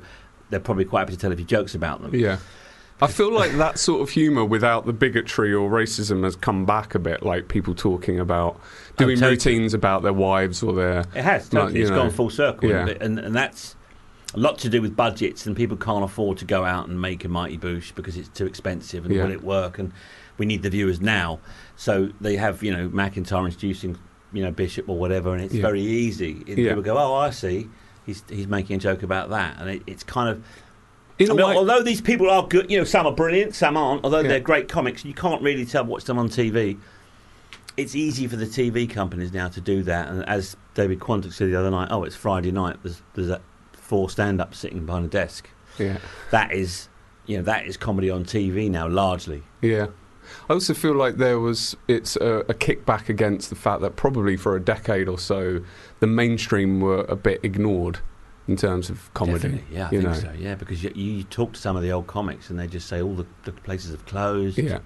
They're 0.50 0.60
probably 0.60 0.84
quite 0.84 1.00
happy 1.00 1.14
to 1.14 1.18
tell 1.18 1.32
a 1.32 1.36
few 1.36 1.44
jokes 1.44 1.74
about 1.74 2.00
them. 2.00 2.14
yeah. 2.14 2.36
I 3.02 3.08
feel 3.08 3.32
like 3.32 3.52
that 3.52 3.78
sort 3.78 4.00
of 4.00 4.10
humour 4.10 4.44
without 4.44 4.86
the 4.86 4.92
bigotry 4.92 5.52
or 5.52 5.68
racism 5.68 6.22
has 6.24 6.36
come 6.36 6.64
back 6.64 6.94
a 6.94 6.98
bit. 6.98 7.22
Like 7.22 7.48
people 7.48 7.74
talking 7.74 8.20
about 8.20 8.58
oh, 8.58 8.64
doing 8.96 9.16
totally. 9.16 9.32
routines 9.32 9.74
about 9.74 10.02
their 10.02 10.12
wives 10.12 10.62
or 10.62 10.72
their 10.72 11.00
It 11.14 11.22
has 11.22 11.52
Like, 11.52 11.62
totally. 11.62 11.78
you 11.78 11.82
it's 11.82 11.90
know, 11.90 11.96
gone 11.96 12.10
full 12.10 12.30
circle, 12.30 12.70
yeah. 12.70 12.86
and, 12.86 13.02
and 13.02 13.18
and 13.18 13.34
that's 13.34 13.74
a 14.34 14.38
lot 14.38 14.58
to 14.60 14.68
do 14.68 14.80
with 14.80 14.94
budgets, 14.96 15.46
and 15.46 15.54
people 15.56 15.76
can't 15.76 16.04
afford 16.04 16.38
to 16.38 16.44
go 16.44 16.64
out 16.64 16.88
and 16.88 16.98
make 17.00 17.24
a 17.24 17.28
Mighty 17.28 17.58
Boosh 17.58 17.94
because 17.94 18.16
it's 18.16 18.28
too 18.28 18.46
expensive, 18.46 19.04
and 19.04 19.12
Yeah. 19.14 19.24
will 19.24 19.32
it 19.32 19.42
work? 19.42 19.78
And 19.78 19.92
we 20.38 20.46
need 20.46 20.62
the 20.62 20.70
viewers 20.70 21.00
now, 21.00 21.40
so 21.76 22.10
they 22.20 22.36
have 22.36 22.62
you 22.62 22.70
know 22.70 22.88
McIntyre 22.88 23.44
introducing 23.46 23.98
you 24.32 24.42
know 24.44 24.50
Bishop 24.52 24.88
or 24.88 24.96
whatever, 24.96 25.34
and 25.34 25.42
it's 25.44 25.54
Yeah. 25.54 25.62
very 25.62 25.82
easy. 25.82 26.44
And 26.46 26.56
Yeah. 26.56 26.68
People 26.70 26.82
go, 26.84 26.96
oh, 26.98 27.14
I 27.14 27.30
see. 27.30 27.68
He's 28.06 28.22
he's 28.28 28.46
making 28.46 28.76
a 28.76 28.78
joke 28.78 29.02
about 29.02 29.30
that, 29.30 29.56
and 29.58 29.68
it, 29.70 29.82
it's 29.88 30.04
kind 30.04 30.28
of. 30.28 30.44
I 31.20 31.24
mean, 31.24 31.36
way- 31.36 31.42
although 31.56 31.82
these 31.82 32.00
people 32.00 32.28
are 32.30 32.46
good, 32.46 32.70
you 32.70 32.78
know, 32.78 32.84
some 32.84 33.06
are 33.06 33.12
brilliant, 33.12 33.54
some 33.54 33.76
aren't. 33.76 34.04
Although 34.04 34.20
Yeah. 34.20 34.28
they're 34.28 34.40
great 34.40 34.68
comics, 34.68 35.04
you 35.04 35.14
can't 35.14 35.42
really 35.42 35.64
tell 35.64 35.84
what's 35.84 36.04
them 36.04 36.18
on 36.18 36.28
TV. 36.28 36.78
It's 37.76 37.94
easy 37.94 38.26
for 38.26 38.36
the 38.36 38.46
TV 38.46 38.86
companies 38.86 39.32
now 39.32 39.48
to 39.48 39.60
do 39.60 39.82
that, 39.84 40.08
and 40.08 40.28
as 40.28 40.56
David 40.74 41.00
Quantick 41.00 41.32
said 41.32 41.48
the 41.50 41.56
other 41.58 41.70
night, 41.70 41.88
oh, 41.90 42.04
it's 42.04 42.16
Friday 42.16 42.50
night. 42.50 42.76
There's 42.82 43.00
there's 43.14 43.28
that 43.28 43.40
four 43.72 44.10
stand-ups 44.10 44.58
sitting 44.58 44.84
behind 44.86 45.04
a 45.06 45.08
desk. 45.08 45.48
yeah. 45.78 45.98
That 46.30 46.52
is, 46.52 46.88
you 47.26 47.36
know, 47.38 47.42
that 47.44 47.66
is 47.66 47.76
comedy 47.78 48.10
on 48.10 48.24
TV 48.24 48.70
now, 48.70 48.88
largely. 48.88 49.42
Yeah. 49.62 49.86
I 50.48 50.52
also 50.54 50.72
feel 50.74 50.94
like 50.94 51.16
there 51.16 51.38
was 51.40 51.76
it's 51.88 52.16
a, 52.16 52.40
a 52.48 52.54
kickback 52.54 53.08
against 53.08 53.48
the 53.50 53.56
fact 53.56 53.80
that 53.82 53.96
probably 53.96 54.36
for 54.36 54.54
a 54.56 54.60
decade 54.60 55.08
or 55.08 55.18
so 55.18 55.60
the 56.00 56.06
mainstream 56.06 56.80
were 56.80 57.04
a 57.08 57.16
bit 57.16 57.40
ignored 57.42 57.98
in 58.48 58.56
terms 58.56 58.90
of 58.90 59.12
comedy. 59.14 59.38
Definitely. 59.38 59.64
Yeah, 59.76 59.88
I 59.88 59.90
you 59.94 60.02
think 60.02 60.14
know. 60.14 60.20
so. 60.20 60.32
Yeah, 60.38 60.54
because 60.56 60.82
you, 60.82 60.90
you 60.94 61.22
talk 61.24 61.52
to 61.54 61.60
some 61.60 61.76
of 61.76 61.82
the 61.82 61.92
old 61.92 62.06
comics, 62.06 62.50
and 62.50 62.58
they 62.58 62.66
just 62.66 62.88
say 62.88 63.00
all 63.02 63.14
the, 63.14 63.26
the 63.44 63.52
places 63.52 63.90
have 63.92 64.04
closed. 64.06 64.58
Yeah, 64.58 64.78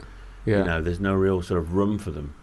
yeah. 0.44 0.58
You 0.58 0.64
know, 0.64 0.82
there's 0.82 1.00
no 1.00 1.14
real 1.14 1.42
sort 1.42 1.58
of 1.60 1.72
room 1.74 1.98
for 1.98 2.10
them. 2.10 2.34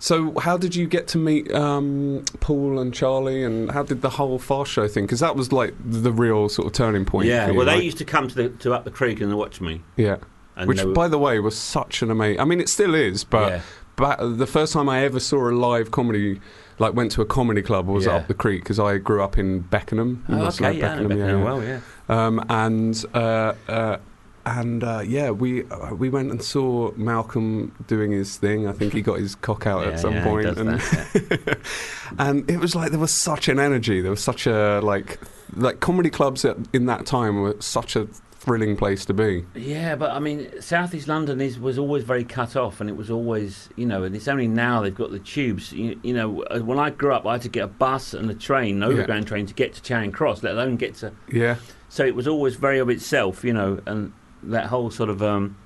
So 0.00 0.38
how 0.38 0.56
did 0.56 0.76
you 0.76 0.86
get 0.86 1.08
to 1.08 1.18
meet 1.18 1.52
um, 1.52 2.24
Paul 2.40 2.78
and 2.78 2.94
Charlie, 2.94 3.42
and 3.42 3.70
how 3.72 3.82
did 3.82 4.00
the 4.00 4.10
whole 4.10 4.38
Fast 4.38 4.70
Show 4.70 4.86
thing? 4.86 5.04
Because 5.06 5.20
that 5.20 5.34
was 5.34 5.52
like 5.52 5.74
the 5.84 6.12
real 6.12 6.48
sort 6.48 6.66
of 6.68 6.72
turning 6.72 7.04
point. 7.04 7.26
yeah. 7.28 7.48
you, 7.50 7.54
Well, 7.54 7.66
they 7.66 7.82
used 7.82 7.98
to 7.98 8.04
come 8.04 8.28
to 8.28 8.34
the 8.34 8.48
to 8.50 8.72
up 8.72 8.84
the 8.84 8.90
creek 8.92 9.20
and 9.20 9.36
watch 9.36 9.60
me. 9.60 9.82
yeah. 9.96 10.18
And 10.56 10.66
Which, 10.68 10.82
were- 10.82 10.92
by 10.92 11.06
the 11.08 11.18
way, 11.18 11.38
was 11.40 11.56
such 11.56 12.02
an 12.02 12.10
amazing. 12.10 12.40
I 12.40 12.44
mean, 12.44 12.60
it 12.60 12.68
still 12.68 12.94
is, 12.94 13.22
but 13.24 13.52
yeah. 13.52 13.60
ba- 13.96 14.16
the 14.36 14.46
first 14.46 14.72
time 14.72 14.88
I 14.88 15.04
ever 15.04 15.20
saw 15.20 15.48
a 15.48 15.52
live 15.52 15.90
comedy, 15.92 16.40
like 16.78 16.94
went 16.94 17.10
to 17.12 17.22
a 17.22 17.26
comedy 17.26 17.62
club, 17.62 17.86
was 17.86 18.06
Yeah. 18.06 18.16
up 18.16 18.28
the 18.28 18.34
creek 18.34 18.62
because 18.62 18.78
I 18.78 18.98
grew 18.98 19.22
up 19.22 19.38
in 19.38 19.60
Beckenham. 19.60 20.24
Oh, 20.28 20.46
okay, 20.46 20.72
yeah, 20.72 20.88
Beckenham, 20.88 21.08
Beckenham 21.08 21.42
well, 21.42 21.62
yeah. 21.62 21.80
Um, 22.08 22.44
and 22.48 23.04
uh, 23.14 23.54
uh, 23.68 23.96
and 24.46 24.82
uh, 24.82 25.02
yeah, 25.04 25.30
we 25.30 25.64
uh, 25.64 25.94
we 25.94 26.08
went 26.08 26.30
and 26.30 26.42
saw 26.42 26.92
Malcolm 26.96 27.74
doing 27.86 28.12
his 28.12 28.36
thing. 28.38 28.66
I 28.66 28.72
think 28.72 28.92
he 28.94 29.02
got 29.02 29.18
his 29.18 29.34
cock 29.34 29.66
out 29.66 29.82
Yeah, 29.86 29.92
at 29.92 30.00
some 30.00 30.14
yeah, 30.14 30.24
point, 30.24 30.46
and 30.46 30.68
that, 30.80 31.58
and 32.18 32.48
it 32.50 32.58
was 32.58 32.74
like 32.74 32.90
there 32.90 33.00
was 33.00 33.10
such 33.12 33.48
an 33.48 33.58
energy. 33.58 34.00
There 34.00 34.10
was 34.10 34.22
such 34.24 34.46
a 34.46 34.80
like 34.82 35.18
like 35.54 35.80
comedy 35.80 36.10
clubs 36.10 36.44
at, 36.44 36.56
in 36.72 36.86
that 36.86 37.04
time 37.06 37.40
were 37.42 37.56
such 37.60 37.96
a 37.96 38.08
thrilling 38.38 38.76
place 38.76 39.04
to 39.06 39.14
be. 39.14 39.44
Yeah, 39.54 39.96
but 39.96 40.10
I 40.12 40.18
mean, 40.20 40.60
Southeast 40.60 41.08
London 41.08 41.40
is 41.40 41.58
was 41.58 41.78
always 41.78 42.04
very 42.04 42.24
cut 42.24 42.56
off, 42.56 42.80
and 42.80 42.88
it 42.88 42.96
was 42.96 43.10
always, 43.10 43.68
you 43.76 43.84
know, 43.86 44.04
and 44.04 44.14
it's 44.14 44.28
only 44.28 44.46
now 44.48 44.80
they've 44.82 44.94
got 44.94 45.10
the 45.10 45.18
tubes. 45.18 45.72
You, 45.72 45.98
you 46.02 46.14
know, 46.14 46.42
uh, 46.44 46.60
when 46.60 46.78
I 46.78 46.90
grew 46.90 47.12
up, 47.12 47.26
I 47.26 47.32
had 47.32 47.42
to 47.42 47.48
get 47.48 47.64
a 47.64 47.68
bus 47.68 48.14
and 48.14 48.30
a 48.30 48.34
train, 48.34 48.82
an 48.82 48.96
Yeah. 48.96 49.20
train, 49.22 49.46
to 49.46 49.54
get 49.54 49.74
to 49.74 49.82
Charing 49.82 50.12
Cross, 50.12 50.42
let 50.42 50.52
alone 50.54 50.76
get 50.76 50.94
to. 50.96 51.12
Yeah, 51.32 51.56
So 51.88 52.04
it 52.04 52.14
was 52.14 52.28
always 52.28 52.54
very 52.56 52.78
of 52.78 52.88
itself, 52.90 53.44
you 53.44 53.52
know, 53.52 53.80
and 53.86 54.12
that 54.42 54.66
whole 54.66 54.90
sort 54.90 55.10
of 55.10 55.20
um, 55.22 55.56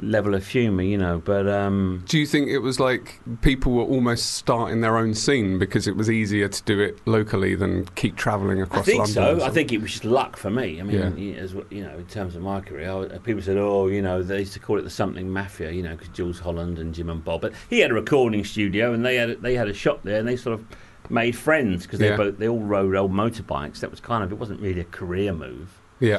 level 0.00 0.34
of 0.34 0.46
humour, 0.46 0.82
you 0.82 0.98
know. 0.98 1.22
But 1.24 1.48
um, 1.48 2.02
Do 2.08 2.18
you 2.18 2.26
think 2.26 2.48
it 2.48 2.58
was 2.58 2.80
like 2.80 3.20
people 3.42 3.72
were 3.72 3.84
almost 3.84 4.32
starting 4.34 4.80
their 4.80 4.96
own 4.96 5.14
scene 5.14 5.58
because 5.58 5.86
it 5.86 5.96
was 5.96 6.10
easier 6.10 6.48
to 6.48 6.62
do 6.64 6.80
it 6.80 6.98
locally 7.06 7.54
than 7.54 7.84
keep 7.94 8.16
travelling 8.16 8.60
across? 8.60 8.82
I 8.82 8.84
think 8.84 8.98
London? 9.16 9.40
so. 9.40 9.46
I 9.46 9.50
think 9.50 9.72
it 9.72 9.78
was 9.80 9.92
just 9.92 10.04
luck 10.04 10.36
for 10.36 10.50
me. 10.50 10.80
I 10.80 10.82
mean, 10.82 11.16
Yeah. 11.16 11.34
as 11.40 11.54
you 11.70 11.84
know, 11.84 11.96
in 11.96 12.06
terms 12.06 12.34
of 12.34 12.42
my 12.42 12.60
career, 12.60 12.90
I, 12.90 12.94
was- 12.94 13.12
people 13.22 13.40
said, 13.42 13.56
"Oh, 13.56 13.86
you 13.86 14.02
know, 14.02 14.22
they 14.22 14.40
used 14.40 14.52
to 14.54 14.58
call 14.60 14.78
it 14.78 14.82
the 14.82 14.90
something 14.90 15.30
mafia," 15.30 15.70
you 15.70 15.82
know, 15.82 15.92
because 15.92 16.08
Jools 16.08 16.40
Holland 16.40 16.78
and 16.78 16.92
Jim 16.94 17.08
and 17.08 17.22
Bob. 17.24 17.40
But 17.42 17.52
he 17.70 17.78
had 17.80 17.90
a 17.90 17.94
recording 17.94 18.44
studio, 18.44 18.92
and 18.92 19.04
they 19.06 19.16
had 19.16 19.30
a, 19.30 19.36
they 19.36 19.54
had 19.54 19.68
a 19.68 19.74
shop 19.74 20.00
there, 20.02 20.18
and 20.18 20.26
they 20.28 20.36
sort 20.36 20.58
of 20.58 20.66
made 21.10 21.36
friends 21.36 21.84
because 21.84 21.98
they 22.00 22.08
Yeah. 22.08 22.16
both 22.16 22.38
they 22.38 22.48
all 22.48 22.60
rode 22.62 22.96
old 22.96 23.12
motorbikes. 23.12 23.80
That 23.80 23.90
was 23.90 24.00
kind 24.00 24.24
of 24.24 24.32
it 24.32 24.38
wasn't 24.38 24.60
really 24.60 24.80
a 24.80 24.84
career 24.84 25.32
move. 25.32 25.78
Yeah. 26.00 26.18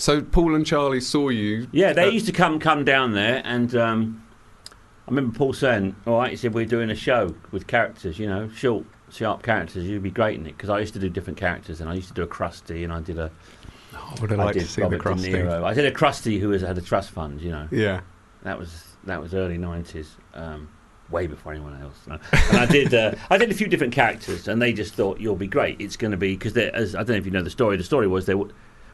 So 0.00 0.22
Paul 0.22 0.54
and 0.54 0.64
Charlie 0.64 1.00
saw 1.00 1.28
you. 1.28 1.68
Yeah, 1.72 1.92
they 1.92 2.08
uh, 2.08 2.10
used 2.10 2.24
to 2.24 2.32
come 2.32 2.58
come 2.58 2.84
down 2.84 3.12
there, 3.12 3.42
and 3.44 3.74
um, 3.76 4.26
I 5.06 5.10
remember 5.10 5.36
Paul 5.36 5.52
saying, 5.52 5.94
"All 6.06 6.16
right," 6.16 6.30
he 6.30 6.36
said, 6.36 6.54
"We're 6.54 6.64
doing 6.64 6.88
a 6.90 6.94
show 6.94 7.34
with 7.50 7.66
characters, 7.66 8.18
you 8.18 8.26
know, 8.26 8.48
short, 8.48 8.86
sharp 9.10 9.42
characters. 9.42 9.84
You'd 9.84 10.02
be 10.02 10.10
great 10.10 10.38
in 10.40 10.46
it." 10.46 10.56
Because 10.56 10.70
I 10.70 10.80
used 10.80 10.94
to 10.94 10.98
do 10.98 11.10
different 11.10 11.38
characters, 11.38 11.82
and 11.82 11.90
I 11.90 11.92
used 11.92 12.08
to 12.08 12.14
do 12.14 12.22
a 12.22 12.26
crusty, 12.26 12.82
and 12.82 12.90
I 12.90 13.02
did 13.02 13.18
a 13.18 13.30
I 13.94 14.20
would 14.22 14.30
have 14.30 14.38
liked 14.38 14.54
did 14.54 14.64
to 14.64 14.68
see 14.68 14.80
Robert 14.80 15.02
the 15.02 15.04
De 15.04 15.10
Krusty. 15.10 15.64
I 15.64 15.74
did 15.74 15.84
a 15.84 15.92
crusty 15.92 16.38
who 16.38 16.48
was, 16.48 16.62
had 16.62 16.78
a 16.78 16.82
trust 16.82 17.10
fund. 17.10 17.42
You 17.42 17.50
know, 17.50 17.68
Yeah. 17.70 18.00
that 18.42 18.58
was 18.58 18.84
that 19.04 19.20
was 19.20 19.34
early 19.34 19.58
nineties, 19.58 20.16
um, 20.32 20.70
way 21.10 21.26
before 21.26 21.52
anyone 21.52 21.78
else. 21.78 21.98
No. 22.06 22.18
And 22.48 22.56
I 22.56 22.64
did 22.64 22.94
uh, 22.94 23.16
I 23.28 23.36
did 23.36 23.50
a 23.50 23.54
few 23.54 23.66
different 23.66 23.92
characters, 23.92 24.48
and 24.48 24.62
they 24.62 24.72
just 24.72 24.94
thought 24.94 25.20
you'll 25.20 25.36
be 25.36 25.46
great. 25.46 25.78
It's 25.78 25.98
going 25.98 26.12
to 26.12 26.16
be 26.16 26.36
because 26.36 26.56
as 26.56 26.94
I 26.94 27.00
don't 27.00 27.08
know 27.10 27.14
if 27.16 27.26
you 27.26 27.32
know 27.32 27.42
the 27.42 27.50
story. 27.50 27.76
The 27.76 27.84
story 27.84 28.06
was 28.06 28.24
they 28.24 28.34
were 28.34 28.48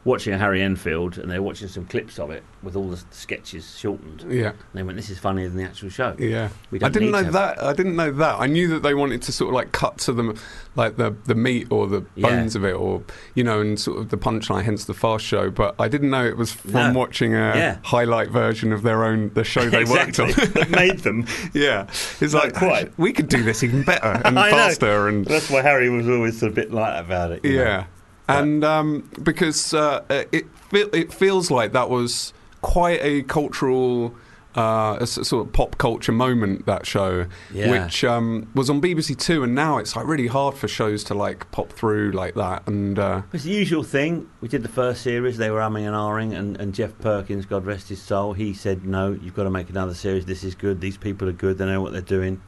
watching 0.07 0.33
a 0.33 0.37
Harry 0.37 0.61
Enfield, 0.63 1.17
and 1.17 1.29
they 1.29 1.37
were 1.37 1.45
watching 1.45 1.67
some 1.67 1.85
clips 1.85 2.17
of 2.17 2.31
it 2.31 2.41
with 2.63 2.75
all 2.75 2.89
the 2.89 2.99
sketches 3.11 3.77
shortened. 3.77 4.21
And 4.23 4.31
Yeah. 4.31 4.51
they 4.73 4.81
went, 4.81 4.95
"This 4.97 5.09
is 5.09 5.19
funnier 5.19 5.49
than 5.49 5.57
the 5.57 5.63
actual 5.65 5.89
show." 5.89 6.15
Yeah. 6.17 6.49
We 6.71 6.81
I 6.81 6.89
didn't 6.89 7.11
know 7.11 7.23
that. 7.23 7.61
I 7.61 7.73
didn't 7.73 7.95
know 7.97 8.11
that. 8.11 8.37
I 8.39 8.47
knew 8.47 8.67
that 8.69 8.83
they 8.83 8.93
wanted 8.93 9.21
to 9.23 9.31
sort 9.31 9.49
of 9.49 9.55
like 9.55 9.71
cut 9.73 9.97
to 9.99 10.13
them, 10.13 10.33
like 10.75 10.95
the 10.97 11.13
the 11.25 11.35
meat 11.35 11.67
or 11.69 11.87
the 11.87 12.03
Yeah. 12.15 12.29
bones 12.29 12.55
of 12.55 12.63
it, 12.63 12.71
or 12.73 13.03
you 13.35 13.43
know, 13.43 13.59
and 13.61 13.79
sort 13.79 13.99
of 13.99 14.09
the 14.09 14.17
punchline. 14.17 14.63
Hence 14.63 14.85
the 14.85 14.93
fast 14.93 15.25
show. 15.25 15.49
But 15.51 15.75
I 15.77 15.87
didn't 15.89 16.09
know 16.09 16.25
it 16.25 16.37
was 16.37 16.51
from 16.53 16.71
No. 16.93 16.99
watching 16.99 17.33
a 17.35 17.53
Yeah. 17.55 17.77
highlight 17.83 18.29
version 18.31 18.71
of 18.71 18.83
their 18.83 19.03
own 19.03 19.31
the 19.33 19.43
show 19.43 19.69
they 19.69 19.83
worked 19.83 20.19
on. 20.21 20.29
that 20.31 20.69
made 20.69 20.99
them. 20.99 21.25
yeah, 21.53 21.83
it's 22.21 22.33
Not 22.33 22.43
like 22.45 22.53
quite. 22.55 22.91
we 22.97 23.11
could 23.11 23.27
do 23.27 23.43
this 23.43 23.61
even 23.61 23.83
better 23.83 24.21
and 24.25 24.39
I 24.39 24.49
know. 24.51 24.55
faster 24.57 25.07
and 25.09 25.25
That's 25.25 25.49
why 25.49 25.61
Harry 25.61 25.89
was 25.89 26.07
always 26.07 26.41
a 26.43 26.49
bit 26.49 26.71
like 26.73 26.97
about 26.97 27.31
it. 27.31 27.41
Yeah. 27.43 27.63
know. 27.63 27.83
And 28.27 28.63
um, 28.63 29.09
because 29.23 29.73
uh, 29.73 30.03
it 30.31 30.45
it 30.71 31.13
feels 31.13 31.49
like 31.49 31.71
that 31.73 31.89
was 31.89 32.33
quite 32.61 32.99
a 33.01 33.23
cultural. 33.23 34.13
Uh, 34.55 34.97
a 34.99 35.05
sort 35.05 35.45
of 35.45 35.53
pop 35.53 35.77
culture 35.77 36.11
moment 36.11 36.65
that 36.65 36.83
show, 36.87 37.27
Yeah. 37.53 37.69
which 37.85 38.03
um, 38.03 38.49
was 38.55 38.71
on 38.71 38.81
BBC 38.81 39.15
Two, 39.15 39.43
and 39.43 39.53
now 39.53 39.77
it's 39.77 39.95
like 39.95 40.07
really 40.07 40.25
hard 40.25 40.55
for 40.55 40.67
shows 40.67 41.03
to 41.03 41.13
like 41.13 41.51
pop 41.51 41.71
through 41.71 42.13
like 42.13 42.33
that. 42.33 42.65
And 42.67 42.97
uh, 42.97 43.21
It's 43.33 43.43
the 43.43 43.51
usual 43.51 43.83
thing. 43.83 44.27
We 44.41 44.47
did 44.47 44.63
the 44.63 44.67
first 44.69 45.03
series, 45.03 45.37
they 45.37 45.51
were 45.51 45.59
umming 45.59 45.85
and 45.85 45.93
ahhing, 45.95 46.35
and, 46.35 46.57
and 46.59 46.73
Geoff 46.73 46.97
Perkins, 46.97 47.45
God 47.45 47.67
rest 47.67 47.89
his 47.89 48.01
soul, 48.01 48.33
he 48.33 48.51
said, 48.55 48.83
No, 48.83 49.11
you've 49.11 49.35
got 49.35 49.43
to 49.43 49.51
make 49.51 49.69
another 49.69 49.93
series. 49.93 50.25
This 50.25 50.43
is 50.43 50.55
good. 50.55 50.81
These 50.81 50.97
people 50.97 51.29
are 51.29 51.33
good. 51.33 51.59
They 51.59 51.65
know 51.67 51.81
what 51.81 51.91
they're 51.91 52.01
doing. 52.01 52.41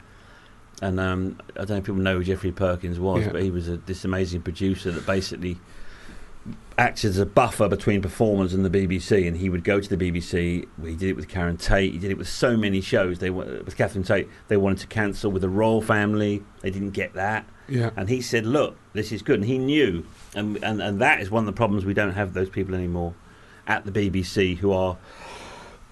And 0.82 0.98
um, 0.98 1.38
I 1.56 1.58
don't 1.60 1.70
know 1.70 1.76
if 1.76 1.84
people 1.84 2.00
know 2.00 2.16
who 2.18 2.24
Geoffrey 2.24 2.52
Perkins 2.52 2.98
was, 2.98 3.24
Yeah. 3.24 3.32
but 3.32 3.42
he 3.42 3.50
was 3.50 3.68
a, 3.68 3.76
this 3.78 4.04
amazing 4.04 4.42
producer 4.42 4.90
that 4.90 5.04
basically 5.06 5.58
acted 6.78 7.10
as 7.10 7.18
a 7.18 7.26
buffer 7.26 7.68
between 7.68 8.00
performers 8.00 8.54
and 8.54 8.64
the 8.64 8.70
BBC. 8.70 9.28
And 9.28 9.36
he 9.36 9.50
would 9.50 9.62
go 9.62 9.78
to 9.80 9.96
the 9.96 9.96
BBC. 10.10 10.66
He 10.82 10.94
did 10.96 11.10
it 11.10 11.16
with 11.16 11.28
Karen 11.28 11.58
Tate. 11.58 11.92
He 11.92 11.98
did 11.98 12.10
it 12.10 12.16
with 12.18 12.28
so 12.28 12.56
many 12.56 12.80
shows. 12.80 13.18
They 13.18 13.28
with 13.30 13.76
Catherine 13.76 14.04
Tate. 14.04 14.28
They 14.48 14.56
wanted 14.56 14.78
to 14.78 14.86
cancel 14.86 15.30
with 15.30 15.42
the 15.42 15.50
Royle 15.50 15.82
Family. 15.82 16.42
They 16.62 16.70
didn't 16.70 16.92
get 16.92 17.12
that. 17.14 17.46
yeah, 17.68 17.90
And 17.96 18.08
he 18.08 18.22
said, 18.22 18.46
"Look, 18.46 18.76
this 18.94 19.12
is 19.12 19.20
good." 19.20 19.40
And 19.40 19.44
he 19.48 19.58
knew, 19.58 20.06
and 20.34 20.56
and 20.64 20.80
and 20.80 20.98
that 21.00 21.20
is 21.20 21.30
one 21.30 21.42
of 21.42 21.46
the 21.46 21.52
problems. 21.52 21.84
We 21.84 21.94
don't 21.94 22.14
have 22.14 22.32
those 22.32 22.48
people 22.48 22.74
anymore 22.74 23.14
at 23.66 23.84
the 23.84 23.92
BBC 23.92 24.56
who 24.56 24.72
are 24.72 24.96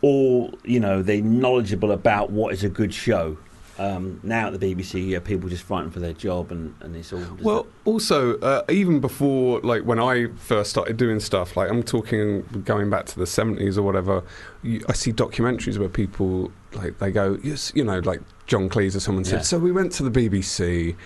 all, 0.01 0.55
you 0.65 0.81
know, 0.81 1.03
they're 1.03 1.21
knowledgeable 1.21 1.93
about 1.93 2.31
what 2.31 2.53
is 2.55 2.65
a 2.65 2.69
good 2.69 2.95
show. 2.95 3.37
Um, 3.79 4.19
now 4.25 4.49
at 4.49 4.59
the 4.59 4.75
BBC, 4.75 5.09
yeah, 5.09 5.21
people 5.21 5.49
just 5.49 5.63
frightened 5.63 5.93
for 5.93 6.01
their 6.01 6.13
job, 6.13 6.51
and, 6.51 6.75
and 6.81 6.97
it's 6.97 7.13
all. 7.13 7.23
Well, 7.41 7.67
also, 7.85 8.39
uh, 8.41 8.63
even 8.69 8.99
before, 9.01 9.61
like 9.61 9.83
when 9.85 10.01
I 10.01 10.27
first 10.37 10.71
started 10.71 10.97
doing 10.97 11.21
stuff, 11.21 11.57
like 11.57 11.71
I'm 11.71 11.83
talking 11.83 12.43
going 12.65 12.91
back 12.91 13.07
to 13.07 13.19
the 13.19 13.25
70s 13.25 13.79
or 13.79 13.83
whatever, 13.83 14.25
you, 14.63 14.85
I 14.89 14.95
see 14.95 15.13
documentaries 15.13 15.79
where 15.79 15.89
people, 15.89 16.51
like, 16.73 16.99
they 16.99 17.13
go, 17.13 17.39
yes, 17.45 17.71
you 17.75 17.85
know, 17.85 18.01
like 18.01 18.21
John 18.47 18.69
Cleese 18.69 18.97
or 18.97 19.01
someone 19.01 19.25
Yeah. 19.25 19.31
said, 19.31 19.45
so 19.45 19.59
we 19.59 19.71
went 19.71 19.93
to 19.93 20.09
the 20.09 20.11
BBC. 20.11 20.97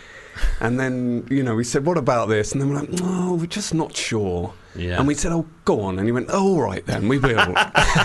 And 0.60 0.80
then, 0.80 1.26
you 1.28 1.42
know, 1.42 1.54
we 1.54 1.64
said, 1.64 1.84
what 1.84 1.98
about 1.98 2.30
this? 2.30 2.52
And 2.52 2.62
then 2.62 2.70
we're 2.70 2.76
like, 2.80 2.90
no, 2.92 3.34
we're 3.34 3.44
just 3.46 3.74
not 3.74 3.94
sure. 3.94 4.54
Yeah. 4.74 4.98
And 4.98 5.06
we 5.06 5.14
said, 5.14 5.32
oh, 5.32 5.46
go 5.64 5.80
on. 5.82 5.98
And 5.98 6.06
he 6.08 6.12
went, 6.12 6.28
oh, 6.30 6.54
all 6.54 6.62
right 6.62 6.84
then, 6.86 7.08
we 7.08 7.18
will. 7.18 7.38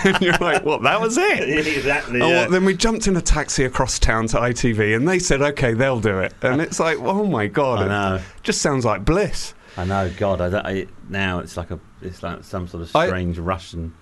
and 0.05 0.21
you're 0.21 0.37
like, 0.37 0.63
what, 0.63 0.83
that 0.83 0.99
was 0.99 1.17
it? 1.17 1.67
exactly. 1.67 2.21
Oh, 2.21 2.27
yeah. 2.27 2.33
well, 2.41 2.49
then 2.51 2.65
we 2.65 2.75
jumped 2.75 3.07
in 3.07 3.15
a 3.15 3.21
taxi 3.21 3.63
across 3.63 3.99
town 3.99 4.27
to 4.27 4.37
ITV, 4.37 4.95
and 4.95 5.07
they 5.07 5.19
said, 5.19 5.41
"Okay, 5.41 5.73
they'll 5.73 5.99
do 5.99 6.19
it." 6.19 6.33
And 6.41 6.61
it's 6.61 6.79
like, 6.79 6.97
oh 6.99 7.25
my 7.25 7.47
god, 7.47 7.79
I 7.79 7.85
it 7.85 7.89
know. 7.89 8.21
just 8.43 8.61
sounds 8.61 8.85
like 8.85 9.05
bliss. 9.05 9.53
I 9.77 9.85
know. 9.85 10.11
God, 10.17 10.41
I, 10.41 10.59
I, 10.59 10.87
now 11.07 11.37
it's 11.37 11.55
like 11.55 11.69
a, 11.69 11.79
it's 12.01 12.23
like 12.23 12.43
some 12.43 12.67
sort 12.67 12.81
of 12.81 12.95
I- 12.95 13.07
strange 13.07 13.37
Russian 13.37 13.93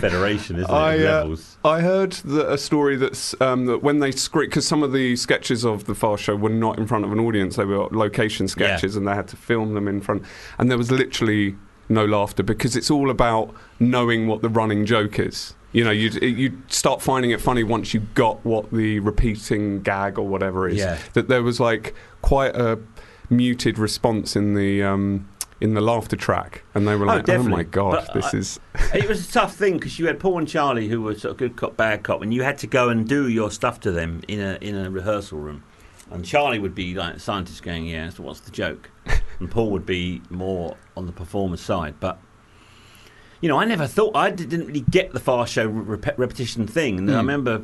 federation, 0.00 0.56
isn't 0.56 0.68
it? 0.68 0.74
I, 0.74 0.98
uh, 0.98 1.20
levels. 1.20 1.56
I 1.64 1.80
heard 1.80 2.12
that 2.12 2.52
a 2.52 2.58
story 2.58 2.96
that's 2.96 3.40
um, 3.40 3.66
that 3.66 3.82
when 3.82 4.00
they 4.00 4.10
script 4.10 4.50
because 4.50 4.66
some 4.66 4.82
of 4.82 4.92
the 4.92 5.14
sketches 5.14 5.64
of 5.64 5.84
the 5.84 5.94
Fast 5.94 6.24
Show 6.24 6.34
were 6.34 6.48
not 6.50 6.78
in 6.78 6.86
front 6.86 7.04
of 7.04 7.12
an 7.12 7.20
audience; 7.20 7.56
they 7.56 7.64
were 7.64 7.86
location 7.90 8.48
sketches, 8.48 8.96
and 8.96 9.06
they 9.06 9.14
had 9.14 9.28
to 9.28 9.36
film 9.36 9.74
them 9.74 9.86
in 9.86 10.00
front. 10.00 10.24
And 10.58 10.68
there 10.68 10.78
was 10.78 10.90
literally 10.90 11.54
no 11.88 12.04
laughter 12.04 12.42
because 12.42 12.76
it's 12.76 12.90
all 12.90 13.10
about 13.10 13.54
knowing 13.80 14.26
what 14.26 14.42
the 14.42 14.48
running 14.48 14.86
joke 14.86 15.18
is. 15.18 15.54
You 15.72 15.82
know, 15.84 15.90
you 15.90 16.10
you 16.20 16.62
start 16.68 17.02
finding 17.02 17.30
it 17.32 17.40
funny 17.40 17.64
once 17.64 17.92
you 17.94 18.00
got 18.14 18.44
what 18.44 18.70
the 18.72 19.00
repeating 19.00 19.82
gag 19.82 20.18
or 20.18 20.26
whatever 20.28 20.68
is. 20.68 20.76
Yeah. 20.78 20.98
That 21.14 21.28
there 21.28 21.42
was 21.42 21.58
like 21.58 21.94
quite 22.22 22.54
a 22.56 22.78
muted 23.30 23.78
response 23.78 24.36
in 24.36 24.54
the. 24.54 24.82
Um, 24.82 25.28
in 25.60 25.72
the 25.72 25.80
laughter 25.80 26.16
track, 26.16 26.62
and 26.74 26.86
they 26.86 26.94
were 26.96 27.04
Oh, 27.04 27.08
like, 27.08 27.20
"Oh, 27.22 27.26
definitely. 27.26 27.52
my 27.52 27.62
god, 27.62 28.04
But 28.12 28.14
this 28.14 28.34
I- 28.34 28.36
is 28.38 28.60
it 28.94 29.08
was 29.08 29.26
a 29.28 29.32
tough 29.32 29.54
thing 29.54 29.74
because 29.74 29.98
you 29.98 30.06
had 30.08 30.18
Paul 30.18 30.38
and 30.38 30.48
Charlie 30.48 30.88
who 30.88 31.00
were 31.00 31.14
sort 31.14 31.30
of 31.30 31.36
good 31.38 31.56
cop, 31.56 31.76
bad 31.76 32.02
cop, 32.02 32.20
and 32.22 32.34
you 32.34 32.42
had 32.42 32.58
to 32.58 32.66
go 32.66 32.88
and 32.90 33.08
do 33.08 33.28
your 33.28 33.50
stuff 33.52 33.80
to 33.80 33.92
them 33.92 34.20
in 34.28 34.40
a 34.40 34.58
in 34.60 34.74
a 34.74 34.90
rehearsal 34.90 35.38
room. 35.38 35.62
And 36.14 36.24
Charlie 36.24 36.58
would 36.58 36.74
be 36.74 36.94
like 36.94 37.18
scientist 37.20 37.62
going, 37.62 37.86
"Yeah, 37.86 38.08
so 38.10 38.22
what's 38.22 38.40
the 38.40 38.50
joke?" 38.50 38.90
and 39.40 39.50
Paul 39.50 39.70
would 39.70 39.84
be 39.86 40.22
more 40.30 40.76
on 40.96 41.06
the 41.06 41.12
performer 41.12 41.56
side. 41.56 41.94
But 42.00 42.18
you 43.40 43.48
know, 43.48 43.58
I 43.58 43.64
never 43.64 43.86
thought 43.86 44.16
I 44.16 44.30
didn't 44.30 44.66
really 44.66 44.84
get 44.90 45.12
the 45.12 45.20
fast 45.20 45.52
show 45.52 45.66
rep- 45.66 46.18
repetition 46.18 46.66
thing. 46.66 46.98
And 46.98 47.10
I 47.10 47.14
Hmm. 47.14 47.18
remember 47.18 47.62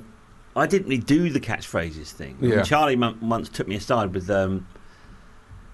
I 0.56 0.66
didn't 0.66 0.88
really 0.88 1.00
do 1.02 1.30
the 1.30 1.38
catchphrases 1.40 2.08
thing. 2.10 2.36
And 2.40 2.50
Yeah. 2.50 2.62
Charlie 2.62 2.96
mon- 2.96 3.18
once 3.20 3.48
took 3.48 3.68
me 3.68 3.76
aside 3.76 4.12
with. 4.14 4.28
Um, 4.30 4.66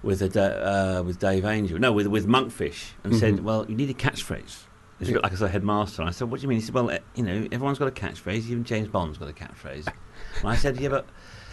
with 0.02 0.22
a, 0.22 0.98
uh, 1.00 1.02
with 1.02 1.18
Dave 1.18 1.44
Angel, 1.44 1.80
no, 1.80 1.90
with 1.90 2.06
with 2.06 2.28
Monkfish, 2.28 2.90
and 3.02 3.16
said, 3.16 3.38
Mhm. 3.38 3.42
"Well, 3.42 3.66
you 3.68 3.74
need 3.74 3.90
a 3.90 3.94
catchphrase." 3.94 4.66
It's 5.00 5.10
a 5.10 5.14
bit 5.14 5.22
like 5.22 5.32
I 5.32 5.34
said, 5.34 5.50
headmaster. 5.50 6.00
And 6.02 6.08
I 6.08 6.12
said, 6.12 6.30
"What 6.30 6.38
do 6.38 6.42
you 6.44 6.48
mean?" 6.48 6.58
He 6.60 6.64
said, 6.64 6.74
"Well, 6.74 6.90
eh, 6.90 6.98
you 7.16 7.24
know, 7.24 7.48
everyone's 7.50 7.78
got 7.80 7.88
a 7.88 7.90
catchphrase. 7.90 8.48
Even 8.48 8.62
James 8.62 8.86
Bond's 8.86 9.18
got 9.18 9.28
a 9.28 9.32
catchphrase." 9.32 9.86
and 9.88 10.48
I 10.48 10.54
said, 10.54 10.78
"Yeah, 10.78 10.90
but 10.90 11.06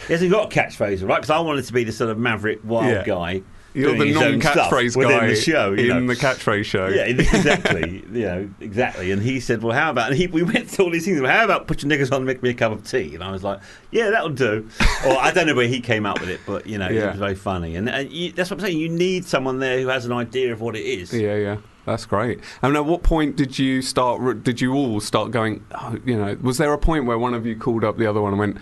he 0.07 0.13
hasn't 0.13 0.31
got 0.31 0.45
a 0.53 0.59
catchphrase, 0.59 1.07
right? 1.07 1.15
Because 1.17 1.29
I 1.29 1.39
wanted 1.39 1.65
to 1.65 1.73
be 1.73 1.83
the 1.83 1.91
sort 1.91 2.09
of 2.09 2.17
maverick, 2.17 2.59
wild 2.63 2.87
Yeah. 2.91 3.03
guy 3.05 3.41
You're 3.73 3.97
the 3.97 4.05
his 4.05 4.17
own 4.17 4.39
stuff 4.41 4.55
non-catchphrase 4.71 5.01
guy 5.01 5.27
the 5.27 5.35
show, 5.35 5.73
in 5.73 5.87
know. 5.87 6.07
the 6.13 6.15
catchphrase 6.19 6.65
show. 6.65 6.87
Yeah, 6.87 7.05
exactly. 7.05 8.03
you 8.13 8.21
know, 8.25 8.49
exactly. 8.59 9.11
And 9.11 9.21
he 9.21 9.39
said, 9.39 9.63
"Well, 9.63 9.73
how 9.75 9.89
about?" 9.89 10.09
And 10.11 10.17
he, 10.17 10.27
we 10.27 10.43
went 10.43 10.69
through 10.69 10.85
all 10.85 10.91
these 10.91 11.05
things. 11.05 11.19
Well, 11.19 11.31
how 11.31 11.43
about 11.43 11.65
put 11.67 11.81
your 11.81 11.89
knickers 11.89 12.11
on 12.11 12.17
and 12.17 12.25
make 12.25 12.43
me 12.43 12.51
a 12.51 12.53
cup 12.53 12.71
of 12.71 12.83
tea? 12.87 13.15
And 13.15 13.23
I 13.23 13.31
was 13.31 13.43
like, 13.43 13.59
"Yeah, 13.91 14.11
that'll 14.11 14.29
do." 14.29 14.69
or 15.07 15.17
I 15.17 15.31
don't 15.31 15.47
know 15.47 15.55
where 15.55 15.67
he 15.67 15.79
came 15.81 16.05
up 16.05 16.19
with 16.19 16.29
it, 16.29 16.41
but 16.45 16.67
you 16.67 16.77
know, 16.77 16.87
Yeah. 16.89 17.05
it 17.05 17.09
was 17.11 17.19
very 17.19 17.35
funny. 17.35 17.75
And, 17.75 17.89
and 17.89 18.11
you, 18.11 18.31
that's 18.31 18.51
what 18.51 18.59
I'm 18.59 18.65
saying. 18.67 18.77
You 18.77 18.89
need 18.89 19.25
someone 19.25 19.57
there 19.59 19.79
who 19.81 19.87
has 19.87 20.05
an 20.05 20.11
idea 20.13 20.53
of 20.53 20.61
what 20.61 20.75
it 20.75 20.83
is. 20.85 21.11
Yeah, 21.11 21.35
yeah. 21.35 21.57
That's 21.85 22.05
great. 22.05 22.39
And 22.61 22.75
at 22.77 22.85
what 22.85 23.03
point 23.03 23.35
did 23.35 23.59
you 23.59 23.81
start? 23.81 24.43
Did 24.43 24.61
you 24.61 24.73
all 24.73 24.99
start 25.01 25.31
going? 25.31 25.65
Oh, 25.71 25.97
you 26.05 26.15
know, 26.15 26.37
was 26.41 26.57
there 26.57 26.71
a 26.71 26.77
point 26.77 27.05
where 27.05 27.17
one 27.17 27.33
of 27.33 27.45
you 27.45 27.57
called 27.57 27.83
up 27.83 27.97
the 27.97 28.05
other 28.05 28.21
one 28.21 28.31
and 28.33 28.39
went, 28.39 28.57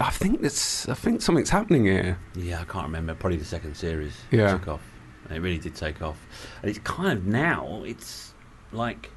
"I 0.00 0.10
think 0.10 0.42
it's, 0.42 0.88
I 0.88 0.94
think 0.94 1.22
something's 1.22 1.50
happening 1.50 1.84
here." 1.86 2.18
Yeah, 2.34 2.60
I 2.60 2.64
can't 2.64 2.86
remember. 2.86 3.14
Probably 3.14 3.38
the 3.38 3.44
second 3.44 3.76
series 3.76 4.14
Yeah. 4.30 4.52
took 4.52 4.68
off. 4.68 4.80
And 5.28 5.36
it 5.36 5.40
really 5.40 5.58
did 5.58 5.74
take 5.74 6.02
off. 6.02 6.18
And 6.62 6.70
it's 6.70 6.78
kind 6.80 7.18
of 7.18 7.26
now, 7.26 7.82
it's 7.84 8.34
like 8.72 9.10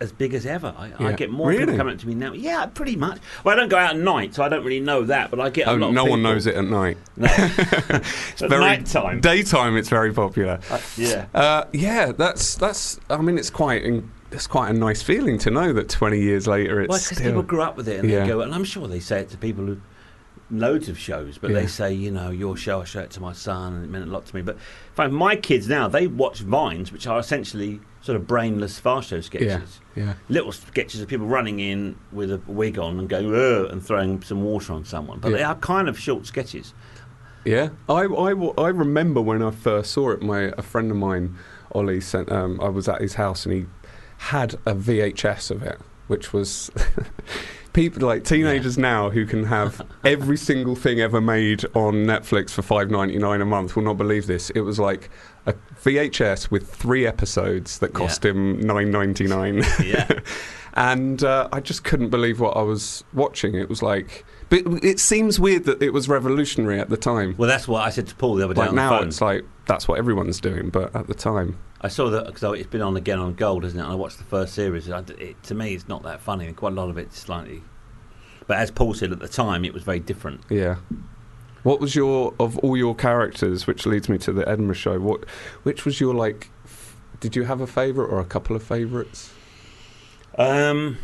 as 0.00 0.10
big 0.10 0.34
as 0.34 0.44
ever. 0.46 0.74
I, 0.76 0.90
I 0.98 1.12
get 1.12 1.30
more 1.30 1.48
Really? 1.48 1.60
people 1.60 1.76
coming 1.76 1.94
up 1.94 2.00
to 2.00 2.08
me 2.08 2.14
now. 2.16 2.32
Yeah, 2.32 2.66
pretty 2.66 2.96
much. 2.96 3.20
Well, 3.44 3.54
I 3.54 3.56
don't 3.56 3.68
go 3.68 3.78
out 3.78 3.94
at 3.94 4.00
night, 4.00 4.34
so 4.34 4.42
I 4.42 4.48
don't 4.48 4.64
really 4.64 4.80
know 4.80 5.04
that, 5.04 5.30
but 5.30 5.38
I 5.38 5.48
get 5.48 5.68
a 5.68 5.70
Oh, 5.70 5.74
lot 5.76 5.92
no 5.92 6.04
of 6.04 6.10
one 6.10 6.22
knows 6.22 6.46
it 6.46 6.56
at 6.56 6.64
night. 6.64 6.98
No. 7.16 7.28
It's 7.30 8.42
At 8.42 8.50
very. 8.50 9.20
Daytime, 9.20 9.76
it's 9.76 9.88
very 9.88 10.12
popular. 10.12 10.58
Uh, 10.70 10.80
yeah. 10.96 11.26
Uh, 11.32 11.64
yeah, 11.72 12.10
that's 12.12 12.56
that's. 12.56 12.98
I 13.08 13.16
mean, 13.18 13.38
it's 13.38 13.48
quite. 13.50 13.84
In, 13.84 14.10
it's 14.36 14.46
quite 14.46 14.70
a 14.70 14.72
nice 14.72 15.02
feeling 15.02 15.38
to 15.38 15.50
know 15.50 15.72
that 15.72 15.88
20 15.88 16.20
years 16.20 16.46
later 16.46 16.80
it's 16.80 16.88
Well, 16.90 16.98
because 16.98 17.16
still. 17.18 17.26
people 17.30 17.42
grew 17.42 17.62
up 17.62 17.76
with 17.76 17.88
it 17.88 18.00
and 18.00 18.08
Yeah. 18.08 18.20
they 18.20 18.28
go, 18.28 18.40
and 18.42 18.54
I'm 18.54 18.64
sure 18.64 18.86
they 18.86 19.00
say 19.00 19.20
it 19.20 19.30
to 19.30 19.36
people 19.38 19.64
who 19.66 19.78
loads 20.50 20.88
of 20.88 20.96
shows, 20.96 21.38
but 21.38 21.50
Yeah. 21.50 21.60
they 21.60 21.66
say, 21.66 21.92
you 21.92 22.10
know, 22.12 22.30
your 22.30 22.56
show, 22.56 22.80
I 22.80 22.84
show 22.84 23.00
it 23.00 23.10
to 23.12 23.20
my 23.20 23.32
son, 23.32 23.74
and 23.74 23.84
it 23.84 23.90
meant 23.90 24.06
a 24.08 24.12
lot 24.12 24.26
to 24.26 24.36
me. 24.36 24.42
But 24.42 24.58
find 24.94 25.12
my 25.12 25.34
kids 25.34 25.68
now, 25.68 25.88
they 25.88 26.06
watch 26.06 26.40
Vines, 26.40 26.92
which 26.92 27.06
are 27.08 27.18
essentially 27.18 27.80
sort 28.00 28.14
of 28.14 28.28
brainless 28.28 28.78
fast 28.78 29.08
show 29.08 29.20
sketches. 29.20 29.80
yeah, 29.96 30.04
yeah. 30.04 30.12
Little 30.28 30.52
sketches 30.52 31.00
of 31.00 31.08
people 31.08 31.26
running 31.26 31.58
in 31.58 31.96
with 32.12 32.30
a 32.30 32.40
wig 32.46 32.78
on 32.78 33.00
and 33.00 33.08
going, 33.08 33.34
and 33.34 33.84
throwing 33.84 34.22
some 34.22 34.42
water 34.44 34.72
on 34.72 34.84
someone. 34.84 35.18
But 35.18 35.32
they 35.32 35.42
are 35.42 35.56
kind 35.56 35.88
of 35.88 35.98
short 35.98 36.26
sketches. 36.26 36.74
Yeah, 37.44 37.70
I, 37.88 38.02
I, 38.04 38.32
I 38.58 38.68
remember 38.68 39.20
when 39.20 39.42
I 39.42 39.50
first 39.50 39.92
saw 39.92 40.10
it. 40.10 40.22
My 40.22 40.52
a 40.58 40.62
friend 40.62 40.90
of 40.92 40.96
mine, 40.96 41.36
Ollie, 41.72 42.00
sent. 42.00 42.30
Um, 42.30 42.60
I 42.60 42.68
was 42.68 42.88
at 42.88 43.00
his 43.00 43.14
house 43.14 43.46
and 43.46 43.54
he 43.54 43.66
had 44.18 44.54
a 44.66 44.74
VHS 44.74 45.50
of 45.50 45.62
it, 45.62 45.78
which 46.08 46.32
was 46.32 46.70
people 47.72 48.06
like 48.06 48.24
teenagers 48.24 48.78
now 48.78 49.10
who 49.10 49.26
can 49.26 49.44
have 49.44 49.86
every 50.04 50.36
single 50.36 50.74
thing 50.74 51.00
ever 51.00 51.20
made 51.20 51.64
on 51.74 51.94
Netflix 52.06 52.50
for 52.50 52.62
five 52.62 52.90
ninety 52.90 53.18
nine 53.18 53.40
a 53.40 53.44
month 53.46 53.76
will 53.76 53.82
not 53.84 53.96
believe 53.98 54.26
this. 54.26 54.50
It 54.50 54.60
was 54.62 54.78
like 54.78 55.10
a 55.46 55.52
VHS 55.84 56.50
with 56.50 56.68
three 56.72 57.06
episodes 57.06 57.78
that 57.78 57.92
cost 57.92 58.24
him 58.24 58.60
nine 58.60 58.90
ninety 58.90 59.26
nine. 59.26 59.62
Yeah. 59.84 60.08
and 60.74 61.22
uh, 61.22 61.48
I 61.52 61.60
just 61.60 61.84
couldn't 61.84 62.10
believe 62.10 62.40
what 62.40 62.56
I 62.56 62.62
was 62.62 63.04
watching. 63.14 63.54
It 63.54 63.68
was 63.68 63.82
like, 63.82 64.24
but 64.48 64.62
it 64.82 64.98
seems 64.98 65.38
weird 65.38 65.64
that 65.64 65.80
it 65.82 65.90
was 65.90 66.08
revolutionary 66.08 66.80
at 66.80 66.88
the 66.88 66.96
time. 66.96 67.34
well, 67.38 67.48
that's 67.48 67.68
what 67.68 67.82
I 67.82 67.90
said 67.90 68.06
to 68.08 68.14
Paul 68.16 68.34
the 68.34 68.44
other 68.44 68.54
day 68.54 68.60
Like 68.62 68.72
now, 68.72 69.00
it's 69.02 69.20
like 69.20 69.44
that's 69.66 69.86
what 69.86 69.98
everyone's 69.98 70.40
doing, 70.40 70.70
but 70.70 70.94
at 70.96 71.06
the 71.06 71.14
time, 71.14 71.58
I 71.80 71.88
saw 71.88 72.08
that 72.10 72.26
because 72.26 72.42
it's 72.58 72.68
been 72.68 72.82
on 72.82 72.96
again 72.96 73.18
on 73.18 73.34
Gold, 73.34 73.64
isn't 73.64 73.78
it? 73.78 73.82
And 73.82 73.92
I 73.92 73.94
watched 73.94 74.18
the 74.18 74.24
first 74.24 74.54
series. 74.54 74.88
I 74.90 75.00
it, 75.18 75.42
to 75.44 75.54
me, 75.54 75.74
it's 75.74 75.88
not 75.88 76.02
that 76.04 76.20
funny. 76.20 76.50
Quite 76.52 76.72
a 76.72 76.76
lot 76.76 76.88
of 76.88 76.98
it's 76.98 77.18
slightly. 77.18 77.62
But 78.46 78.58
as 78.58 78.70
Paul 78.70 78.94
said 78.94 79.12
at 79.12 79.18
the 79.18 79.28
time, 79.28 79.64
it 79.64 79.74
was 79.74 79.82
very 79.82 80.00
different. 80.00 80.40
yeah. 80.48 80.76
What 81.64 81.80
was 81.80 81.96
your 81.96 82.32
of 82.38 82.56
all 82.58 82.76
your 82.76 82.94
characters, 82.94 83.66
which 83.66 83.86
leads 83.86 84.08
me 84.08 84.18
to 84.18 84.32
the 84.32 84.48
Edinburgh 84.48 84.74
show? 84.76 85.00
What, 85.00 85.28
which 85.64 85.84
was 85.84 86.00
your 86.00 86.14
like? 86.14 86.48
F- 86.64 86.96
did 87.18 87.34
you 87.34 87.42
have 87.42 87.60
a 87.60 87.66
favourite 87.66 88.08
or 88.08 88.20
a 88.20 88.24
couple 88.24 88.54
of 88.54 88.62
favourites? 88.62 89.32
Um, 90.38 90.98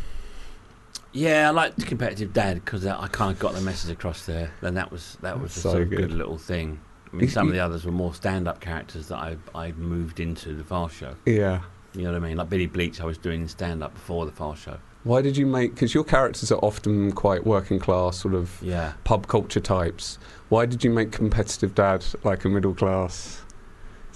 yeah, 1.11 1.49
I 1.49 1.51
liked 1.51 1.79
the 1.79 1.85
competitive 1.85 2.31
dad 2.31 2.63
because 2.63 2.85
I 2.85 3.07
kind 3.09 3.31
of 3.33 3.39
got 3.39 3.55
the 3.55 3.61
message 3.61 3.91
across 3.91 4.25
there. 4.25 4.53
Then 4.61 4.75
that 4.75 4.89
was 4.89 5.17
that 5.21 5.39
was 5.41 5.55
a 5.57 5.59
So 5.59 5.69
sort 5.71 5.81
of 5.83 5.89
good. 5.89 5.97
good 5.99 6.11
little 6.13 6.37
thing. 6.37 6.79
I 7.13 7.15
mean, 7.15 7.29
some 7.29 7.47
of 7.47 7.53
the 7.53 7.59
others 7.59 7.85
were 7.85 7.91
more 7.91 8.13
stand-up 8.13 8.59
characters 8.59 9.07
that 9.09 9.17
I 9.17 9.37
I 9.53 9.71
moved 9.73 10.19
into 10.19 10.53
the 10.55 10.63
Fast 10.63 10.95
Show. 10.95 11.15
Yeah. 11.25 11.61
You 11.93 12.03
know 12.03 12.13
what 12.13 12.23
I 12.23 12.27
mean? 12.27 12.37
Like 12.37 12.49
Billy 12.49 12.65
Bleach, 12.65 12.99
I 13.01 13.05
was 13.05 13.17
doing 13.19 13.47
stand-up 13.47 13.93
before 13.93 14.25
the 14.25 14.31
Fast 14.31 14.63
Show. 14.63 14.77
Why 15.03 15.21
did 15.21 15.37
you 15.37 15.45
make? 15.45 15.75
Because 15.75 15.93
your 15.93 16.03
characters 16.05 16.51
are 16.51 16.59
often 16.59 17.11
quite 17.11 17.45
working 17.45 17.77
class, 17.77 18.17
sort 18.17 18.33
of 18.33 18.57
Yeah. 18.63 18.93
pub 19.03 19.27
culture 19.27 19.59
types. 19.59 20.17
Why 20.49 20.65
did 20.65 20.83
you 20.83 20.89
make 20.89 21.11
competitive 21.11 21.75
dad 21.75 22.03
like 22.23 22.45
a 22.45 22.49
middle 22.49 22.73
class? 22.73 23.41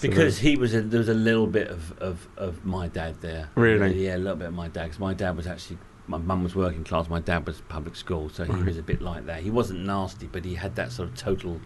Because 0.01 0.38
he 0.39 0.55
was 0.55 0.73
a, 0.75 0.81
there 0.81 0.99
was 0.99 1.10
a 1.10 1.13
little 1.13 1.47
bit 1.47 1.67
of, 1.69 1.97
of, 1.99 2.27
of 2.38 2.63
my 2.65 2.88
dad 2.88 3.19
there. 3.21 3.49
Really? 3.55 4.05
Yeah, 4.05 4.15
a 4.15 4.17
little 4.17 4.36
bit 4.38 4.47
of 4.49 4.53
my 4.53 4.67
dad. 4.69 4.83
Because 4.86 4.99
my 4.99 5.13
dad 5.13 5.36
was 5.36 5.45
actually 5.47 5.77
my 6.07 6.17
mum 6.17 6.41
was 6.43 6.55
working 6.55 6.83
class. 6.86 7.10
My 7.10 7.19
dad 7.19 7.45
was 7.45 7.62
public 7.67 7.95
school, 7.95 8.29
so 8.29 8.45
he 8.45 8.51
Right. 8.53 8.65
was 8.65 8.77
a 8.77 8.81
bit 8.83 9.01
like 9.01 9.25
that. 9.25 9.41
He 9.41 9.49
wasn't 9.49 9.81
nasty, 9.86 10.27
but 10.31 10.45
he 10.45 10.55
had 10.55 10.75
that 10.75 10.91
sort 10.93 11.10
of 11.10 11.15
total. 11.15 11.60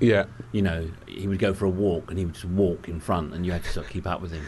Yeah, 0.00 0.24
You 0.52 0.62
know, 0.62 0.88
he 1.06 1.26
would 1.28 1.38
go 1.38 1.54
for 1.54 1.64
a 1.66 1.70
walk 1.70 2.10
and 2.10 2.18
he 2.18 2.24
would 2.24 2.34
just 2.34 2.46
walk 2.46 2.88
in 2.88 3.00
front, 3.00 3.34
and 3.34 3.44
you 3.46 3.52
had 3.52 3.62
to 3.64 3.70
sort 3.70 3.86
of 3.86 3.92
keep 3.92 4.06
up 4.06 4.20
with 4.20 4.32
him. 4.32 4.44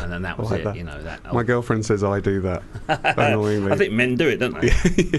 And 0.00 0.12
then 0.12 0.22
that 0.22 0.38
was 0.38 0.50
like 0.52 0.60
it. 0.60 0.64
that. 0.64 0.76
You 0.76 0.84
know 0.84 1.02
that. 1.02 1.32
my 1.32 1.42
girlfriend 1.42 1.84
says 1.84 2.04
I 2.04 2.20
do 2.20 2.40
that. 2.42 2.62
annoyingly. 3.16 3.72
I 3.72 3.76
think 3.76 3.92
men 3.92 4.14
do 4.14 4.28
it, 4.28 4.36
don't 4.36 4.60
they? 4.60 4.68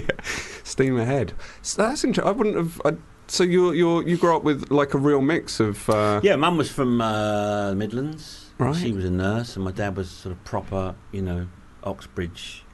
Steam 0.64 0.96
ahead. 0.98 1.34
So 1.60 1.82
that's 1.82 2.02
interesting. 2.04 2.26
I 2.26 2.32
wouldn't 2.36 2.56
have. 2.56 2.80
I, 2.84 2.94
so 3.28 3.44
you 3.44 3.72
you 3.72 4.02
you 4.06 4.16
grew 4.16 4.34
up 4.34 4.44
with 4.44 4.70
like 4.70 4.94
a 4.94 4.98
real 4.98 5.20
mix 5.20 5.60
of. 5.60 5.90
Uh, 5.90 6.20
Yeah, 6.22 6.36
mum 6.36 6.56
was 6.56 6.70
from 6.70 7.00
uh, 7.02 7.70
the 7.70 7.76
Midlands. 7.76 8.46
Right. 8.58 8.74
She 8.74 8.92
was 8.92 9.04
a 9.04 9.10
nurse, 9.10 9.56
and 9.56 9.64
my 9.64 9.72
dad 9.72 9.94
was 9.94 10.08
sort 10.10 10.34
of 10.34 10.42
proper, 10.44 10.94
you 11.12 11.20
know, 11.20 11.48
Oxbridge. 11.84 12.64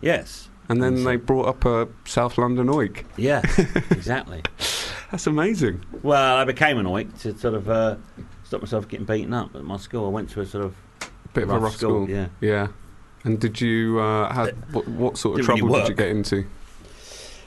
Yes. 0.00 0.48
And 0.68 0.80
then 0.80 0.94
And 0.94 0.98
so- 1.02 1.04
they 1.08 1.16
brought 1.16 1.48
up 1.48 1.64
a 1.64 1.88
South 2.04 2.38
London 2.38 2.68
oik. 2.68 3.04
Yeah, 3.16 3.42
exactly. 3.90 4.42
That's 5.16 5.26
amazing. 5.26 5.82
Well, 6.02 6.36
I 6.36 6.44
became 6.44 6.76
an 6.76 6.84
oik 6.84 7.18
to 7.22 7.38
sort 7.38 7.54
of 7.54 7.70
uh, 7.70 7.96
stop 8.44 8.60
myself 8.60 8.86
getting 8.86 9.06
beaten 9.06 9.32
up 9.32 9.56
at 9.56 9.64
my 9.64 9.78
school. 9.78 10.04
I 10.04 10.10
went 10.10 10.28
to 10.32 10.42
a 10.42 10.46
sort 10.46 10.62
of 10.66 10.76
Bit 11.32 11.44
of 11.44 11.48
a 11.48 11.52
rough 11.54 11.62
rough 11.62 11.76
school. 11.76 12.06
Yeah. 12.06 12.28
Yeah. 12.42 12.68
And 13.24 13.40
did 13.40 13.58
you 13.58 13.98
uh, 13.98 14.30
have 14.30 14.50
what, 14.74 14.86
what 14.86 15.16
sort 15.16 15.40
of 15.40 15.46
Didn't 15.46 15.64
really 15.64 15.70
trouble 15.70 15.86
did 15.86 15.88
you 15.88 15.94
get 15.94 16.08
into? 16.08 16.46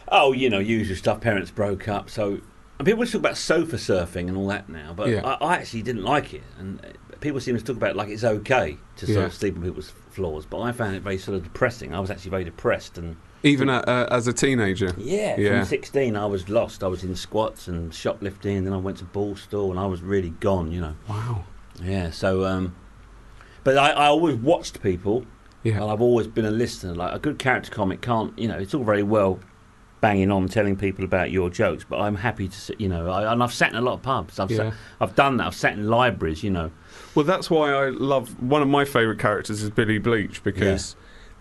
Oh, 0.08 0.32
you 0.32 0.50
know, 0.50 0.58
usual 0.58 0.98
stuff. 0.98 1.22
Parents 1.22 1.52
broke 1.52 1.88
up, 1.88 2.10
so 2.10 2.40
and 2.80 2.88
people 2.88 3.06
talk 3.06 3.14
about 3.14 3.38
sofa 3.38 3.76
surfing 3.76 4.30
and 4.30 4.36
all 4.36 4.48
that 4.48 4.68
now, 4.68 4.92
but 4.92 5.10
Yeah. 5.10 5.22
I, 5.24 5.34
I 5.46 5.56
actually 5.58 5.84
didn't 5.84 6.04
like 6.04 6.34
it. 6.34 6.42
And 6.58 6.84
uh, 6.84 6.88
people 7.22 7.40
seem 7.40 7.58
to 7.58 7.64
talk 7.64 7.76
about 7.78 7.92
it 7.92 7.96
like 7.96 8.10
it's 8.10 8.24
okay 8.24 8.78
to 8.98 9.06
sort 9.06 9.18
Yeah. 9.18 9.26
of 9.26 9.34
sleep 9.34 9.56
on 9.58 9.64
people's 9.64 9.92
floors, 10.10 10.46
but 10.46 10.62
I 10.62 10.72
found 10.72 10.96
it 10.96 11.02
very 11.04 11.18
sort 11.18 11.38
of 11.38 11.44
depressing. 11.44 11.94
I 11.94 12.00
was 12.00 12.10
actually 12.10 12.32
very 12.32 12.44
depressed 12.44 12.98
and 12.98 13.16
Even 13.44 13.70
at, 13.70 13.88
uh, 13.88 14.08
as 14.12 14.28
a 14.28 14.34
teenager. 14.34 14.94
Yeah, 14.98 15.40
Yeah. 15.40 15.60
from 15.60 15.66
16 15.68 16.16
I 16.18 16.26
was 16.26 16.50
lost. 16.50 16.84
I 16.84 16.88
was 16.88 17.04
in 17.04 17.16
squats 17.16 17.68
and 17.68 17.94
shoplifting, 17.94 18.58
and 18.58 18.66
then 18.68 18.74
I 18.74 18.78
went 18.78 18.98
to 18.98 19.06
borstal, 19.06 19.70
and 19.70 19.80
I 19.80 19.86
was 19.86 20.02
really 20.02 20.32
gone, 20.42 20.72
you 20.72 20.82
know. 20.82 20.96
Wow. 21.08 21.46
Yeah, 21.82 22.10
so, 22.12 22.44
um, 22.46 22.76
but 23.64 23.78
I, 23.78 23.92
I 23.92 24.06
always 24.08 24.36
watched 24.36 24.82
people, 24.84 25.26
Yeah. 25.64 25.76
and 25.82 25.92
I've 25.92 26.02
always 26.02 26.28
been 26.28 26.46
a 26.46 26.52
listener. 26.52 26.94
Like, 26.94 27.14
a 27.14 27.20
good 27.20 27.40
character 27.40 27.72
comic 27.72 28.02
can't, 28.02 28.38
you 28.38 28.48
know, 28.50 28.58
it's 28.58 28.74
all 28.74 28.84
very 28.84 29.04
well 29.04 29.40
banging 30.02 30.32
on 30.32 30.48
telling 30.48 30.76
people 30.76 31.04
about 31.04 31.32
your 31.32 31.50
jokes, 31.50 31.86
but 31.88 32.00
I'm 32.00 32.16
happy 32.16 32.48
to 32.48 32.60
sit, 32.60 32.80
you 32.80 32.88
know, 32.88 33.10
I, 33.10 33.32
and 33.32 33.44
I've 33.44 33.54
sat 33.54 33.72
in 33.72 33.78
a 33.78 33.82
lot 33.82 33.94
of 33.94 34.02
pubs. 34.02 34.40
I've, 34.40 34.50
Yeah. 34.52 34.58
sat, 34.70 34.74
I've 35.02 35.16
done 35.16 35.38
that. 35.38 35.48
I've 35.48 35.56
sat 35.56 35.74
in 35.74 35.88
libraries, 35.88 36.44
you 36.44 36.50
know. 36.52 36.72
Well, 37.16 37.26
that's 37.26 37.50
why 37.50 37.72
I 37.72 37.90
love 37.90 38.42
one 38.42 38.62
of 38.62 38.68
my 38.68 38.86
favourite 38.86 39.20
characters 39.20 39.62
is 39.62 39.70
Billy 39.70 39.98
Bleach 39.98 40.44
because 40.44 40.96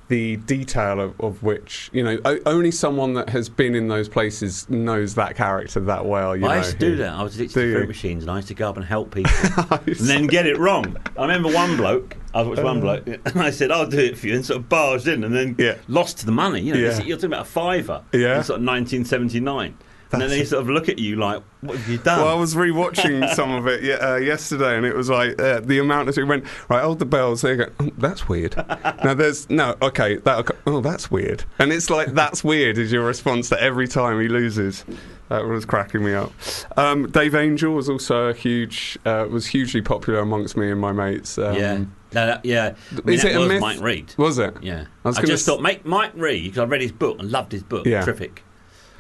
the 0.09 0.37
detail 0.37 1.01
of, 1.01 1.21
of 1.21 1.43
which 1.43 1.91
you 1.93 2.03
know 2.03 2.19
o- 2.25 2.39
only 2.47 2.71
someone 2.71 3.13
that 3.15 3.29
has 3.29 3.49
been 3.49 3.75
in 3.75 3.89
those 3.89 4.09
places 4.09 4.69
knows 4.71 5.15
that 5.17 5.37
character 5.37 5.81
that 5.81 6.07
well. 6.07 6.37
You 6.37 6.47
I 6.47 6.49
know, 6.49 6.57
used 6.59 6.73
to 6.73 6.79
do 6.79 6.97
that. 6.97 7.13
I 7.13 7.23
was 7.23 7.35
addicted 7.37 7.55
to 7.61 7.73
fruit 7.75 7.89
machines, 7.89 8.23
and 8.25 8.31
I 8.31 8.37
used 8.37 8.49
to 8.49 8.55
go 8.55 8.69
up 8.71 8.77
and 8.77 8.85
help 8.87 9.11
people, 9.15 9.31
and 9.71 9.97
then 9.97 10.27
get 10.27 10.47
it 10.47 10.59
wrong. 10.59 10.97
I 11.17 11.23
remember 11.23 11.51
one 11.53 11.77
bloke. 11.77 12.17
I 12.35 12.43
watched 12.43 12.63
one 12.63 12.81
bloke, 12.81 13.07
and 13.07 13.21
I 13.37 13.51
said, 13.51 13.71
"I'll 13.71 13.87
do 13.89 13.99
it 13.99 14.19
for 14.19 14.27
you," 14.29 14.35
and 14.35 14.45
sort 14.45 14.59
of 14.61 14.69
barged 14.69 15.09
in, 15.09 15.25
and 15.25 15.35
then 15.35 15.51
Uh. 15.59 15.63
Yeah. 15.63 15.75
lost 15.89 16.25
the 16.27 16.33
money. 16.33 16.61
You 16.61 16.75
know, 16.75 16.79
Yeah. 16.81 17.03
you're 17.03 17.17
talking 17.17 17.27
about 17.33 17.43
a 17.47 17.51
fiver. 17.51 18.03
Yeah. 18.13 18.39
in 18.39 18.45
sort 18.45 18.61
of 18.61 18.67
1979, 18.67 19.75
and 20.13 20.23
then 20.23 20.31
they 20.31 20.45
sort 20.45 20.63
of 20.63 20.71
look 20.71 20.89
at 20.89 20.99
you 20.99 21.17
like, 21.17 21.43
"What 21.61 21.77
have 21.77 21.89
you 21.89 21.99
done?" 21.99 22.21
Well, 22.21 22.29
I 22.29 22.35
was 22.35 22.55
rewatching 22.55 23.29
some 23.35 23.51
of 23.53 23.67
it 23.67 24.03
uh, 24.03 24.17
yesterday, 24.17 24.77
and 24.77 24.87
it 24.87 24.95
was 24.95 25.11
like 25.11 25.41
uh, 25.41 25.61
the 25.61 25.79
amount 25.79 26.09
of 26.09 26.17
it 26.17 26.25
went 26.25 26.45
right. 26.69 26.83
Hold 26.83 26.99
the 26.99 27.07
bells. 27.07 27.43
There 27.43 27.55
you 27.55 27.65
go. 27.67 27.73
Oh, 27.81 27.91
that's 27.99 28.29
weird. 28.29 28.57
now 29.05 29.15
there's 29.15 29.49
no 29.51 29.77
okay. 29.83 30.17
That 30.17 30.51
oh, 30.67 30.81
that's 30.81 31.11
weird. 31.11 31.45
And 31.59 31.73
it's 31.73 31.91
like 31.91 32.09
that's 32.09 32.43
weird 32.43 32.79
is 32.79 32.91
your 32.93 33.05
response 33.05 33.49
to 33.51 33.61
every 33.63 33.89
time 33.89 34.21
he 34.21 34.29
loses. 34.29 34.85
That 35.29 35.45
was 35.45 35.67
cracking 35.67 36.03
me 36.03 36.15
up. 36.15 36.33
Um, 36.79 37.11
Dave 37.11 37.35
Angel 37.35 37.75
was 37.75 37.91
also 37.91 38.29
a 38.29 38.35
huge 38.35 38.99
uh, 39.05 39.27
was 39.31 39.47
hugely 39.47 39.83
popular 39.83 40.21
amongst 40.21 40.57
me 40.57 40.71
and 40.71 40.81
my 40.81 40.93
mates. 40.93 41.37
Um, 41.37 41.55
yeah, 41.55 41.77
no, 41.77 41.87
that, 42.27 42.45
yeah. 42.47 42.75
I 42.93 42.95
mean, 43.05 43.15
Is 43.15 43.25
it 43.25 43.37
a 43.37 43.39
was 43.39 43.49
myth? 43.49 43.61
Mike 43.61 43.81
Reid. 43.81 44.15
Was 44.17 44.39
it? 44.39 44.55
Yeah, 44.63 44.87
I 45.05 45.09
was 45.09 45.19
I, 45.19 45.23
just 45.23 45.43
s- 45.43 45.45
thought, 45.47 45.61
make 45.61 45.85
Mike 45.85 46.13
Reid 46.15 46.45
because 46.45 46.61
I 46.61 46.65
read 46.65 46.81
his 46.81 46.93
book 46.93 47.19
and 47.19 47.31
loved 47.31 47.53
his 47.53 47.63
book. 47.63 47.85
Yeah. 47.87 48.03
Terrific. 48.03 48.43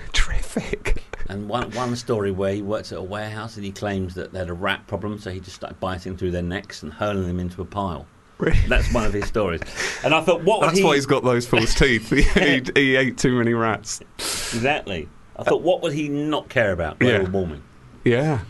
Terrific. 0.12 1.02
And 1.28 1.48
one 1.48 1.70
one 1.72 1.94
story 1.96 2.30
where 2.30 2.54
he 2.54 2.62
works 2.62 2.90
at 2.92 2.98
a 2.98 3.02
warehouse 3.02 3.56
and 3.56 3.64
he 3.64 3.70
claims 3.72 4.14
that 4.14 4.32
they 4.32 4.38
had 4.38 4.48
a 4.48 4.54
rat 4.54 4.86
problem, 4.86 5.18
so 5.18 5.30
he 5.30 5.40
just 5.40 5.56
started 5.56 5.78
biting 5.80 6.16
through 6.16 6.30
their 6.30 6.42
necks 6.42 6.82
and 6.82 6.92
hurling 6.92 7.26
them 7.26 7.38
into 7.40 7.60
a 7.60 7.64
pile. 7.66 8.06
Really? 8.38 8.58
That's 8.68 8.92
one 8.94 9.04
of 9.04 9.12
his 9.12 9.26
stories. 9.26 9.60
And 10.04 10.14
I 10.14 10.20
thought, 10.22 10.42
what 10.44 10.60
That's 10.60 10.78
he 10.78 10.84
why 10.84 10.94
he's 10.94 11.06
got 11.06 11.24
those 11.24 11.46
false 11.46 11.74
teeth. 11.78 12.08
he, 12.10 12.22
he, 12.22 12.62
he 12.74 12.96
ate 12.96 13.18
too 13.18 13.36
many 13.36 13.52
rats. 13.52 14.00
exactly? 14.16 15.08
I 15.36 15.42
thought, 15.42 15.62
what 15.62 15.82
would 15.82 15.92
he 15.92 16.08
not 16.08 16.48
care 16.48 16.72
about 16.72 16.98
global 17.00 17.24
Yeah. 17.24 17.30
warming? 17.30 17.62
Yeah. 18.04 18.40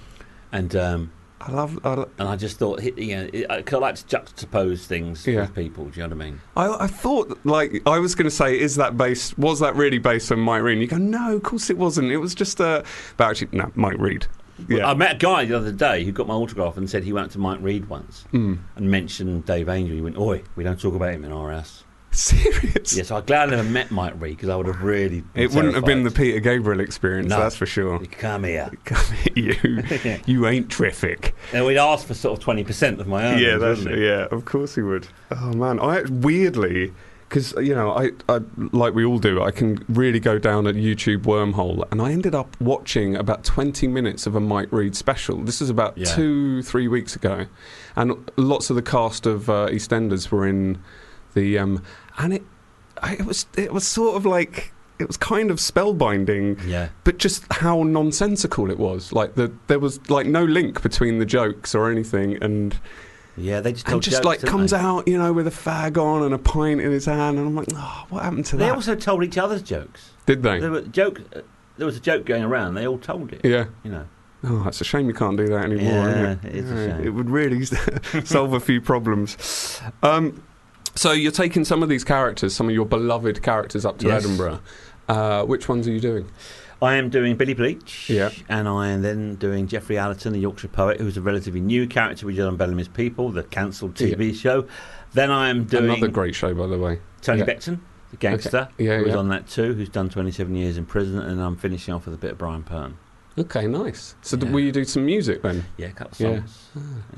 And 0.52 0.76
um, 0.76 1.12
I 1.40 1.52
love. 1.52 1.78
I, 1.84 2.04
and 2.18 2.28
I 2.28 2.36
just 2.36 2.58
thought, 2.58 2.82
you 2.82 3.16
know, 3.16 3.28
I, 3.48 3.62
'cause 3.62 3.74
I 3.74 3.78
like 3.78 3.94
to 3.94 4.04
juxtapose 4.04 4.86
things 4.86 5.26
Yeah. 5.26 5.42
with 5.42 5.54
people. 5.54 5.84
Do 5.84 6.00
you 6.00 6.06
know 6.08 6.14
what 6.16 6.24
I 6.24 6.30
mean? 6.30 6.40
I, 6.56 6.84
I 6.84 6.86
thought, 6.88 7.38
like, 7.44 7.80
I 7.86 7.98
was 8.00 8.14
going 8.16 8.24
to 8.28 8.30
say, 8.34 8.58
is 8.58 8.74
that 8.76 8.96
based? 8.96 9.38
Was 9.38 9.60
that 9.60 9.76
really 9.76 9.98
based 9.98 10.32
on 10.32 10.40
Mike 10.40 10.62
Reid? 10.62 10.78
You 10.80 10.86
go, 10.88 10.96
no, 10.98 11.36
of 11.36 11.42
course 11.44 11.70
it 11.70 11.78
wasn't. 11.78 12.10
It 12.10 12.16
was 12.18 12.34
just 12.34 12.58
a. 12.60 12.84
But 13.16 13.28
actually, 13.30 13.56
no, 13.56 13.70
Mike 13.76 13.98
Reid. 13.98 14.26
Yeah. 14.68 14.88
I 14.90 14.94
met 14.94 15.12
a 15.14 15.18
guy 15.18 15.44
the 15.44 15.56
other 15.56 15.70
day 15.70 16.02
who 16.04 16.10
got 16.10 16.26
my 16.26 16.34
autograph 16.34 16.76
and 16.76 16.90
said 16.90 17.04
he 17.04 17.12
went 17.12 17.30
to 17.32 17.38
Mike 17.38 17.60
Reid 17.62 17.88
once 17.88 18.24
Hmm. 18.32 18.54
and 18.74 18.90
mentioned 18.90 19.46
Dave 19.46 19.68
Angel. 19.68 19.94
He 19.94 20.02
went, 20.02 20.18
"Oi, 20.18 20.42
we 20.56 20.64
don't 20.64 20.80
talk 20.80 20.94
about 20.96 21.14
him 21.14 21.24
in 21.24 21.30
our 21.30 21.52
house." 21.52 21.84
Serious. 22.18 22.96
Yes, 22.96 23.10
I'm 23.10 23.24
glad 23.24 23.48
I 23.52 23.56
never 23.56 23.68
met 23.68 23.90
Mike 23.90 24.14
Reid 24.18 24.36
because 24.36 24.48
I 24.48 24.56
would 24.56 24.66
have 24.66 24.82
really. 24.82 25.22
It 25.34 25.52
wouldn't 25.52 25.74
have 25.74 25.84
been 25.84 26.02
the. 26.02 26.10
Peter 26.10 26.40
Gabriel 26.40 26.80
experience, 26.80 27.28
No. 27.30 27.38
that's 27.38 27.54
for 27.54 27.66
sure. 27.66 28.00
Come 28.06 28.42
here. 28.44 28.70
Come 28.84 29.04
here, 29.34 29.54
you, 29.62 30.18
you 30.26 30.46
ain't 30.48 30.68
terrific. 30.70 31.34
And 31.52 31.64
we'd 31.64 31.76
ask 31.78 32.06
for 32.06 32.14
sort 32.14 32.36
of 32.38 32.42
twenty 32.44 32.64
percent 32.64 33.00
of 33.00 33.06
my 33.06 33.22
earnings. 33.24 33.42
yeah, 33.42 33.56
that's 33.56 33.80
wouldn't 33.80 34.00
yeah. 34.00 34.26
Of 34.32 34.44
course 34.46 34.74
he 34.74 34.82
would. 34.82 35.06
Oh 35.30 35.52
man, 35.52 35.78
I 35.78 36.02
weirdly 36.10 36.92
because 37.28 37.52
you 37.60 37.74
know 37.74 37.92
I, 37.92 38.10
I 38.28 38.40
like 38.72 38.94
we 38.94 39.04
all 39.04 39.18
do. 39.20 39.40
I 39.42 39.50
can 39.52 39.84
really 39.88 40.18
go 40.18 40.38
down 40.40 40.66
a 40.66 40.72
YouTube 40.72 41.22
wormhole, 41.22 41.84
and 41.92 42.02
I 42.02 42.10
ended 42.10 42.34
up 42.34 42.60
watching 42.60 43.14
about 43.14 43.44
twenty 43.44 43.86
minutes 43.86 44.26
of 44.26 44.34
a 44.34 44.40
Mike 44.40 44.72
Reid 44.72 44.96
special. 44.96 45.38
This 45.38 45.60
is 45.60 45.70
about 45.70 45.96
Yeah. 45.96 46.06
two 46.06 46.62
three 46.62 46.88
weeks 46.88 47.14
ago, 47.14 47.46
and 47.94 48.28
lots 48.36 48.70
of 48.70 48.76
the 48.76 48.82
cast 48.82 49.24
of 49.26 49.48
uh, 49.48 49.68
EastEnders 49.70 50.30
were 50.32 50.46
in 50.48 50.82
the 51.38 51.58
um, 51.58 51.82
and 52.18 52.32
it 52.34 52.42
I, 53.02 53.14
it 53.14 53.24
was 53.26 53.46
it 53.56 53.72
was 53.72 53.86
sort 53.86 54.16
of 54.16 54.26
like. 54.26 54.72
It 55.00 55.06
was 55.06 55.16
kind 55.16 55.52
of 55.52 55.58
spellbinding, 55.58 56.66
Yeah. 56.66 56.88
but 57.04 57.18
just 57.18 57.44
how 57.52 57.84
nonsensical 57.84 58.68
it 58.68 58.80
was. 58.80 59.12
Like 59.12 59.36
the 59.36 59.52
there 59.68 59.78
was 59.78 60.00
like 60.10 60.26
no 60.26 60.42
link 60.44 60.82
between 60.82 61.20
the 61.20 61.24
jokes 61.24 61.72
or 61.72 61.88
anything, 61.88 62.36
and 62.42 62.76
Yeah, 63.36 63.60
they 63.60 63.72
just 63.74 63.88
and 63.88 64.02
just 64.02 64.16
jokes, 64.24 64.26
like 64.26 64.40
comes 64.42 64.72
they? 64.72 64.76
out, 64.78 65.06
you 65.06 65.16
know, 65.16 65.32
with 65.32 65.46
a 65.46 65.52
fag 65.52 65.96
on 65.98 66.24
and 66.24 66.34
a 66.34 66.38
pint 66.38 66.80
in 66.80 66.90
his 66.90 67.04
hand, 67.04 67.38
and 67.38 67.46
I'm 67.46 67.54
like, 67.54 67.68
oh, 67.76 68.06
what 68.08 68.24
happened 68.24 68.46
to 68.46 68.56
They 68.56 68.64
that? 68.64 68.70
They 68.70 68.74
also 68.74 68.96
told 68.96 69.22
each 69.22 69.38
other's 69.38 69.62
jokes. 69.62 70.10
Did 70.26 70.42
they? 70.42 70.58
There 70.58 70.72
were 70.72 70.82
joke. 70.82 71.20
uh, 71.36 71.42
There 71.76 71.86
was 71.86 71.96
a 71.96 72.00
joke 72.00 72.24
going 72.26 72.42
around. 72.42 72.74
They 72.74 72.84
all 72.88 72.98
told 72.98 73.32
it. 73.32 73.42
yeah. 73.44 73.66
You 73.84 73.92
know. 73.92 74.04
Oh, 74.42 74.64
it's 74.66 74.80
a 74.80 74.84
shame 74.84 75.06
you 75.06 75.14
can't 75.14 75.36
do 75.36 75.46
that 75.46 75.64
anymore. 75.64 76.08
Yeah, 76.08 76.32
it? 76.32 76.38
it 76.44 76.54
is 76.56 76.70
a 76.72 76.88
shame. 76.88 77.06
It 77.06 77.10
would 77.10 77.30
really 77.30 77.64
solve 78.24 78.52
a 78.52 78.58
few 78.60 78.80
problems. 78.80 79.80
Um, 80.02 80.42
so 80.98 81.12
you're 81.12 81.32
taking 81.32 81.64
some 81.64 81.82
of 81.82 81.88
these 81.88 82.04
characters, 82.04 82.54
some 82.54 82.68
of 82.68 82.74
your 82.74 82.86
beloved 82.86 83.42
characters, 83.42 83.84
up 83.84 83.98
to 83.98 84.08
Yes. 84.08 84.24
Edinburgh. 84.24 84.60
Uh, 85.08 85.44
which 85.44 85.68
ones 85.68 85.86
are 85.86 85.92
you 85.92 86.00
doing? 86.00 86.28
I 86.82 86.94
am 86.94 87.08
doing 87.08 87.36
Billy 87.36 87.54
Bleach, 87.54 88.08
Yeah. 88.10 88.30
and 88.48 88.68
I 88.68 88.88
am 88.88 89.02
then 89.02 89.34
doing 89.36 89.66
Geoffrey 89.66 89.96
Allerton, 89.98 90.32
the 90.32 90.38
Yorkshire 90.40 90.68
poet, 90.68 91.00
who's 91.00 91.16
a 91.16 91.20
relatively 91.20 91.60
new 91.60 91.86
character 91.86 92.26
we 92.26 92.34
did 92.34 92.44
on 92.44 92.56
Bellamy's 92.56 92.88
People, 92.88 93.30
the 93.30 93.42
cancelled 93.44 93.94
TV 93.94 94.32
show. 94.34 94.66
Then 95.14 95.30
I 95.30 95.48
am 95.50 95.64
doing 95.64 95.84
Another 95.90 96.08
great 96.08 96.34
show, 96.34 96.52
by 96.54 96.66
the 96.66 96.78
way. 96.78 96.98
Tony 97.22 97.40
Yeah. 97.40 97.46
Beckton, 97.46 97.78
the 98.10 98.16
gangster, 98.18 98.68
Okay. 98.74 98.84
Yeah, 98.84 98.98
who's 98.98 99.08
yeah. 99.08 99.16
on 99.16 99.28
that 99.30 99.48
too, 99.48 99.74
who's 99.74 99.88
done 99.88 100.08
27 100.08 100.54
years 100.54 100.76
in 100.76 100.84
prison, 100.84 101.18
and 101.18 101.40
I'm 101.40 101.56
finishing 101.56 101.94
off 101.94 102.04
with 102.04 102.14
a 102.14 102.18
bit 102.18 102.32
of 102.32 102.38
Brian 102.38 102.62
Pern. 102.62 102.92
Okay, 103.38 103.66
nice. 103.66 104.14
So 104.22 104.36
Yeah. 104.36 104.50
will 104.50 104.60
you 104.60 104.72
do 104.72 104.84
some 104.84 105.04
music 105.06 105.42
then? 105.42 105.64
Yeah, 105.76 105.86
a 105.88 105.92
couple 105.92 106.12
of 106.12 106.20
Yeah. 106.20 106.38
songs. 106.40 106.68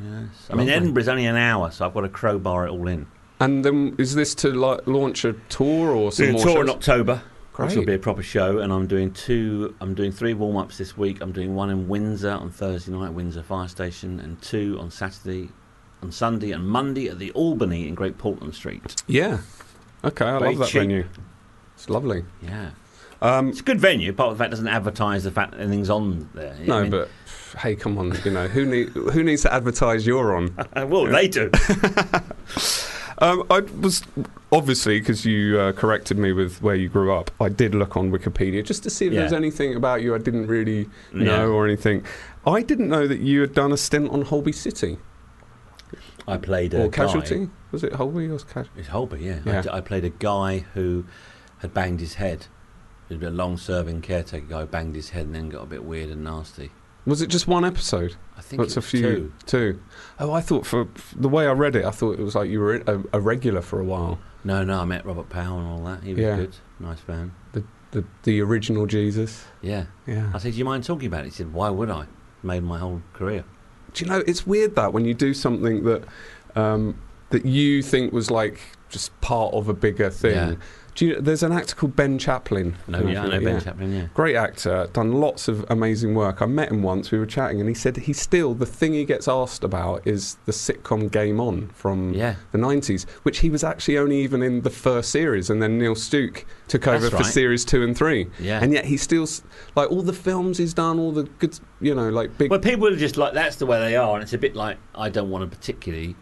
Yes. 0.02 0.46
I 0.50 0.54
mean. 0.54 0.68
Edinburgh's 0.68 1.08
only 1.08 1.26
an 1.26 1.36
hour, 1.36 1.70
so 1.70 1.86
I've 1.86 1.94
got 1.94 2.02
to 2.02 2.08
crowbar 2.08 2.66
it 2.66 2.70
all 2.70 2.86
in. 2.86 3.06
And 3.40 3.64
then 3.64 3.94
is 3.98 4.14
this 4.14 4.34
to 4.36 4.50
like 4.52 4.86
launch 4.86 5.24
a 5.24 5.32
tour 5.48 5.90
or 5.92 6.12
some 6.12 6.32
more 6.32 6.42
tour 6.42 6.52
shows? 6.56 6.62
in 6.64 6.70
October, 6.70 7.22
Great. 7.54 7.66
which 7.68 7.76
will 7.76 7.86
be 7.86 7.94
a 7.94 7.98
proper 7.98 8.22
show, 8.22 8.58
and 8.58 8.72
I'm 8.72 8.86
doing 8.86 9.12
two. 9.12 9.74
I'm 9.80 9.94
doing 9.94 10.12
three 10.12 10.34
warm 10.34 10.56
ups 10.58 10.76
this 10.78 10.96
week. 10.96 11.18
I'm 11.22 11.32
doing 11.32 11.54
one 11.54 11.70
in 11.70 11.88
Windsor 11.88 12.30
on 12.32 12.50
Thursday 12.50 12.92
night, 12.92 13.12
Windsor 13.14 13.42
Fire 13.42 13.68
Station, 13.68 14.20
and 14.20 14.40
two 14.42 14.76
on 14.78 14.90
Saturday, 14.90 15.48
on 16.02 16.12
Sunday, 16.12 16.50
and 16.52 16.66
Monday 16.68 17.08
at 17.08 17.18
the 17.18 17.30
Albany 17.32 17.88
in 17.88 17.94
Great 17.94 18.18
Portland 18.18 18.54
Street. 18.54 19.02
Yeah. 19.06 19.38
Okay, 20.04 20.24
I 20.26 20.38
Very 20.38 20.50
love 20.50 20.58
that 20.60 20.68
cheap. 20.68 20.80
venue. 20.82 21.04
It's 21.74 21.88
lovely. 21.88 22.24
Yeah, 22.42 22.70
Um, 23.22 23.48
it's 23.50 23.60
a 23.60 23.62
good 23.62 23.80
venue. 23.80 24.10
Apart 24.10 24.30
from 24.30 24.34
the 24.36 24.44
fact 24.44 24.48
it 24.48 24.50
doesn't 24.50 24.68
advertise 24.68 25.24
the 25.24 25.30
fact 25.30 25.52
that 25.52 25.60
anything's 25.60 25.88
on 25.90 26.28
there. 26.34 26.54
I 26.60 26.64
no, 26.66 26.82
mean- 26.82 26.90
but 26.90 27.08
hey, 27.58 27.74
come 27.74 27.96
on, 27.96 28.14
you 28.24 28.30
know 28.32 28.48
who 28.48 28.66
need 28.66 28.88
who 28.90 29.22
needs 29.22 29.42
to 29.42 29.52
advertise 29.54 30.06
you're 30.06 30.36
on? 30.36 30.54
well, 30.90 31.06
they 31.06 31.26
do. 31.28 31.50
Um, 33.20 33.44
I 33.50 33.60
was 33.60 34.02
obviously 34.50 34.98
because 34.98 35.26
you 35.26 35.58
uh, 35.60 35.72
corrected 35.72 36.16
me 36.18 36.32
with 36.32 36.62
where 36.62 36.74
you 36.74 36.88
grew 36.88 37.12
up. 37.12 37.30
I 37.40 37.48
did 37.50 37.74
look 37.74 37.96
on 37.96 38.10
Wikipedia 38.10 38.64
just 38.64 38.82
to 38.84 38.90
see 38.90 39.06
if 39.06 39.12
Yeah. 39.12 39.18
there 39.20 39.24
was 39.26 39.32
anything 39.34 39.74
about 39.76 40.02
you 40.02 40.14
I 40.14 40.18
didn't 40.18 40.46
really 40.46 40.88
Yeah. 41.14 41.24
know 41.24 41.52
or 41.52 41.66
anything. 41.66 42.04
I 42.46 42.62
didn't 42.62 42.88
know 42.88 43.06
that 43.06 43.20
you 43.20 43.42
had 43.42 43.52
done 43.54 43.72
a 43.72 43.76
stint 43.76 44.10
on 44.10 44.22
Holby 44.22 44.52
City 44.52 44.98
I 46.26 46.36
played 46.38 46.72
a 46.74 46.84
or 46.84 46.88
guy- 46.88 47.04
Casualty. 47.04 47.50
Was 47.72 47.84
it 47.84 47.92
Holby 47.94 48.26
or 48.28 48.38
Casualty? 48.38 48.70
It's 48.80 48.88
Holby, 48.88 49.20
yeah. 49.20 49.40
Yeah. 49.44 49.58
I, 49.58 49.62
d- 49.62 49.68
I 49.72 49.80
played 49.80 50.04
a 50.04 50.10
guy 50.10 50.64
who 50.74 51.04
had 51.58 51.74
banged 51.74 52.00
his 52.00 52.14
head. 52.14 52.46
He 53.08 53.16
was 53.16 53.26
a 53.26 53.30
long-serving 53.30 54.00
caretaker 54.02 54.46
guy, 54.46 54.60
who 54.60 54.66
banged 54.66 54.94
his 54.94 55.10
head 55.10 55.26
and 55.26 55.34
then 55.34 55.48
got 55.48 55.62
a 55.64 55.66
bit 55.66 55.84
weird 55.84 56.08
and 56.10 56.22
nasty. 56.24 56.70
Was 57.10 57.20
it 57.22 57.28
just 57.28 57.46
one 57.48 57.64
episode? 57.64 58.16
I 58.36 58.40
think 58.40 58.62
That's 58.62 58.76
it 58.76 58.78
a 58.78 58.82
few. 58.82 59.02
two. 59.02 59.32
Two. 59.46 59.82
Oh, 60.18 60.32
I 60.32 60.40
thought 60.40 60.64
for, 60.64 60.86
for 60.94 61.18
the 61.18 61.28
way 61.28 61.46
I 61.46 61.52
read 61.52 61.76
it, 61.76 61.84
I 61.84 61.90
thought 61.90 62.18
it 62.18 62.22
was 62.22 62.34
like 62.34 62.48
you 62.48 62.60
were 62.60 62.76
a, 62.76 63.02
a 63.12 63.20
regular 63.20 63.60
for 63.62 63.80
a 63.80 63.84
while. 63.84 64.18
No, 64.44 64.64
no, 64.64 64.80
I 64.80 64.84
met 64.86 65.04
Robert 65.04 65.28
Powell 65.28 65.58
and 65.58 65.68
all 65.68 65.84
that. 65.84 66.02
He 66.02 66.14
was 66.14 66.22
Yeah. 66.22 66.36
good, 66.36 66.56
nice 66.78 67.00
fan. 67.00 67.32
The 67.92 68.04
the 68.22 68.40
original 68.40 68.86
Jesus. 68.86 69.44
Yeah. 69.62 69.86
Yeah. 70.06 70.30
I 70.32 70.38
said, 70.38 70.52
"Do 70.52 70.58
you 70.58 70.64
mind 70.64 70.84
talking 70.84 71.08
about 71.08 71.22
it?" 71.22 71.24
He 71.24 71.30
said, 71.32 71.52
"Why 71.52 71.70
would 71.70 71.90
I?" 71.90 72.06
Made 72.42 72.62
my 72.62 72.78
whole 72.78 73.02
career. 73.12 73.44
Do 73.92 74.04
you 74.04 74.10
know 74.10 74.22
it's 74.28 74.46
weird 74.46 74.76
that 74.76 74.92
when 74.92 75.04
you 75.04 75.12
do 75.12 75.34
something 75.34 75.82
that 75.82 76.04
um, 76.54 76.96
that 77.30 77.44
you 77.44 77.82
think 77.82 78.12
was 78.12 78.30
like 78.30 78.60
just 78.90 79.18
part 79.20 79.52
of 79.54 79.68
a 79.68 79.74
bigger 79.74 80.08
thing. 80.08 80.34
Yeah. 80.36 80.54
Do 81.00 81.06
you, 81.06 81.18
there's 81.18 81.42
an 81.42 81.52
actor 81.52 81.74
called 81.74 81.96
Ben 81.96 82.18
Chaplin. 82.18 82.76
No, 82.86 83.00
yeah, 83.00 83.22
I 83.22 83.28
know 83.28 83.40
Ben 83.40 83.58
Chaplin. 83.58 83.90
Yeah. 83.90 84.08
Great 84.12 84.36
actor, 84.36 84.86
done 84.92 85.12
lots 85.12 85.48
of 85.48 85.64
amazing 85.70 86.14
work. 86.14 86.42
I 86.42 86.44
met 86.44 86.70
him 86.70 86.82
once. 86.82 87.10
We 87.10 87.18
were 87.18 87.24
chatting, 87.24 87.58
and 87.58 87.70
he 87.70 87.74
said 87.74 87.96
he 87.96 88.12
still 88.12 88.52
the 88.52 88.66
thing 88.66 88.92
he 88.92 89.06
gets 89.06 89.26
asked 89.26 89.64
about 89.64 90.06
is 90.06 90.36
the 90.44 90.52
sitcom 90.52 91.10
Game 91.10 91.40
On 91.40 91.68
from 91.68 92.12
Yeah. 92.12 92.34
the 92.52 92.58
90s, 92.58 93.08
which 93.22 93.38
he 93.38 93.48
was 93.48 93.64
actually 93.64 93.96
only 93.96 94.20
even 94.22 94.42
in 94.42 94.60
the 94.60 94.68
first 94.68 95.10
series, 95.10 95.48
and 95.48 95.62
then 95.62 95.78
Neil 95.78 95.94
Stuke 95.94 96.44
took 96.68 96.86
over 96.86 96.98
That's 96.98 97.10
for 97.12 97.22
right. 97.22 97.32
series 97.32 97.64
two 97.64 97.82
and 97.82 97.96
three. 97.96 98.26
Yeah. 98.38 98.62
And 98.62 98.70
yet 98.70 98.84
he 98.84 98.98
still, 98.98 99.26
like 99.76 99.90
all 99.90 100.02
the 100.02 100.12
films 100.12 100.58
he's 100.58 100.74
done, 100.74 100.98
all 100.98 101.12
the 101.12 101.22
good, 101.22 101.58
you 101.80 101.94
know, 101.94 102.10
like 102.10 102.36
big. 102.36 102.50
Well, 102.50 102.60
people 102.60 102.86
are 102.88 102.94
just 102.96 103.16
like 103.16 103.32
that's 103.32 103.56
the 103.56 103.64
way 103.64 103.78
they 103.80 103.96
are, 103.96 104.12
and 104.16 104.22
it's 104.22 104.34
a 104.34 104.38
bit 104.38 104.54
like 104.54 104.76
I 104.94 105.08
don't 105.08 105.30
want 105.30 105.50
to 105.50 105.56
particularly. 105.56 106.14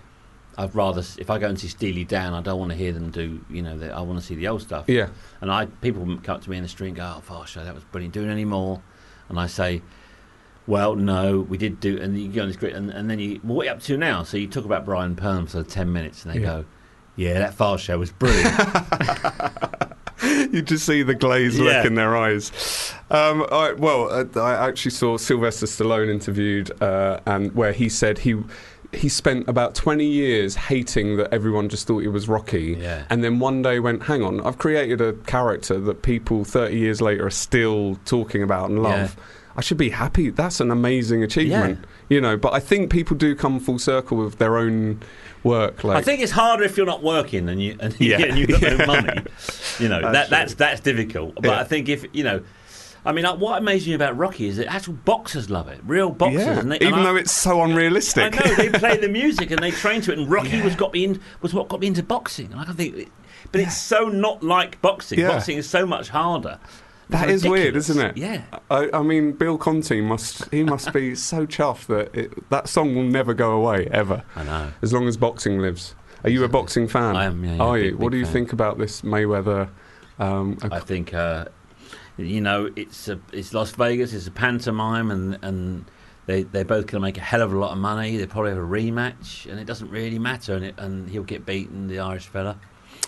I'd 0.59 0.75
rather 0.75 1.03
if 1.19 1.31
I 1.31 1.39
go 1.39 1.49
and 1.49 1.59
see 1.59 1.69
Steely 1.69 2.05
Dan, 2.05 2.35
I 2.35 2.43
don't 2.43 2.59
want 2.59 2.73
to 2.73 2.77
hear 2.77 2.93
them 2.93 3.11
do. 3.11 3.41
You 3.49 3.63
know, 3.63 3.79
the, 3.79 3.93
I 3.93 4.01
want 4.01 4.19
to 4.21 4.27
see 4.27 4.35
the 4.35 4.49
old 4.49 4.61
stuff. 4.61 4.85
yeah. 4.89 5.09
And 5.41 5.51
I 5.51 5.67
people 5.67 6.05
come 6.23 6.37
up 6.37 6.43
to 6.43 6.51
me 6.51 6.57
in 6.57 6.65
the 6.65 6.69
street 6.69 6.89
and 6.89 6.97
go, 6.97 7.15
"Oh, 7.17 7.21
Fast 7.21 7.53
Show, 7.53 7.65
that 7.65 7.75
was 7.75 7.85
brilliant. 7.85 8.13
Doing 8.13 8.29
any 8.29 8.45
more?" 8.45 8.83
And 9.29 9.39
I 9.39 9.47
say, 9.47 9.83
"Well, 10.67 10.97
no, 10.97 11.41
we 11.41 11.57
did 11.59 11.79
do." 11.81 11.99
And 12.01 12.19
you 12.21 12.29
go 12.29 12.43
on 12.43 12.49
this 12.49 12.57
great, 12.57 12.75
and, 12.75 12.91
and 12.91 13.09
then 13.09 13.21
you, 13.21 13.41
well, 13.45 13.57
what 13.57 13.63
are 13.63 13.71
you 13.71 13.77
up 13.77 13.83
to 13.85 13.97
now? 13.97 14.25
So 14.25 14.37
you 14.37 14.49
talk 14.49 14.65
about 14.65 14.85
Brian 14.85 15.15
Pern 15.15 15.49
for 15.49 15.63
ten 15.63 15.93
minutes, 15.93 16.25
and 16.25 16.35
they 16.35 16.41
Yeah. 16.41 16.47
go, 16.47 16.65
"Yeah, 17.17 17.39
that 17.39 17.55
Fast 17.55 17.85
Show 17.85 17.99
was 17.99 18.11
brilliant." 18.11 18.53
you 20.53 20.63
just 20.63 20.85
see 20.85 21.03
the 21.03 21.15
glazed 21.15 21.59
Yeah. 21.59 21.65
look 21.79 21.87
in 21.87 21.95
their 21.95 22.17
eyes. 22.17 22.93
Um, 23.11 23.47
I, 23.53 23.73
well, 23.73 24.11
uh, 24.11 24.25
I 24.41 24.69
actually 24.69 24.91
saw 24.91 25.17
Sylvester 25.17 25.67
Stallone 25.67 26.11
interviewed, 26.11 26.71
uh, 26.83 27.21
and 27.27 27.55
where 27.55 27.73
he 27.73 27.89
said 27.89 28.19
he 28.19 28.37
he 28.93 29.09
spent 29.09 29.49
about 29.49 29.75
20 29.75 30.05
years 30.07 30.55
hating 30.55 31.17
that 31.19 31.33
everyone 31.33 31.69
just 31.69 31.87
thought 31.87 31.99
he 32.01 32.09
was 32.09 32.29
Rocky, 32.29 32.77
Yeah. 32.81 33.05
and 33.11 33.23
then 33.23 33.39
one 33.39 33.61
day 33.63 33.81
went, 33.81 34.05
"Hang 34.05 34.23
on, 34.23 34.41
I've 34.41 34.59
created 34.59 35.01
a 35.01 35.13
character 35.27 35.79
that 35.79 36.03
people 36.03 36.45
30 36.45 36.77
years 36.79 37.01
later 37.03 37.27
are 37.27 37.31
still 37.31 37.99
talking 38.07 38.43
about 38.43 38.71
and 38.71 38.83
love." 38.83 39.17
I 39.57 39.61
should 39.61 39.77
be 39.77 39.91
happy. 39.91 40.31
That's 40.31 40.61
an 40.61 40.71
amazing 40.71 41.25
achievement, 41.25 41.81
you 42.09 42.21
know. 42.21 42.37
But 42.37 42.53
I 42.55 42.61
think 42.61 42.91
people 42.93 43.17
do 43.17 43.35
come 43.35 43.59
full 43.59 43.81
circle 43.81 44.17
with 44.19 44.39
their 44.39 44.57
own 44.57 45.01
work. 45.43 45.83
Like, 45.83 45.97
I 45.97 46.03
think 46.03 46.21
it's 46.21 46.31
harder 46.31 46.63
if 46.63 46.77
you're 46.77 46.87
not 46.87 47.03
working 47.03 47.49
and 47.49 47.61
you 47.61 47.77
and, 47.81 47.93
Yeah. 48.01 48.21
and 48.23 48.39
you've 48.39 48.51
got 48.51 48.63
Yeah. 48.63 48.77
no 48.77 48.87
money. 48.87 49.23
You 49.81 49.89
know 49.89 50.01
That's 50.01 50.13
that 50.13 50.31
that's 50.31 50.55
that's 50.55 50.81
difficult. 50.81 51.35
But 51.35 51.45
Yeah. 51.47 51.61
I 51.61 51.65
think 51.65 51.89
if 51.89 52.07
you 52.13 52.23
know. 52.25 52.41
I 53.09 53.13
mean, 53.13 53.25
uh, 53.25 53.35
what 53.37 53.59
amazes 53.59 53.89
me 53.89 53.95
about 53.95 54.17
Rocky 54.19 54.47
is 54.49 54.59
that 54.59 54.67
actual 54.67 54.93
boxers 54.95 55.49
love 55.49 55.67
it, 55.69 55.81
real 55.87 56.11
boxers. 56.11 56.43
yeah, 56.47 56.59
and 56.61 56.71
they, 56.71 56.77
even 56.77 56.95
I- 56.95 57.03
though 57.05 57.17
it's 57.17 57.33
so 57.33 57.63
unrealistic. 57.63 58.35
I 58.41 58.45
know 58.51 58.55
they 58.57 58.69
play 58.79 58.99
the 58.99 59.09
music 59.23 59.51
and 59.51 59.63
they 59.63 59.71
train 59.71 60.01
to 60.03 60.13
it, 60.13 60.19
and 60.19 60.31
Rocky 60.31 60.61
was 60.61 60.77
got 60.77 60.93
me 60.93 61.05
in, 61.05 61.21
was 61.41 61.55
what 61.55 61.69
got 61.69 61.81
me 61.81 61.87
into 61.87 62.03
boxing. 62.03 62.53
And 62.53 62.61
I 62.61 62.65
think, 62.73 63.11
but 63.51 63.61
it's 63.63 63.77
so 63.77 64.09
not 64.09 64.43
like 64.43 64.81
boxing. 64.83 65.19
Yeah. 65.21 65.29
Boxing 65.29 65.57
is 65.57 65.69
so 65.69 65.87
much 65.87 66.11
harder. 66.11 66.59
That 67.11 67.31
is 67.31 67.49
weird, 67.49 67.75
isn't 67.77 67.99
it? 67.99 68.19
Yeah. 68.19 68.43
I, 68.71 68.91
I 68.93 69.01
mean, 69.03 69.33
Bill 69.33 69.57
Conti 69.57 70.03
must 70.03 70.45
he 70.53 70.63
must 70.63 70.93
be 70.93 71.15
so 71.31 71.47
chuffed 71.47 71.87
that 71.87 72.15
it, 72.15 72.51
that 72.51 72.69
song 72.69 72.95
will 72.95 73.05
never 73.05 73.33
go 73.33 73.53
away 73.53 73.89
ever, 73.91 74.23
I 74.37 74.45
know. 74.45 74.73
as 74.83 74.93
long 74.93 75.09
as 75.09 75.17
boxing 75.17 75.59
lives. 75.61 75.95
Are 76.25 76.29
you 76.31 76.45
a 76.45 76.49
boxing 76.49 76.87
fan? 76.89 77.17
I 77.17 77.25
am, 77.25 77.43
yeah, 77.43 77.55
yeah, 77.55 77.63
Are 77.63 77.77
big, 77.77 77.85
you? 77.87 77.91
big 77.93 78.01
what 78.01 78.13
do 78.13 78.19
you 78.19 78.25
fan. 78.27 78.33
think 78.35 78.53
about 78.53 78.77
this 78.77 79.01
Mayweather? 79.01 79.71
Um, 80.19 80.59
I 80.71 80.81
think 80.81 81.15
uh, 81.15 81.47
you 82.19 82.41
know 82.41 82.71
it's 82.77 83.09
a, 83.09 83.19
it's 83.33 83.55
Las 83.55 83.71
Vegas. 83.73 84.13
It's 84.13 84.27
a 84.27 84.31
pantomime, 84.31 85.11
and 85.11 85.39
and 85.43 85.85
they 86.27 86.43
they're 86.43 86.65
both 86.65 86.87
going 86.87 87.01
to 87.01 87.07
make 87.07 87.17
a 87.17 87.21
hell 87.23 87.43
of 87.43 87.53
a 87.53 87.59
lot 87.59 87.73
of 87.73 87.79
money. 87.79 88.17
They 88.17 88.27
probably 88.27 88.51
have 88.51 88.59
a 88.59 88.67
rematch, 88.67 89.49
and 89.51 89.59
it 89.59 89.65
doesn't 89.65 89.91
really 89.91 90.19
matter. 90.19 90.55
And 90.55 90.65
it, 90.65 90.75
and 90.79 91.09
he'll 91.09 91.23
get 91.25 91.47
beaten, 91.47 91.89
the 91.89 91.99
Irish 92.01 92.27
fella. 92.27 92.59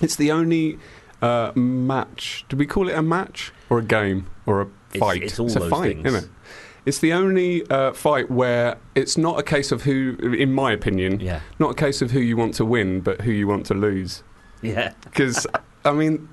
it's 0.01 0.17
the 0.17 0.31
only 0.33 0.79
uh, 1.23 1.53
match. 1.55 2.45
Do 2.49 2.57
we 2.57 2.67
call 2.67 2.89
it 2.89 2.95
a 2.95 3.03
match 3.03 3.53
or 3.69 3.79
a 3.79 3.85
game 3.85 4.27
or 4.47 4.63
a 4.63 4.67
fight? 4.99 5.23
it's 5.23 5.39
all 5.39 5.51
a 5.51 5.59
those 5.59 5.71
fight, 5.71 5.97
things. 5.97 6.07
isn't 6.07 6.25
it? 6.25 6.31
It's 6.87 6.99
the 6.99 7.13
only 7.13 7.67
uh, 7.69 7.93
fight 7.93 8.31
where 8.31 8.79
it's 8.95 9.19
not 9.19 9.39
a 9.39 9.43
case 9.43 9.71
of 9.71 9.83
who, 9.83 10.17
in 10.39 10.53
my 10.55 10.73
opinion, 10.73 11.21
Yeah, 11.21 11.41
not 11.59 11.73
a 11.73 11.75
case 11.75 12.01
of 12.01 12.11
who 12.13 12.21
you 12.21 12.39
want 12.39 12.55
to 12.55 12.65
win, 12.65 13.01
but 13.03 13.21
who 13.21 13.31
you 13.33 13.47
want 13.47 13.67
to 13.67 13.75
lose. 13.75 14.23
yeah. 14.63 14.95
because 15.05 15.47
I 15.85 15.93
mean, 15.93 16.29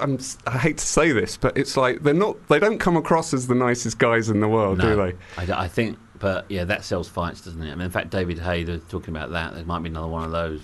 I'm, 0.00 0.14
s- 0.14 0.38
I 0.46 0.58
hate 0.58 0.78
to 0.78 0.86
say 0.86 1.12
this, 1.12 1.36
but 1.36 1.56
it's 1.56 1.76
like 1.76 2.02
they're 2.02 2.14
not. 2.14 2.48
They 2.48 2.58
don't 2.58 2.78
come 2.78 2.96
across 2.96 3.32
as 3.34 3.46
the 3.46 3.54
nicest 3.54 3.98
guys 3.98 4.28
in 4.28 4.40
the 4.40 4.48
world, 4.48 4.80
do 4.80 4.94
No. 4.96 5.12
they? 5.36 5.52
I, 5.52 5.68
think, 5.68 5.98
but 6.18 6.44
yeah, 6.48 6.64
that 6.64 6.84
sells 6.84 7.08
fights, 7.08 7.40
doesn't 7.42 7.62
it? 7.62 7.70
I 7.70 7.74
mean, 7.74 7.82
in 7.86 7.90
fact, 7.90 8.10
David 8.10 8.38
Haye, 8.38 8.64
they're 8.64 8.78
talking 8.78 9.14
about 9.14 9.30
that. 9.30 9.54
There 9.54 9.64
might 9.64 9.82
be 9.82 9.88
another 9.88 10.08
one 10.08 10.24
of 10.24 10.30
those. 10.32 10.60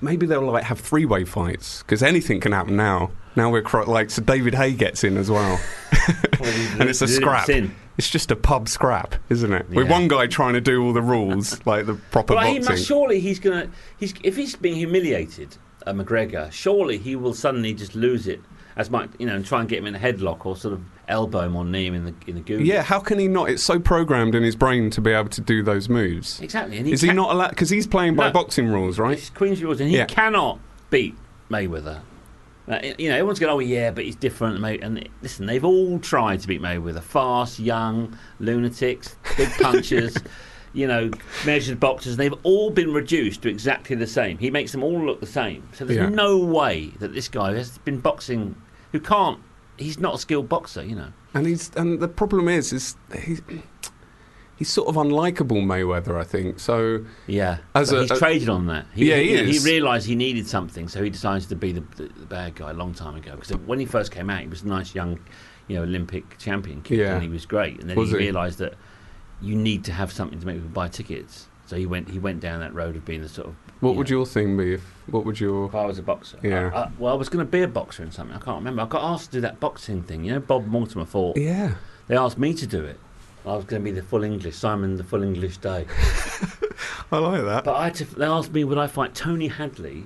Maybe 0.00 0.26
they'll 0.26 0.42
like 0.42 0.64
have 0.64 0.78
three-way 0.80 1.24
fights 1.24 1.82
because 1.82 2.02
anything 2.02 2.38
can 2.40 2.52
happen 2.52 2.76
now. 2.76 3.12
Now 3.34 3.50
we're 3.50 3.62
cro- 3.62 3.90
like 3.90 4.10
so 4.10 4.20
David 4.22 4.54
Haye 4.54 4.72
gets 4.72 5.04
in 5.04 5.16
as 5.16 5.30
well, 5.30 5.60
and 6.40 6.82
it's 6.88 7.02
a 7.02 7.08
scrap. 7.08 7.48
It's 7.98 8.10
just 8.10 8.30
a 8.30 8.36
pub 8.36 8.68
scrap, 8.68 9.14
isn't 9.30 9.52
it? 9.52 9.70
With 9.70 9.90
one 9.90 10.06
guy 10.08 10.26
trying 10.26 10.52
to 10.54 10.60
do 10.60 10.82
all 10.84 10.92
the 10.92 11.00
rules, 11.02 11.64
like 11.66 11.86
the 11.86 11.94
proper 11.94 12.34
he 12.34 12.58
boxing. 12.58 12.64
must, 12.64 12.86
surely 12.86 13.20
he's 13.20 13.38
gonna. 13.38 13.70
He's 13.98 14.12
if 14.22 14.36
he's 14.36 14.54
being 14.56 14.74
humiliated, 14.76 15.56
uh, 15.86 15.92
McGregor. 15.92 16.52
Surely 16.52 16.98
he 16.98 17.16
will 17.16 17.32
suddenly 17.34 17.72
just 17.72 17.94
lose 17.94 18.26
it, 18.26 18.40
as 18.76 18.90
might 18.90 19.10
you 19.18 19.26
know, 19.26 19.34
and 19.36 19.44
try 19.46 19.60
and 19.60 19.68
get 19.68 19.78
him 19.78 19.86
in 19.86 19.94
a 19.94 19.98
headlock 19.98 20.44
or 20.46 20.56
sort 20.56 20.74
of 20.74 20.82
elbow 21.08 21.40
him 21.40 21.56
or 21.56 21.64
knee 21.64 21.86
him 21.86 21.94
in 21.94 22.04
the 22.04 22.14
in 22.26 22.34
the 22.34 22.40
goose. 22.40 22.62
yeah, 22.66 22.82
how 22.82 22.98
can 23.00 23.18
he 23.18 23.28
not? 23.28 23.48
It's 23.48 23.62
so 23.62 23.78
programmed 23.80 24.34
in 24.34 24.42
his 24.42 24.56
brain 24.56 24.90
to 24.90 25.00
be 25.00 25.12
able 25.12 25.28
to 25.30 25.40
do 25.40 25.62
those 25.62 25.88
moves. 25.88 26.40
exactly. 26.40 26.76
And 26.78 26.86
he 26.86 26.92
Is 26.92 27.00
he 27.00 27.12
not 27.12 27.30
allowed? 27.32 27.50
Because 27.50 27.70
he's 27.70 27.86
playing 27.86 28.16
by 28.16 28.26
No. 28.26 28.32
boxing 28.32 28.68
rules, 28.68 28.98
right? 28.98 29.16
It's 29.16 29.30
Queen's 29.30 29.62
rules, 29.62 29.80
and 29.80 29.88
he 29.90 29.96
Yeah. 29.96 30.04
cannot 30.06 30.58
beat 30.90 31.16
Mayweather. 31.50 32.00
Uh, 32.68 32.80
you 32.98 33.08
know, 33.08 33.14
everyone's 33.14 33.38
going, 33.38 33.52
oh 33.52 33.60
yeah, 33.60 33.92
but 33.92 34.02
he's 34.04 34.16
different. 34.16 34.64
And 34.82 35.08
listen, 35.22 35.46
they've 35.46 35.64
all 35.64 36.00
tried 36.00 36.40
to 36.40 36.48
beat 36.48 36.60
Mayweather. 36.60 37.00
Fast, 37.00 37.60
young, 37.60 38.18
lunatics, 38.40 39.14
big 39.36 39.48
punchers, 39.60 40.16
you 40.72 40.88
know, 40.88 41.08
measured 41.44 41.78
boxers. 41.78 42.14
And 42.14 42.18
they've 42.20 42.34
all 42.42 42.70
been 42.70 42.92
reduced 42.92 43.42
to 43.42 43.48
exactly 43.48 43.94
the 43.94 44.06
same. 44.08 44.38
He 44.38 44.50
makes 44.50 44.72
them 44.72 44.82
all 44.82 44.98
look 45.06 45.20
the 45.20 45.26
same. 45.26 45.62
So 45.74 45.84
there's 45.84 45.98
Yeah. 45.98 46.08
no 46.08 46.38
way 46.38 46.92
that 46.98 47.14
this 47.14 47.28
guy 47.28 47.54
has 47.54 47.78
been 47.78 48.00
boxing, 48.00 48.56
who 48.96 49.00
can't, 49.04 49.40
he's 49.76 49.98
not 49.98 50.14
a 50.14 50.18
skilled 50.18 50.48
boxer, 50.48 50.84
you 50.84 50.94
know. 50.96 51.12
And 51.34 51.46
he's 51.46 51.70
and 51.76 52.00
the 52.00 52.08
problem 52.08 52.48
is 52.48 52.72
is 52.72 52.96
he's 53.22 53.42
he's 54.56 54.70
sort 54.70 54.88
of 54.88 54.94
unlikable 54.94 55.62
Mayweather, 55.64 56.18
I 56.18 56.24
think. 56.24 56.58
So 56.60 57.04
Yeah, 57.26 57.58
As 57.74 57.92
a- 57.92 58.02
he's 58.02 58.10
a- 58.10 58.16
traded 58.18 58.48
on 58.48 58.66
that. 58.66 58.86
He, 58.94 59.10
Yeah, 59.10 59.16
he 59.18 59.34
know, 59.34 59.42
is. 59.42 59.62
He 59.64 59.70
realised 59.70 60.06
he 60.06 60.14
needed 60.14 60.46
something, 60.46 60.88
so 60.88 61.02
he 61.02 61.10
decided 61.10 61.48
to 61.48 61.56
be 61.56 61.72
the, 61.72 61.80
the, 61.96 62.04
the 62.08 62.26
bad 62.26 62.54
guy 62.54 62.70
a 62.70 62.74
long 62.74 62.94
time 62.94 63.16
ago. 63.16 63.32
Because 63.36 63.54
when 63.66 63.78
he 63.78 63.86
first 63.86 64.12
came 64.12 64.30
out, 64.30 64.40
he 64.40 64.48
was 64.48 64.62
a 64.62 64.68
nice 64.68 64.94
young, 64.94 65.18
you 65.68 65.76
know, 65.76 65.82
Olympic 65.82 66.38
champion 66.38 66.80
kid, 66.82 66.98
Yeah. 67.00 67.14
and 67.14 67.22
he 67.22 67.28
was 67.28 67.44
great. 67.44 67.80
And 67.80 67.90
then 67.90 67.96
Was 67.98 68.10
he 68.10 68.16
he? 68.18 68.24
realised 68.24 68.58
that 68.60 68.74
you 69.42 69.54
need 69.54 69.84
to 69.84 69.92
have 69.92 70.10
something 70.10 70.40
to 70.40 70.46
make 70.46 70.56
people 70.56 70.70
buy 70.70 70.88
tickets. 70.88 71.48
So 71.66 71.76
he 71.76 71.84
went 71.84 72.08
he 72.08 72.18
went 72.18 72.40
down 72.40 72.60
that 72.60 72.72
road 72.72 72.96
of 72.96 73.04
being 73.04 73.20
the 73.22 73.28
sort 73.28 73.48
of. 73.48 73.54
What 73.80 73.92
you 73.92 73.96
would 73.98 74.10
your 74.10 74.26
thing 74.26 74.56
be? 74.56 74.74
If 74.74 74.82
what 75.08 75.24
would 75.24 75.38
your 75.40 75.66
If 75.66 75.74
I 75.74 75.84
was 75.86 75.98
a 75.98 76.02
boxer, 76.02 76.38
Yeah. 76.42 76.70
I- 76.74 76.78
I- 76.84 76.90
well, 76.98 77.12
I 77.12 77.16
was 77.16 77.28
going 77.28 77.44
to 77.44 77.50
be 77.50 77.62
a 77.62 77.68
boxer 77.68 78.02
in 78.02 78.10
something. 78.10 78.34
I 78.36 78.40
can't 78.40 78.58
remember. 78.58 78.82
I 78.82 78.86
got 78.86 79.04
asked 79.04 79.26
to 79.32 79.36
do 79.36 79.40
that 79.42 79.60
boxing 79.60 80.02
thing. 80.02 80.24
You 80.24 80.32
know, 80.34 80.40
Bob 80.40 80.66
Mortimer 80.66 81.04
fought. 81.04 81.36
yeah? 81.36 81.74
They 82.08 82.16
asked 82.16 82.38
me 82.38 82.54
to 82.54 82.66
do 82.66 82.84
it. 82.84 82.98
I 83.44 83.54
was 83.54 83.64
going 83.64 83.82
to 83.82 83.84
be 83.84 83.92
the 83.92 84.02
full 84.02 84.24
English 84.24 84.56
Simon, 84.56 84.96
the 84.96 85.04
full 85.04 85.22
English 85.22 85.58
day. 85.58 85.86
I 87.12 87.18
like 87.18 87.44
that. 87.44 87.64
But 87.64 87.74
I 87.76 87.84
had 87.84 87.94
to, 87.96 88.04
they 88.04 88.24
asked 88.26 88.52
me 88.52 88.64
would 88.64 88.78
I 88.78 88.86
fight 88.88 89.14
Tony 89.14 89.48
Hadley 89.48 90.04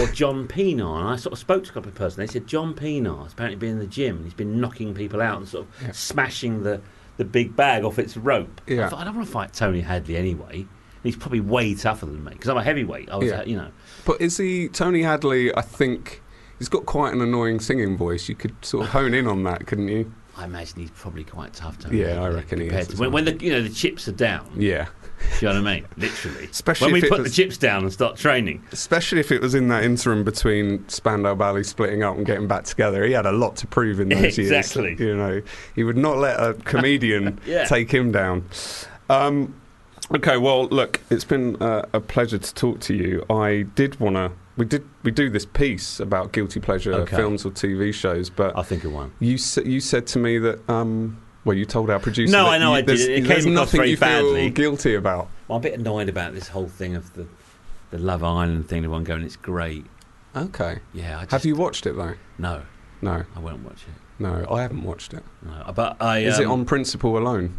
or 0.00 0.06
John 0.08 0.48
Pienaar, 0.48 1.00
and 1.00 1.08
I 1.08 1.16
sort 1.16 1.32
of 1.34 1.38
spoke 1.38 1.64
to 1.64 1.70
a 1.70 1.74
couple 1.74 1.88
of 1.90 1.94
persons. 1.94 2.16
They 2.16 2.26
said 2.26 2.46
John 2.46 2.74
Pienaar 2.74 3.24
has 3.24 3.32
apparently 3.32 3.56
been 3.58 3.70
in 3.70 3.78
the 3.78 3.86
gym 3.86 4.16
and 4.16 4.24
he's 4.24 4.34
been 4.34 4.60
knocking 4.60 4.94
people 4.94 5.20
out 5.20 5.38
and 5.38 5.48
sort 5.48 5.66
of 5.66 5.82
Yeah. 5.82 5.92
smashing 5.92 6.62
the, 6.62 6.80
the 7.18 7.24
big 7.24 7.54
bag 7.54 7.84
off 7.84 7.98
its 7.98 8.16
rope. 8.16 8.60
Yeah. 8.66 8.86
I 8.86 8.88
thought 8.88 9.00
I 9.00 9.04
don't 9.04 9.14
want 9.16 9.26
to 9.26 9.32
fight 9.32 9.52
Tony 9.52 9.80
Hadley 9.82 10.16
anyway. 10.16 10.66
He's 11.02 11.16
probably 11.16 11.40
way 11.40 11.74
tougher 11.74 12.06
than 12.06 12.22
me 12.24 12.32
because 12.32 12.48
I'm 12.48 12.56
a 12.58 12.62
heavyweight. 12.62 13.10
I 13.10 13.16
was, 13.16 13.28
Yeah. 13.28 13.40
uh, 13.40 13.44
you 13.44 13.56
know, 13.56 13.68
But 14.04 14.20
is 14.20 14.36
he 14.36 14.68
Tony 14.68 15.02
Hadley? 15.02 15.54
I 15.56 15.62
think 15.62 16.22
he's 16.58 16.68
got 16.68 16.84
quite 16.86 17.12
an 17.14 17.20
annoying 17.22 17.60
singing 17.60 17.96
voice. 17.96 18.28
You 18.28 18.34
could 18.34 18.54
sort 18.64 18.84
of 18.86 18.92
hone 18.92 19.14
in 19.14 19.26
on 19.26 19.42
that, 19.44 19.66
couldn't 19.66 19.88
you? 19.88 20.12
I 20.36 20.44
imagine 20.44 20.80
he's 20.80 20.90
probably 20.92 21.24
quite 21.24 21.52
tough. 21.52 21.78
Tony 21.78 22.00
Yeah, 22.00 22.22
I 22.22 22.28
reckon 22.28 22.60
he 22.60 22.66
is 22.68 22.88
to- 22.88 22.96
when, 22.96 23.12
when 23.12 23.24
the 23.24 23.36
you 23.44 23.50
know 23.52 23.62
the 23.62 23.68
chips 23.68 24.08
are 24.08 24.12
down. 24.12 24.48
Yeah, 24.56 24.86
Do 25.38 25.46
you 25.46 25.52
know 25.52 25.60
what 25.60 25.68
I 25.68 25.74
mean? 25.74 25.84
Literally. 25.98 26.44
Especially 26.50 26.92
when 26.92 27.02
we 27.02 27.08
put 27.08 27.22
the 27.24 27.28
chips 27.30 27.58
down 27.58 27.82
and 27.82 27.92
start 27.92 28.16
training. 28.16 28.62
especially 28.72 29.20
if 29.20 29.30
it 29.32 29.42
was 29.42 29.54
in 29.54 29.68
that 29.68 29.84
interim 29.84 30.24
between 30.24 30.88
Spandau 30.88 31.34
Ballet 31.34 31.62
splitting 31.64 32.02
up 32.02 32.16
and 32.16 32.24
getting 32.24 32.46
back 32.46 32.64
together. 32.64 33.04
He 33.04 33.12
had 33.12 33.26
a 33.26 33.32
lot 33.32 33.56
to 33.56 33.66
prove 33.66 34.00
in 34.00 34.08
those 34.08 34.38
Exactly. 34.38 34.42
years. 34.44 34.92
Exactly. 34.92 35.06
You 35.06 35.16
know, 35.16 35.42
he 35.74 35.84
would 35.84 35.98
not 35.98 36.16
let 36.18 36.36
a 36.40 36.54
comedian 36.64 37.38
Yeah. 37.46 37.64
take 37.64 37.90
him 37.90 38.10
down. 38.12 38.44
Um, 39.10 39.54
okay, 40.14 40.36
well, 40.36 40.66
look, 40.68 41.00
it's 41.10 41.24
been 41.24 41.56
uh, 41.62 41.86
a 41.92 42.00
pleasure 42.00 42.38
to 42.38 42.54
talk 42.54 42.80
to 42.80 42.94
you. 42.94 43.24
I 43.30 43.62
did 43.74 43.98
want 44.00 44.16
to. 44.16 44.32
We 44.56 44.66
did. 44.66 44.84
We 45.02 45.10
do 45.10 45.30
this 45.30 45.46
piece 45.46 46.00
about 46.00 46.32
guilty 46.32 46.60
pleasure 46.60 46.92
Okay. 46.92 47.16
films 47.16 47.44
or 47.46 47.50
TV 47.50 47.94
shows, 47.94 48.28
but 48.28 48.54
I'll 48.56 48.62
think 48.62 48.84
of 48.84 48.92
one. 48.92 49.12
you 49.20 49.38
you 49.64 49.80
said 49.80 50.06
to 50.08 50.18
me 50.18 50.38
that. 50.38 50.68
Um, 50.68 51.20
well, 51.46 51.56
you 51.56 51.64
told 51.64 51.88
our 51.88 51.98
producer. 51.98 52.30
No, 52.30 52.44
that 52.44 52.50
I 52.52 52.58
know 52.58 52.72
you, 52.72 52.76
I 52.76 52.82
did. 52.82 53.00
It 53.00 53.22
came 53.22 53.30
across 53.30 53.44
nothing 53.46 53.78
very 53.78 53.90
you 53.90 53.96
feel 53.96 54.08
badly. 54.08 54.50
guilty 54.50 54.94
about. 54.94 55.28
Well, 55.48 55.56
I'm 55.56 55.60
a 55.60 55.70
bit 55.70 55.78
annoyed 55.78 56.10
about 56.10 56.34
this 56.34 56.48
whole 56.48 56.68
thing 56.68 56.94
of 56.96 57.14
the 57.14 57.26
the 57.90 57.98
Love 57.98 58.22
Island 58.22 58.68
thing. 58.68 58.78
Everyone 58.78 59.04
going, 59.04 59.22
it's 59.22 59.36
great. 59.36 59.86
Okay. 60.36 60.78
Yeah, 60.92 61.16
I 61.18 61.20
just, 61.22 61.32
Have 61.32 61.44
you 61.46 61.56
watched 61.56 61.86
it 61.86 61.96
though? 61.96 62.14
No, 62.38 62.62
No, 63.00 63.24
I 63.34 63.38
won't 63.40 63.64
watch 63.64 63.82
it. 63.88 64.22
no, 64.22 64.46
I 64.50 64.60
haven't 64.62 64.82
watched 64.84 65.14
it. 65.14 65.24
No, 65.42 65.72
but 65.74 65.96
I. 66.02 66.18
Is 66.18 66.38
it 66.38 66.44
um, 66.44 66.52
on 66.52 66.64
principle 66.66 67.16
alone? 67.16 67.58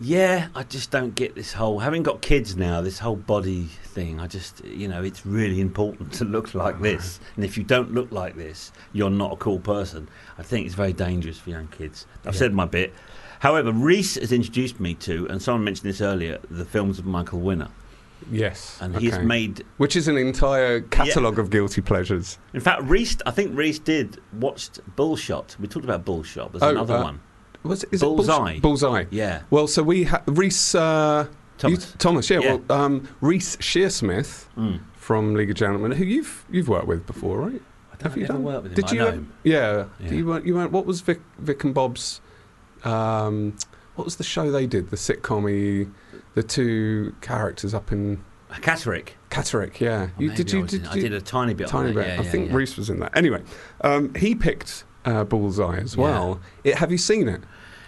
Yeah, 0.00 0.48
I 0.56 0.64
just 0.64 0.90
don't 0.90 1.14
get 1.14 1.34
this 1.36 1.52
whole. 1.52 1.78
Having 1.78 2.02
got 2.02 2.20
kids 2.20 2.56
now, 2.56 2.80
this 2.80 2.98
whole 2.98 3.14
body 3.16 3.64
thing. 3.84 4.18
I 4.20 4.26
just, 4.26 4.64
you 4.64 4.88
know, 4.88 5.02
it's 5.04 5.24
really 5.24 5.60
important 5.60 6.12
to 6.14 6.24
look 6.24 6.52
like 6.54 6.80
this. 6.80 7.20
And 7.36 7.44
if 7.44 7.56
you 7.56 7.62
don't 7.62 7.92
look 7.94 8.10
like 8.10 8.34
this, 8.34 8.72
you're 8.92 9.10
not 9.10 9.32
a 9.32 9.36
cool 9.36 9.60
person. 9.60 10.08
I 10.36 10.42
think 10.42 10.66
it's 10.66 10.74
very 10.74 10.92
dangerous 10.92 11.38
for 11.38 11.50
young 11.50 11.68
kids. 11.68 12.06
I've 12.26 12.34
Yeah. 12.34 12.38
said 12.40 12.54
my 12.54 12.66
bit. 12.66 12.92
However, 13.38 13.70
Rhys 13.72 14.16
has 14.16 14.32
introduced 14.32 14.80
me 14.80 14.94
to, 14.94 15.28
and 15.28 15.40
someone 15.40 15.64
mentioned 15.64 15.88
this 15.88 16.00
earlier, 16.00 16.38
the 16.50 16.64
films 16.64 16.98
of 16.98 17.04
Michael 17.06 17.40
Winner, 17.40 17.68
Yes. 18.32 18.78
and 18.80 18.96
he's 18.96 19.18
made 19.18 19.64
Which 19.76 19.94
is 19.96 20.08
an 20.08 20.16
entire 20.16 20.80
catalogue 20.80 21.38
of 21.38 21.50
guilty 21.50 21.82
pleasures. 21.82 22.38
In 22.52 22.60
fact, 22.60 22.82
Reese, 22.84 23.18
I 23.26 23.30
think 23.30 23.56
Reese 23.56 23.78
did 23.78 24.18
watched 24.32 24.80
Bullshot. 24.96 25.56
We 25.60 25.68
talked 25.68 25.84
about 25.84 26.04
Bullshot. 26.04 26.52
There's 26.52 26.62
Oh, 26.62 26.70
another 26.70 26.96
uh, 26.96 27.02
one. 27.04 27.20
Was 27.64 27.84
is 27.84 28.00
Bullseye. 28.00 28.52
It 28.54 28.62
Bullseye. 28.62 29.04
Yeah, 29.10 29.42
Well, 29.50 29.66
so 29.66 29.82
we 29.82 30.04
ha- 30.04 30.22
Rhys 30.26 30.74
uh, 30.74 31.26
you- 31.28 31.34
Thomas. 31.58 31.94
Thomas, 31.98 32.30
yeah. 32.30 32.38
Yeah. 32.40 32.58
Well, 32.68 32.80
um, 32.82 33.08
Reece 33.20 33.56
Shearsmith 33.56 34.46
Mm. 34.56 34.80
from 34.96 35.34
League 35.34 35.50
of 35.50 35.56
Gentlemen, 35.56 35.92
who 35.92 36.04
you've 36.04 36.44
you've 36.50 36.68
worked 36.68 36.86
with 36.86 37.06
before, 37.06 37.38
right? 37.40 37.62
I 37.92 37.96
don't 37.96 38.02
Have 38.12 38.16
you 38.20 38.26
done- 38.26 38.42
worked 38.42 38.64
with 38.64 38.72
him. 38.72 38.76
Did 38.76 38.84
I 38.86 38.92
you? 38.92 38.98
know 38.98 39.10
him. 39.12 39.32
Yeah. 39.44 39.84
Yeah. 40.00 40.10
You 40.12 40.26
weren't. 40.26 40.44
You 40.46 40.54
weren't. 40.56 40.72
What 40.72 40.84
was 40.84 41.00
Vic, 41.00 41.20
Vic 41.38 41.64
and 41.64 41.72
Bob's? 41.72 42.20
Um, 42.84 43.56
what 43.94 44.04
was 44.04 44.16
the 44.16 44.24
show 44.24 44.50
they 44.50 44.66
did? 44.66 44.90
The 44.90 44.96
sitcom 44.96 45.90
the 46.34 46.42
two 46.42 47.14
characters 47.20 47.72
up 47.74 47.92
in 47.92 48.22
Catterick. 48.54 49.10
Catterick. 49.30 49.80
Yeah. 49.80 50.08
Oh, 50.10 50.20
you 50.20 50.30
did 50.32 50.52
you 50.52 50.66
did 50.66 50.82
in- 50.82 50.88
I 50.88 50.94
did 50.94 51.12
a 51.12 51.20
tiny 51.20 51.54
bit. 51.54 51.68
tiny 51.68 51.92
bit. 51.92 52.06
Yeah, 52.06 52.12
I 52.14 52.16
yeah, 52.24 52.30
think 52.30 52.50
yeah. 52.50 52.56
Reece 52.56 52.76
was 52.76 52.90
in 52.90 53.00
that. 53.00 53.16
Anyway, 53.16 53.42
um, 53.82 54.12
he 54.14 54.34
picked 54.34 54.84
uh, 55.04 55.22
Bullseye 55.24 55.78
as 55.78 55.96
well. 55.96 56.40
It, 56.64 56.76
have 56.76 56.90
you 56.92 56.98
seen 56.98 57.28
it? 57.28 57.40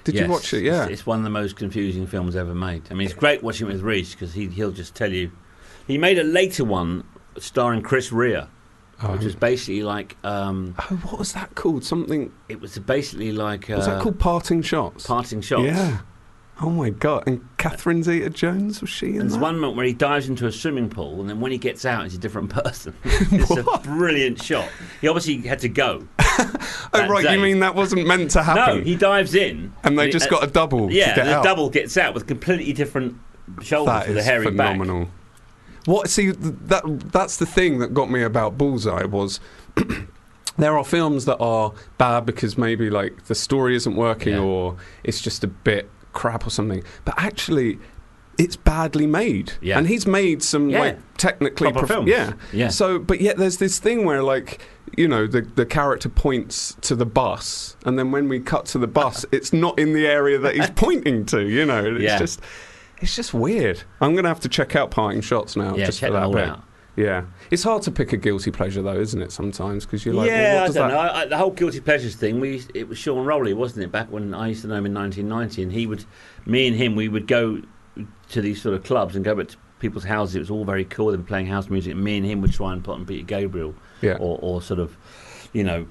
Did 0.07 0.15
you 0.15 0.21
Yes, 0.23 0.31
watch 0.31 0.55
it? 0.55 0.65
it's- 0.65 0.89
Yeah. 0.89 0.93
it's, 0.93 1.05
one 1.05 1.19
of 1.19 1.25
the 1.25 1.31
most 1.31 1.57
confusing 1.57 2.07
films 2.07 2.35
ever 2.37 2.55
made. 2.55 2.83
I 2.91 2.95
mean, 2.95 3.07
it's 3.07 3.15
great 3.15 3.43
watching 3.43 3.69
it 3.69 3.73
with 3.73 3.83
Reese 3.83 4.13
because 4.13 4.33
he 4.35 4.47
he'll 4.49 4.71
just 4.73 4.95
tell 4.95 5.13
you. 5.13 5.31
He 5.87 5.99
made 5.99 6.19
a 6.19 6.25
later 6.25 6.65
one 6.65 7.05
starring 7.39 7.83
Chris 7.83 8.11
Rea, 8.13 8.47
Oh, 9.03 9.13
which 9.13 9.23
was 9.25 9.35
basically 9.35 9.83
like 9.83 10.17
um, 10.25 10.75
oh, 10.79 10.95
what 11.03 11.19
was 11.19 11.33
that 11.35 11.55
called? 11.55 11.85
Something. 11.85 12.33
it 12.49 12.61
was 12.61 12.79
basically 12.79 13.31
like 13.33 13.69
uh, 13.69 13.75
Was 13.77 13.87
that 13.87 14.01
called 14.03 14.19
Parting 14.19 14.63
Shots? 14.63 15.07
parting 15.07 15.43
shots. 15.43 15.65
Yeah. 15.65 15.99
Oh 16.61 16.71
my 16.71 16.89
god! 16.89 17.25
And 17.27 17.47
Catherine 17.59 18.03
Zeta-Jones 18.03 18.81
was 18.81 18.89
she 18.89 19.09
in 19.09 19.19
there's 19.19 19.33
that? 19.35 19.41
one 19.41 19.59
moment 19.59 19.77
where 19.77 19.85
he 19.87 19.93
dives 19.93 20.29
into 20.29 20.47
a 20.47 20.53
swimming 20.53 20.89
pool, 20.89 21.21
and 21.21 21.29
then 21.29 21.39
when 21.39 21.53
he 21.53 21.59
gets 21.59 21.85
out, 21.85 22.05
he's 22.05 22.15
a 22.15 22.19
different 22.19 22.49
person. 22.65 22.95
it's 23.05 23.51
a 23.51 23.63
brilliant 23.83 24.43
shot. 24.43 24.69
He 25.03 25.09
obviously 25.09 25.39
had 25.47 25.59
to 25.61 25.69
go. 25.69 26.07
Oh, 26.93 27.09
right. 27.09 27.25
day. 27.25 27.35
You 27.35 27.41
mean 27.41 27.59
that 27.61 27.75
wasn't 27.75 28.07
meant 28.07 28.31
to 28.33 28.43
happen? 28.43 28.79
No, 28.79 28.85
he 28.85 28.95
dives 28.97 29.35
in, 29.35 29.73
and 29.85 29.99
they 29.99 30.09
it- 30.09 30.13
just 30.13 30.29
uh, 30.29 30.31
got 30.31 30.45
a 30.45 30.47
double. 30.47 30.91
Yeah, 30.91 31.15
the 31.15 31.35
out. 31.37 31.45
double 31.45 31.69
gets 31.69 31.97
out 31.97 32.15
with 32.15 32.27
completely 32.27 32.73
different 32.73 33.17
shoulders 33.61 33.93
That 33.93 34.09
with 34.09 34.17
a 34.19 34.21
is 34.21 34.27
hairy 34.27 34.45
back. 34.51 34.73
phenomenal. 34.77 35.09
What? 35.85 36.09
See, 36.09 36.33
th- 36.33 36.37
that 36.67 36.83
that's 37.13 37.37
the 37.39 37.45
thing 37.47 37.81
that 37.81 37.93
got 37.93 38.11
me 38.11 38.23
about 38.23 38.57
Bullseye 38.57 39.05
was. 39.05 39.41
There 40.59 40.79
are 40.79 40.85
films 40.85 41.27
that 41.27 41.37
are 41.37 41.75
bad 41.99 42.25
because 42.25 42.57
maybe 42.57 42.89
like 42.89 43.27
the 43.27 43.35
story 43.35 43.77
isn't 43.77 43.95
working 43.95 44.33
Yeah. 44.33 44.41
or 44.41 44.77
it's 45.05 45.21
just 45.21 45.45
a 45.45 45.47
bit 45.49 45.91
crap 46.17 46.47
or 46.47 46.51
something. 46.51 46.83
But 47.05 47.15
actually, 47.17 47.79
it's 48.39 48.57
badly 48.57 49.07
made. 49.07 49.53
Yeah. 49.61 49.79
And 49.79 49.87
he's 49.87 50.07
made 50.07 50.43
some 50.43 50.69
Yeah. 50.71 50.81
like 50.81 50.99
technically 51.17 51.71
Proper 51.73 51.87
films. 51.87 52.09
Yeah. 52.09 52.33
Yeah. 52.53 52.69
So, 52.69 52.99
but 52.99 53.21
yet 53.21 53.37
there's 53.37 53.59
this 53.59 53.79
thing 53.79 54.05
where 54.05 54.23
like 54.23 54.61
you 54.97 55.09
know 55.09 55.27
the 55.27 55.43
the 55.43 55.67
character 55.67 56.09
points 56.09 56.77
to 56.83 56.95
the 56.95 57.07
bus, 57.07 57.77
and 57.85 57.99
then 57.99 58.11
when 58.13 58.29
we 58.29 58.41
cut 58.41 58.67
to 58.67 58.79
the 58.79 58.87
bus, 58.87 59.25
it's 59.33 59.53
not 59.53 59.79
in 59.79 59.93
the 59.93 60.07
area 60.07 60.39
that 60.39 60.55
he's 60.57 60.71
pointing 60.87 61.25
to. 61.27 61.43
You 61.47 61.65
know, 61.67 61.85
it's 61.85 62.03
Yeah. 62.03 62.19
just 62.19 62.41
it's 63.01 63.15
just 63.15 63.33
weird. 63.35 63.83
I'm 64.01 64.15
gonna 64.15 64.29
have 64.29 64.41
to 64.41 64.49
check 64.49 64.75
out 64.77 64.91
parting 64.91 65.21
shots 65.21 65.55
now. 65.57 65.75
Yeah, 65.77 65.87
just 65.87 66.01
check 66.01 66.09
for 66.11 66.21
that 66.21 66.33
bit. 66.33 66.49
out. 66.49 66.63
Yeah, 66.97 67.25
it's 67.51 67.63
hard 67.63 67.83
to 67.83 67.91
pick 67.91 68.13
a 68.13 68.17
guilty 68.17 68.51
pleasure 68.51 68.83
though, 68.83 68.99
isn't 68.99 69.21
it? 69.23 69.33
Sometimes 69.33 69.85
because 69.87 70.05
you're 70.05 70.15
like, 70.15 70.29
yeah, 70.29 70.55
well, 70.55 70.63
what 70.63 70.71
I 70.71 70.75
don't 70.75 70.89
that? 70.89 70.95
know. 70.95 71.01
I, 71.01 71.21
I, 71.23 71.27
the 71.27 71.37
whole 71.37 71.51
guilty 71.51 71.81
pleasures 71.81 72.17
thing. 72.17 72.41
We 72.41 72.63
it 72.75 72.89
was 72.89 72.99
Sean 72.99 73.25
Rowley, 73.25 73.53
wasn't 73.55 73.85
it? 73.85 73.93
Back 73.93 74.11
when 74.11 74.35
I 74.35 74.49
used 74.49 74.63
to 74.63 74.69
know 74.69 74.77
him 74.77 74.87
in 74.87 74.95
1990, 74.95 75.63
and 75.63 75.73
he 75.73 75.87
would, 75.87 76.05
me 76.45 76.67
and 76.67 76.77
him, 76.77 76.95
we 76.97 77.09
would 77.09 77.27
go 77.27 77.63
to 78.31 78.41
these 78.41 78.61
sort 78.61 78.75
of 78.75 78.85
clubs 78.85 79.17
and 79.17 79.25
go 79.25 79.35
back 79.35 79.49
to 79.49 79.57
people's 79.79 80.05
houses. 80.05 80.37
It 80.37 80.39
was 80.41 80.51
all 80.51 80.65
very 80.65 80.85
cool. 80.85 81.11
They 81.11 81.17
were 81.17 81.23
playing 81.23 81.47
house 81.47 81.69
music, 81.69 81.93
and 81.93 82.03
me 82.03 82.17
and 82.17 82.27
him 82.27 82.41
would 82.41 82.53
try 82.53 82.73
and 82.73 82.83
put 82.83 82.93
on 82.95 83.07
Peter 83.07 83.25
Gabriel 83.25 83.75
Yeah. 84.03 84.15
or, 84.19 84.39
or 84.43 84.63
sort 84.63 84.81
of, 84.81 84.97
you 85.53 85.65
know, 85.65 85.87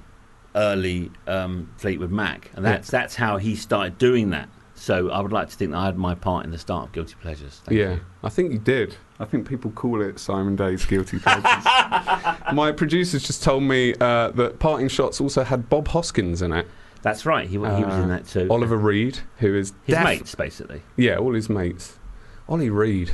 early 0.54 1.10
um, 1.26 1.70
Fleetwood 1.78 2.10
Mac, 2.10 2.50
and 2.54 2.64
Yeah. 2.64 2.72
that's 2.72 2.90
that's 2.90 3.14
how 3.14 3.36
he 3.38 3.54
started 3.56 3.98
doing 3.98 4.30
that. 4.30 4.48
So 4.74 5.10
I 5.10 5.20
would 5.20 5.32
like 5.32 5.48
to 5.48 5.56
think 5.56 5.70
that 5.72 5.78
I 5.78 5.86
had 5.86 5.96
my 5.96 6.14
part 6.14 6.44
in 6.44 6.50
the 6.50 6.58
start 6.58 6.86
of 6.88 6.92
Guilty 6.92 7.14
Pleasures. 7.22 7.62
Thank 7.64 7.78
Yeah, 7.78 7.94
you. 7.94 8.00
I 8.22 8.28
think 8.28 8.52
you 8.52 8.58
did. 8.58 8.94
I 9.18 9.24
think 9.24 9.48
people 9.48 9.70
call 9.70 10.02
it 10.02 10.18
Simon 10.18 10.56
Day's 10.56 10.84
guilty 10.84 11.18
pleasures. 11.18 11.64
My 12.52 12.72
producers 12.72 13.22
just 13.22 13.42
told 13.42 13.62
me 13.62 13.94
uh, 13.94 14.28
that 14.32 14.58
Parting 14.58 14.88
Shots 14.88 15.20
also 15.20 15.42
had 15.42 15.68
Bob 15.68 15.88
Hoskins 15.88 16.42
in 16.42 16.52
it. 16.52 16.66
that's 17.02 17.24
right. 17.24 17.46
He, 17.46 17.52
he 17.52 17.58
was 17.58 17.72
Uh, 17.72 18.02
in 18.02 18.08
that 18.08 18.26
too. 18.26 18.46
Oliver 18.50 18.76
Reed, 18.76 19.20
who 19.38 19.54
is 19.54 19.72
his 19.84 19.96
def- 19.96 20.04
mates, 20.04 20.34
basically. 20.34 20.82
Yeah, 20.96 21.16
all 21.16 21.32
his 21.32 21.48
mates. 21.48 21.98
Ollie 22.48 22.70
Reed. 22.70 23.12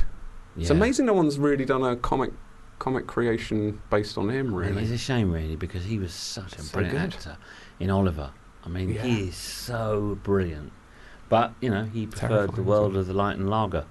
It's 0.57 0.69
Yeah. 0.69 0.75
amazing 0.75 1.05
no 1.05 1.13
one's 1.13 1.39
really 1.39 1.65
done 1.65 1.83
a 1.83 1.95
comic 1.95 2.31
comic 2.79 3.07
creation 3.07 3.79
based 3.89 4.17
on 4.17 4.29
him. 4.29 4.53
Really, 4.53 4.81
It's 4.83 4.91
a 4.91 4.97
shame, 4.97 5.31
really, 5.31 5.55
because 5.55 5.85
he 5.85 5.97
was 5.99 6.13
such 6.13 6.57
a 6.57 6.61
So 6.63 6.73
brilliant 6.79 7.11
good. 7.11 7.13
actor 7.15 7.37
in 7.79 7.89
Oliver. 7.89 8.31
I 8.65 8.69
mean, 8.69 8.89
Yeah. 8.89 9.03
he 9.03 9.29
is 9.29 9.35
so 9.37 10.17
brilliant. 10.23 10.73
But 11.29 11.53
you 11.61 11.69
know, 11.69 11.85
he 11.85 12.07
preferred 12.07 12.29
the 12.29 12.35
Terrifying, 12.47 12.65
world 12.65 12.97
of 12.97 13.07
the 13.07 13.13
light 13.13 13.37
and 13.37 13.49
lager 13.49 13.85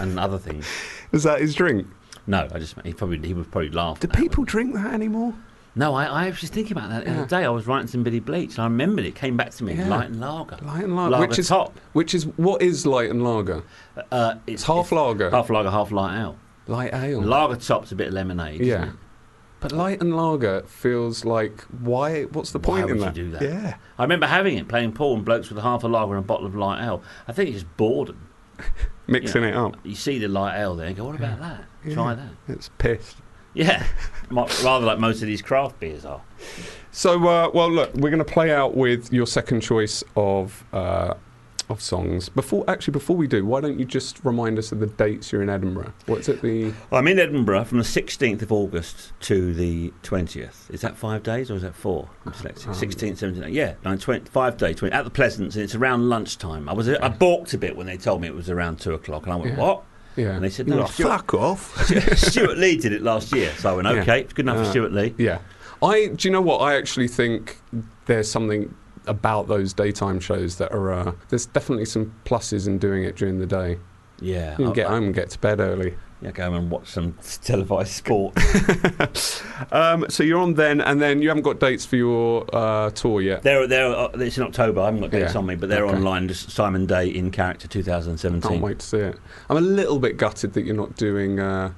and 0.00 0.18
other 0.18 0.38
things. 0.38 0.66
is 1.12 1.22
that 1.24 1.40
his 1.40 1.54
drink? 1.54 1.86
No, 2.26 2.48
I 2.52 2.58
just 2.58 2.74
he 2.84 2.92
probably 2.92 3.26
he 3.26 3.34
would 3.34 3.50
probably 3.50 3.70
laugh. 3.70 4.00
Do 4.00 4.08
people 4.08 4.44
drink 4.44 4.74
that 4.74 4.92
anymore? 4.92 5.34
No, 5.78 5.94
I, 5.94 6.04
I 6.06 6.26
was 6.30 6.40
just 6.40 6.54
thinking 6.54 6.76
about 6.76 6.88
that 6.88 7.04
the 7.04 7.10
Yeah. 7.10 7.18
other 7.18 7.28
day. 7.28 7.44
I 7.44 7.50
was 7.50 7.66
writing 7.66 7.86
some 7.86 8.02
Billy 8.02 8.18
Bleach, 8.18 8.52
and 8.54 8.60
I 8.60 8.64
remembered 8.64 9.04
it 9.04 9.14
came 9.14 9.36
back 9.36 9.50
to 9.50 9.64
me. 9.64 9.74
Yeah. 9.74 9.88
Light 9.88 10.06
and 10.06 10.18
lager, 10.20 10.56
Light 10.62 10.84
and 10.84 10.96
lager, 10.96 11.10
lager 11.10 11.26
which 11.28 11.38
is 11.38 11.48
top. 11.48 11.78
which 11.92 12.14
is 12.14 12.24
what 12.36 12.62
is 12.62 12.86
light 12.86 13.10
and 13.10 13.22
lager? 13.22 13.62
Uh, 14.10 14.36
It's 14.46 14.64
half 14.64 14.90
lager, 14.90 15.30
half 15.30 15.50
lager, 15.50 15.70
half 15.70 15.92
light 15.92 16.18
ale. 16.18 16.36
light 16.66 16.94
ale. 16.94 17.20
Lager 17.22 17.56
top's 17.56 17.92
a 17.92 17.94
bit 17.94 18.08
of 18.08 18.14
lemonade. 18.14 18.60
isn't 18.62 18.66
yeah, 18.66 18.88
it? 18.88 18.96
but 19.60 19.70
light 19.72 20.00
and 20.00 20.16
lager 20.16 20.62
feels 20.62 21.24
like 21.26 21.60
why? 21.80 22.22
What's 22.24 22.52
the 22.52 22.58
Why 22.58 22.80
point 22.80 22.90
in 22.90 22.98
would 22.98 23.16
you 23.16 23.30
that? 23.30 23.40
do 23.40 23.46
that? 23.48 23.54
Yeah, 23.54 23.76
I 23.98 24.02
remember 24.02 24.26
having 24.26 24.56
it, 24.56 24.68
playing 24.68 24.92
pool 24.92 25.14
and 25.14 25.24
blokes 25.26 25.50
with 25.50 25.62
half 25.62 25.84
a 25.84 25.88
lager 25.88 26.16
and 26.16 26.24
a 26.24 26.26
bottle 26.26 26.46
of 26.46 26.56
light 26.56 26.82
ale. 26.82 27.02
I 27.28 27.32
think 27.32 27.50
it's 27.50 27.60
just 27.62 27.76
boredom. 27.76 28.25
mixing 29.06 29.42
Yeah. 29.42 29.48
it 29.50 29.54
up. 29.56 29.76
You 29.84 29.94
see 29.94 30.18
the 30.18 30.28
light 30.28 30.58
ale 30.58 30.74
there 30.76 30.86
and 30.88 30.96
go, 30.96 31.04
what 31.04 31.16
about 31.16 31.40
that? 31.40 31.64
Try 31.92 32.14
that. 32.14 32.30
It's 32.48 32.70
pissed. 32.78 33.16
Yeah, 33.54 33.86
rather 34.30 34.84
like 34.84 34.98
most 34.98 35.22
of 35.22 35.28
these 35.28 35.40
craft 35.40 35.80
beers 35.80 36.04
are. 36.04 36.20
So, 36.90 37.26
uh, 37.26 37.50
well, 37.54 37.70
look, 37.70 37.94
we're 37.94 38.10
going 38.10 38.18
to 38.18 38.24
play 38.24 38.52
out 38.52 38.76
with 38.76 39.10
your 39.12 39.26
second 39.26 39.62
choice 39.62 40.04
of 40.14 40.62
uh, 40.74 41.14
of 41.68 41.80
songs. 41.82 42.28
Before, 42.28 42.64
actually, 42.68 42.92
before 42.92 43.16
we 43.16 43.26
do, 43.26 43.44
why 43.44 43.60
don't 43.60 43.78
you 43.78 43.84
just 43.84 44.24
remind 44.24 44.58
us 44.58 44.70
of 44.72 44.78
the 44.80 44.86
dates 44.86 45.32
you're 45.32 45.42
in 45.42 45.48
Edinburgh? 45.50 45.92
What's 46.06 46.28
it? 46.28 46.40
The 46.42 46.72
I'm 46.92 47.08
in 47.08 47.18
Edinburgh 47.18 47.64
from 47.64 47.78
the 47.78 47.84
16th 47.84 48.42
of 48.42 48.52
August 48.52 49.12
to 49.22 49.52
the 49.54 49.92
20th. 50.02 50.70
Is 50.72 50.80
that 50.82 50.96
five 50.96 51.22
days 51.22 51.50
or 51.50 51.54
is 51.56 51.62
that 51.62 51.74
four? 51.74 52.08
I'm 52.24 52.32
dyslexic. 52.32 52.68
Um, 52.68 52.74
16th, 52.74 53.18
17th. 53.18 53.52
Yeah, 53.52 53.74
nine, 53.84 53.98
20, 53.98 54.30
five 54.30 54.56
days. 54.56 54.76
20, 54.76 54.94
at 54.94 55.04
the 55.04 55.10
Pleasance, 55.10 55.54
and 55.56 55.64
it's 55.64 55.74
around 55.74 56.08
lunchtime. 56.08 56.68
I 56.68 56.72
was 56.72 56.88
I 56.88 57.08
balked 57.08 57.52
a 57.54 57.58
bit 57.58 57.76
when 57.76 57.86
they 57.86 57.96
told 57.96 58.20
me 58.20 58.28
it 58.28 58.34
was 58.34 58.48
around 58.50 58.80
two 58.80 58.94
o'clock, 58.94 59.24
and 59.24 59.32
I 59.32 59.36
went, 59.36 59.52
Yeah. 59.56 59.60
what? 59.60 59.82
yeah, 60.16 60.30
And 60.30 60.44
they 60.44 60.50
said, 60.50 60.68
no, 60.68 60.76
like, 60.78 60.92
Stewart- 60.92 61.10
fuck 61.10 61.34
off. 61.34 61.86
Stewart 62.16 62.58
Lee 62.58 62.76
did 62.76 62.92
it 62.92 63.02
last 63.02 63.34
year, 63.34 63.52
so 63.58 63.70
I 63.70 63.72
went, 63.82 63.88
Yeah. 63.88 64.02
okay, 64.02 64.20
it's 64.20 64.32
good 64.32 64.44
enough 64.46 64.58
Uh, 64.58 64.64
for 64.64 64.70
Stewart 64.70 64.92
Lee. 64.92 65.14
yeah, 65.18 65.40
I. 65.82 66.06
Do 66.06 66.26
you 66.28 66.32
know 66.32 66.40
what? 66.40 66.58
I 66.58 66.76
actually 66.76 67.08
think 67.08 67.58
there's 68.06 68.30
something 68.30 68.74
about 69.06 69.48
those 69.48 69.72
daytime 69.72 70.20
shows 70.20 70.56
that 70.58 70.72
are. 70.72 70.92
Uh, 70.92 71.12
there's 71.28 71.46
definitely 71.46 71.84
some 71.86 72.14
pluses 72.24 72.66
in 72.66 72.78
doing 72.78 73.04
it 73.04 73.16
during 73.16 73.38
the 73.38 73.46
day. 73.46 73.78
Yeah, 74.20 74.52
You 74.52 74.56
can 74.64 74.66
I- 74.68 74.72
get 74.74 74.86
I- 74.86 74.90
home 74.90 75.04
and 75.04 75.14
get 75.14 75.30
to 75.30 75.38
bed 75.38 75.60
early. 75.60 75.94
yeah, 76.22 76.30
go 76.30 76.44
home 76.44 76.54
and 76.54 76.70
watch 76.70 76.88
some 76.88 77.16
televised 77.42 77.92
sport. 77.92 78.34
Um, 79.72 80.04
so 80.10 80.22
you're 80.22 80.38
on 80.40 80.54
then, 80.54 80.80
and 80.82 81.00
then 81.00 81.22
you 81.22 81.28
haven't 81.28 81.42
got 81.42 81.58
dates 81.60 81.86
for 81.86 81.96
your 81.96 82.44
uh, 82.54 82.90
tour 82.90 83.20
yet. 83.22 83.42
They're, 83.42 83.66
they're, 83.66 83.86
uh, 83.86 84.08
it's 84.14 84.36
in 84.36 84.44
October. 84.44 84.82
I 84.82 84.86
haven't 84.86 85.00
got 85.00 85.10
dates 85.10 85.32
Yeah. 85.32 85.38
on 85.38 85.46
me, 85.46 85.54
but 85.54 85.68
they're 85.70 85.86
Okay. 85.86 85.96
online. 85.96 86.28
Just 86.28 86.50
Simon 86.50 86.84
Day 86.86 87.08
in 87.08 87.30
character 87.30 87.66
2017. 87.66 88.48
Can't 88.50 88.62
wait 88.62 88.80
to 88.80 88.86
see 88.86 88.98
it. 88.98 89.18
I'm 89.48 89.56
a 89.56 89.60
little 89.62 89.98
bit 89.98 90.18
gutted 90.18 90.52
that 90.52 90.64
you're 90.66 90.76
not 90.76 90.94
doing 90.96 91.40
uh, 91.40 91.72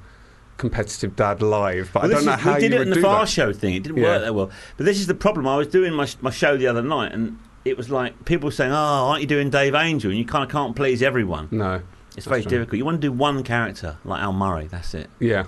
competitive 0.59 1.17
dad 1.17 1.41
live, 1.41 1.91
but 1.95 2.03
Well, 2.03 2.11
I 2.11 2.15
don't 2.17 2.25
know 2.27 2.33
is- 2.35 2.41
how 2.41 2.55
we 2.55 2.61
did 2.61 2.73
you 2.73 2.79
it 2.79 2.83
in 2.83 2.91
the 2.91 3.01
Far 3.01 3.21
that. 3.25 3.29
Show 3.31 3.53
thing. 3.53 3.75
It 3.75 3.83
didn't 3.85 3.99
Yeah. 3.99 4.05
work 4.05 4.23
that 4.25 4.35
well. 4.35 4.51
But 4.77 4.85
this 4.87 5.01
is 5.01 5.07
the 5.07 5.15
problem. 5.15 5.49
I 5.49 5.57
was 5.57 5.67
doing 5.69 5.95
my 5.95 6.07
my 6.21 6.31
show 6.31 6.57
the 6.57 6.67
other 6.67 6.83
night, 6.83 7.13
and 7.13 7.39
it 7.65 7.77
was 7.77 7.89
like 7.91 8.25
people 8.27 8.51
saying, 8.51 8.73
"Oh, 8.73 8.77
aren't 9.09 9.21
you 9.23 9.27
doing 9.27 9.49
Dave 9.51 9.75
Angel?" 9.75 10.11
And 10.11 10.19
you 10.19 10.25
kind 10.27 10.45
of 10.45 10.51
can't 10.51 10.77
please 10.77 11.03
everyone. 11.03 11.49
No, 11.51 11.81
It's 12.17 12.27
very 12.27 12.43
true. 12.43 12.51
difficult. 12.51 12.77
You 12.79 12.85
want 12.85 13.01
to 13.01 13.07
do 13.07 13.13
one 13.13 13.43
character 13.43 13.97
like 14.05 14.21
Al 14.21 14.33
Murray. 14.33 14.67
That's 14.71 14.93
it. 14.95 15.09
yeah. 15.21 15.45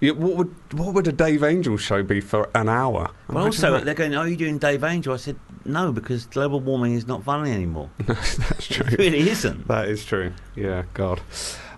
yeah. 0.00 0.12
What 0.12 0.36
would 0.36 0.54
what 0.72 0.94
would 0.94 1.08
a 1.08 1.12
Dave 1.12 1.42
Angel 1.42 1.76
show 1.76 2.02
be 2.02 2.20
for 2.20 2.48
an 2.54 2.68
hour? 2.68 3.10
But 3.26 3.32
Imagine 3.34 3.46
also, 3.46 3.72
that. 3.72 3.84
they're 3.84 3.94
going, 3.94 4.14
"Oh, 4.14 4.20
are 4.20 4.28
you 4.28 4.36
doing 4.36 4.58
Dave 4.58 4.84
Angel?" 4.84 5.12
I 5.14 5.16
said, 5.16 5.36
"No, 5.64 5.90
because 5.92 6.26
global 6.26 6.60
warming 6.60 6.94
is 6.94 7.06
not 7.08 7.24
funny 7.24 7.50
anymore. 7.50 7.90
that's 8.06 8.66
true. 8.68 8.86
it 8.92 8.98
really 8.98 9.28
isn't." 9.30 9.66
That 9.66 9.88
is 9.88 10.04
true. 10.04 10.32
Yeah, 10.54 10.82
God. 10.94 11.20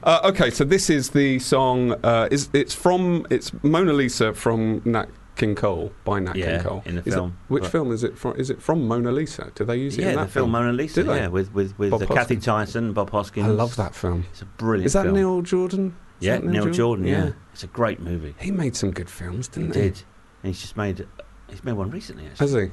Uh, 0.03 0.21
okay, 0.25 0.51
so 0.51 0.65
this 0.65 0.89
is 0.91 1.11
the 1.11 1.39
song. 1.39 1.93
Uh, 2.05 2.29
is 2.31 2.49
it's 2.53 2.75
from 2.75 3.27
it's 3.31 3.53
Mona 3.63 3.93
Lisa 3.93 4.33
from 4.35 4.81
Nat 4.85 5.09
King 5.37 5.55
Cole 5.55 5.93
by 6.05 6.19
Nat 6.21 6.37
Yeah, 6.37 6.57
King 6.57 6.67
Cole 6.67 6.83
in 6.87 6.95
the 6.97 7.01
Is 7.03 7.07
it- 7.09 7.11
film. 7.17 7.37
which 7.49 7.63
But- 7.65 7.73
film 7.73 7.93
is 7.93 8.03
it 8.05 8.19
from? 8.19 8.37
Is 8.37 8.51
it 8.51 8.63
from 8.63 8.87
Mona 8.89 9.13
Lisa? 9.13 9.51
Did 9.55 9.67
they 9.67 9.77
use 9.77 9.99
it 9.99 10.03
Yeah, 10.03 10.09
in 10.11 10.15
the 10.17 10.21
that 10.23 10.31
film 10.31 10.51
Mona 10.51 10.73
Lisa. 10.73 11.03
Yeah, 11.03 11.29
with 11.29 11.53
with 11.53 11.79
with 11.79 11.91
Bob 11.91 12.03
uh, 12.03 12.07
Kathy 12.15 12.37
Tyson, 12.37 12.93
Bob 12.93 13.11
Hoskins. 13.11 13.47
I 13.47 13.51
love 13.51 13.77
that 13.77 13.95
film. 13.95 14.25
It's 14.31 14.43
a 14.43 14.47
brilliant. 14.47 14.87
Is 14.87 14.93
that 14.95 15.03
film. 15.05 15.15
Neil 15.17 15.43
Jordan? 15.43 15.95
Is 16.21 16.27
Yeah, 16.27 16.37
that 16.39 16.45
Neil, 16.45 16.71
Jordan. 16.71 17.07
yeah. 17.07 17.31
it's 17.53 17.65
a 17.65 17.67
great 17.69 18.01
movie. 18.01 18.35
He 18.39 18.51
made 18.51 18.77
some 18.77 18.91
good 18.91 19.09
films, 19.11 19.49
didn't 19.49 19.75
he? 19.75 19.81
did. 19.83 20.03
And 20.43 20.53
he's 20.55 20.61
just 20.61 20.77
made. 20.77 21.07
He's 21.49 21.63
made 21.65 21.73
one 21.75 21.91
recently. 21.91 22.27
Actually. 22.27 22.45
Has 22.47 22.55
he? 22.55 22.71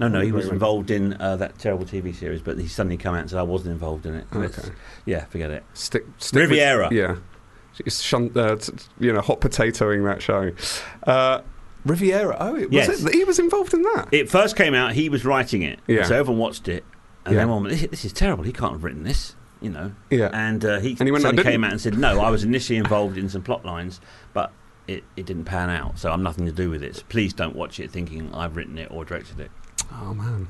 No, 0.00 0.06
no, 0.08 0.20
he 0.20 0.30
was 0.32 0.46
involved 0.48 0.90
in 0.90 1.14
uh, 1.20 1.36
that 1.36 1.58
terrible 1.58 1.84
TV 1.84 2.14
series, 2.14 2.40
but 2.40 2.56
he 2.58 2.68
suddenly 2.68 2.96
come 2.96 3.14
out 3.14 3.22
and 3.22 3.30
said 3.30 3.38
I 3.38 3.42
wasn't 3.42 3.72
involved 3.72 4.06
in 4.06 4.14
it. 4.14 4.26
Okay. 4.32 4.68
Yeah, 5.06 5.24
forget 5.24 5.50
it. 5.50 5.64
Stick, 5.74 6.04
stick 6.18 6.40
with- 6.42 6.50
Riviera. 6.50 6.88
yeah. 6.92 7.16
It's 7.84 8.00
shun, 8.02 8.30
uh, 8.36 8.56
t- 8.56 8.72
you 8.98 9.12
know, 9.12 9.20
hot 9.20 9.40
potatoing 9.40 10.04
that 10.04 10.20
show. 10.22 10.52
Uh, 11.06 11.42
Riviera. 11.84 12.36
Oh, 12.40 12.56
it, 12.56 12.70
was 12.70 12.74
Yes. 12.74 13.04
it? 13.04 13.14
He 13.14 13.24
was 13.24 13.38
involved 13.38 13.72
in 13.74 13.82
that. 13.82 14.08
It 14.12 14.28
first 14.28 14.56
came 14.56 14.74
out. 14.74 14.92
He 14.94 15.08
was 15.08 15.24
writing 15.24 15.62
it. 15.62 15.78
Yeah. 15.86 16.02
So 16.04 16.16
everyone 16.16 16.38
watched 16.40 16.66
it, 16.68 16.84
and 17.24 17.34
Yeah. 17.34 17.40
then 17.42 17.48
one 17.50 17.62
went, 17.64 17.76
this, 17.78 17.88
this 17.90 18.04
is 18.04 18.12
terrible. 18.12 18.42
He 18.44 18.52
can't 18.52 18.72
have 18.72 18.82
written 18.84 19.04
this. 19.04 19.34
You 19.60 19.70
know. 19.70 19.92
yeah. 20.10 20.30
And 20.32 20.64
uh, 20.64 20.78
he, 20.78 20.90
And 20.98 21.00
he 21.08 21.10
went, 21.10 21.22
suddenly 21.22 21.42
came 21.42 21.64
out 21.64 21.72
and 21.72 21.80
said, 21.80 21.98
"No, 21.98 22.20
I 22.20 22.30
was 22.30 22.44
initially 22.44 22.76
involved 22.78 23.18
in 23.18 23.28
some 23.28 23.42
plot 23.42 23.64
lines, 23.64 24.00
but 24.32 24.52
it, 24.86 25.02
it 25.16 25.26
didn't 25.26 25.46
pan 25.46 25.68
out. 25.68 25.98
So 25.98 26.12
I'm 26.12 26.22
nothing 26.22 26.46
to 26.46 26.52
do 26.52 26.70
with 26.70 26.80
it. 26.84 26.94
So 26.96 27.02
please 27.08 27.32
don't 27.34 27.56
watch 27.56 27.80
it 27.80 27.90
thinking 27.90 28.32
I've 28.32 28.56
written 28.56 28.78
it 28.78 28.88
or 28.90 29.04
directed 29.04 29.40
it." 29.40 29.50
Oh 29.92 30.14
man, 30.14 30.48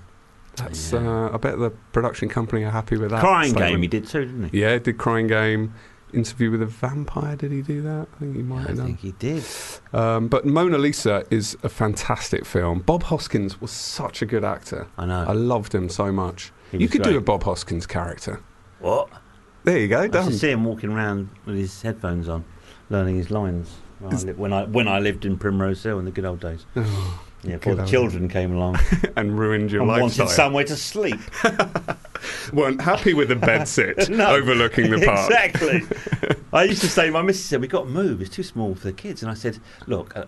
that's. 0.56 0.92
Yeah. 0.92 1.00
Uh, 1.26 1.30
I 1.34 1.36
bet 1.38 1.58
the 1.58 1.70
production 1.92 2.28
company 2.28 2.64
are 2.64 2.70
happy 2.70 2.96
with 2.96 3.10
that. 3.10 3.20
Crying 3.20 3.50
statement. 3.50 3.72
Game, 3.72 3.82
he 3.82 3.88
did 3.88 4.06
too, 4.08 4.24
didn't 4.24 4.48
he? 4.50 4.60
Yeah, 4.60 4.74
he 4.74 4.78
did 4.80 4.98
Crying 4.98 5.26
Game. 5.26 5.74
Interview 6.14 6.50
with 6.50 6.62
a 6.62 6.66
Vampire. 6.66 7.36
Did 7.36 7.52
he 7.52 7.60
do 7.60 7.82
that? 7.82 8.08
I 8.16 8.18
think 8.20 8.34
he 8.36 8.42
might 8.42 8.64
I 8.64 8.68
have 8.68 8.76
done. 8.78 8.86
think 8.86 9.00
he 9.00 9.12
did. 9.12 9.44
Um, 9.92 10.28
but 10.28 10.46
Mona 10.46 10.78
Lisa 10.78 11.26
is 11.30 11.54
a 11.62 11.68
fantastic 11.68 12.46
film. 12.46 12.78
Bob 12.80 13.02
Hoskins 13.02 13.60
was 13.60 13.70
such 13.70 14.22
a 14.22 14.26
good 14.26 14.42
actor. 14.42 14.86
I 14.96 15.04
know. 15.04 15.26
I 15.28 15.32
loved 15.32 15.74
him 15.74 15.90
so 15.90 16.10
much. 16.10 16.50
He 16.72 16.78
You 16.78 16.88
could 16.88 17.02
do 17.02 17.18
a 17.18 17.20
Bob 17.20 17.42
Hoskins 17.42 17.86
character. 17.86 18.40
what? 18.80 19.10
There 19.64 19.76
you 19.76 19.88
go, 19.88 19.98
I 20.00 20.04
used 20.04 20.14
to 20.28 20.32
see 20.32 20.50
him 20.50 20.64
walking 20.64 20.90
around 20.90 21.28
with 21.44 21.56
his 21.56 21.82
headphones 21.82 22.26
on, 22.26 22.42
learning 22.88 23.16
his 23.16 23.30
lines. 23.30 23.68
When 23.98 24.14
I, 24.14 24.16
li- 24.22 24.32
when 24.32 24.52
I 24.54 24.64
when 24.64 24.88
I 24.88 24.98
lived 25.00 25.26
in 25.26 25.36
Primrose 25.36 25.82
Hill 25.82 25.98
in 25.98 26.06
the 26.06 26.10
good 26.10 26.24
old 26.24 26.40
days. 26.40 26.64
Yeah, 27.44 27.56
before 27.56 27.76
the 27.76 27.86
children 27.86 28.28
came 28.28 28.52
along 28.54 28.78
and 29.16 29.38
ruined 29.38 29.70
your 29.70 29.82
and 29.82 29.90
lifestyle. 29.90 30.26
wanted 30.26 30.34
somewhere 30.34 30.64
to 30.64 30.76
sleep. 30.76 31.20
Weren't 32.52 32.80
happy 32.80 33.14
with 33.14 33.28
the 33.28 33.36
bed 33.36 33.68
sit 33.68 34.08
No. 34.10 34.26
overlooking 34.34 34.90
the 34.90 35.04
park. 35.04 35.30
Exactly. 35.30 35.82
I 36.52 36.64
used 36.64 36.80
to 36.80 36.88
say, 36.88 37.10
my 37.10 37.22
missus 37.22 37.44
said, 37.44 37.60
we've 37.60 37.70
got 37.70 37.82
to 37.84 37.88
move, 37.90 38.20
it's 38.20 38.30
too 38.30 38.42
small 38.42 38.74
for 38.74 38.84
the 38.88 38.92
kids. 38.92 39.22
And 39.22 39.30
I 39.30 39.34
said, 39.34 39.58
look, 39.86 40.16
uh, 40.16 40.24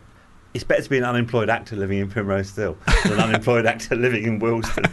it's 0.55 0.63
better 0.65 0.83
to 0.83 0.91
be 0.91 0.99
an 0.99 1.05
unemployed 1.05 1.51
actor 1.51 1.75
living 1.77 1.99
in 1.99 2.09
Primrose 2.09 2.55
Hill 2.55 2.77
than 3.05 3.15
an 3.15 3.21
unemployed 3.21 3.67
actor 3.67 3.97
living 3.97 4.25
in 4.25 4.39
Willesden. 4.39 4.85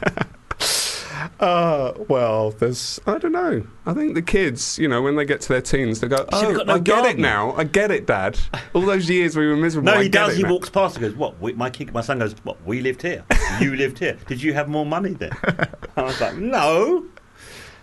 Uh, 1.39 1.93
well, 2.07 2.51
there's, 2.51 2.99
I 3.05 3.17
don't 3.19 3.31
know. 3.31 3.65
I 3.85 3.93
think 3.93 4.15
the 4.15 4.21
kids, 4.21 4.77
you 4.79 4.87
know, 4.87 5.01
when 5.01 5.15
they 5.15 5.25
get 5.25 5.39
to 5.41 5.49
their 5.49 5.61
teens, 5.61 5.99
they 5.99 6.07
go, 6.07 6.25
oh, 6.33 6.53
got 6.55 6.67
no 6.67 6.73
I 6.73 6.79
get 6.79 6.97
it 6.99 7.01
garden." 7.03 7.21
now. 7.21 7.53
I 7.53 7.63
get 7.63 7.91
it, 7.91 8.07
Dad. 8.07 8.39
All 8.73 8.81
those 8.81 9.09
years 9.09 9.35
we 9.37 9.47
were 9.47 9.55
miserable. 9.55 9.85
No, 9.91 9.99
I 9.99 10.03
he 10.03 10.09
get 10.09 10.25
does. 10.27 10.33
it 10.33 10.37
He 10.37 10.43
now." 10.43 10.51
walks 10.53 10.69
past 10.69 10.97
and 10.97 11.05
goes, 11.05 11.15
"What? 11.15 11.39
We, 11.39 11.53
my 11.53 11.69
kid, 11.69 11.93
my 11.93 12.01
son 12.01 12.19
goes, 12.19 12.33
what? 12.43 12.57
We 12.65 12.81
lived 12.81 13.01
here. 13.03 13.23
You 13.61 13.75
lived 13.75 13.99
here. 13.99 14.17
Did 14.27 14.41
you 14.41 14.53
have 14.53 14.67
more 14.67 14.85
money 14.85 15.13
then?" 15.13 15.31
I 15.95 16.01
was 16.03 16.19
like, 16.19 16.35
"No." 16.37 17.05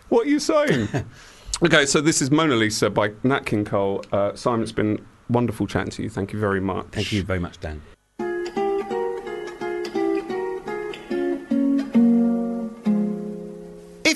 What 0.09 0.27
are 0.27 0.31
you 0.31 0.39
saying? 0.41 0.89
okay, 1.63 1.87
so 1.87 2.01
this 2.01 2.21
is 2.21 2.31
Mona 2.31 2.57
Lisa 2.57 2.91
by 2.91 3.13
Nat 3.23 3.47
King 3.47 3.65
Cole. 3.65 4.05
Uh, 4.13 4.35
Simon, 4.35 4.63
it's 4.63 4.73
been 4.73 5.05
wonderful 5.29 5.67
chatting 5.67 5.91
to 5.93 6.03
you. 6.03 6.11
Thank 6.11 6.33
you 6.33 6.39
very 6.39 6.61
much. 6.61 6.87
Thank 6.93 7.13
you 7.13 7.23
very 7.23 7.41
much, 7.41 7.61
Dan. 7.61 7.81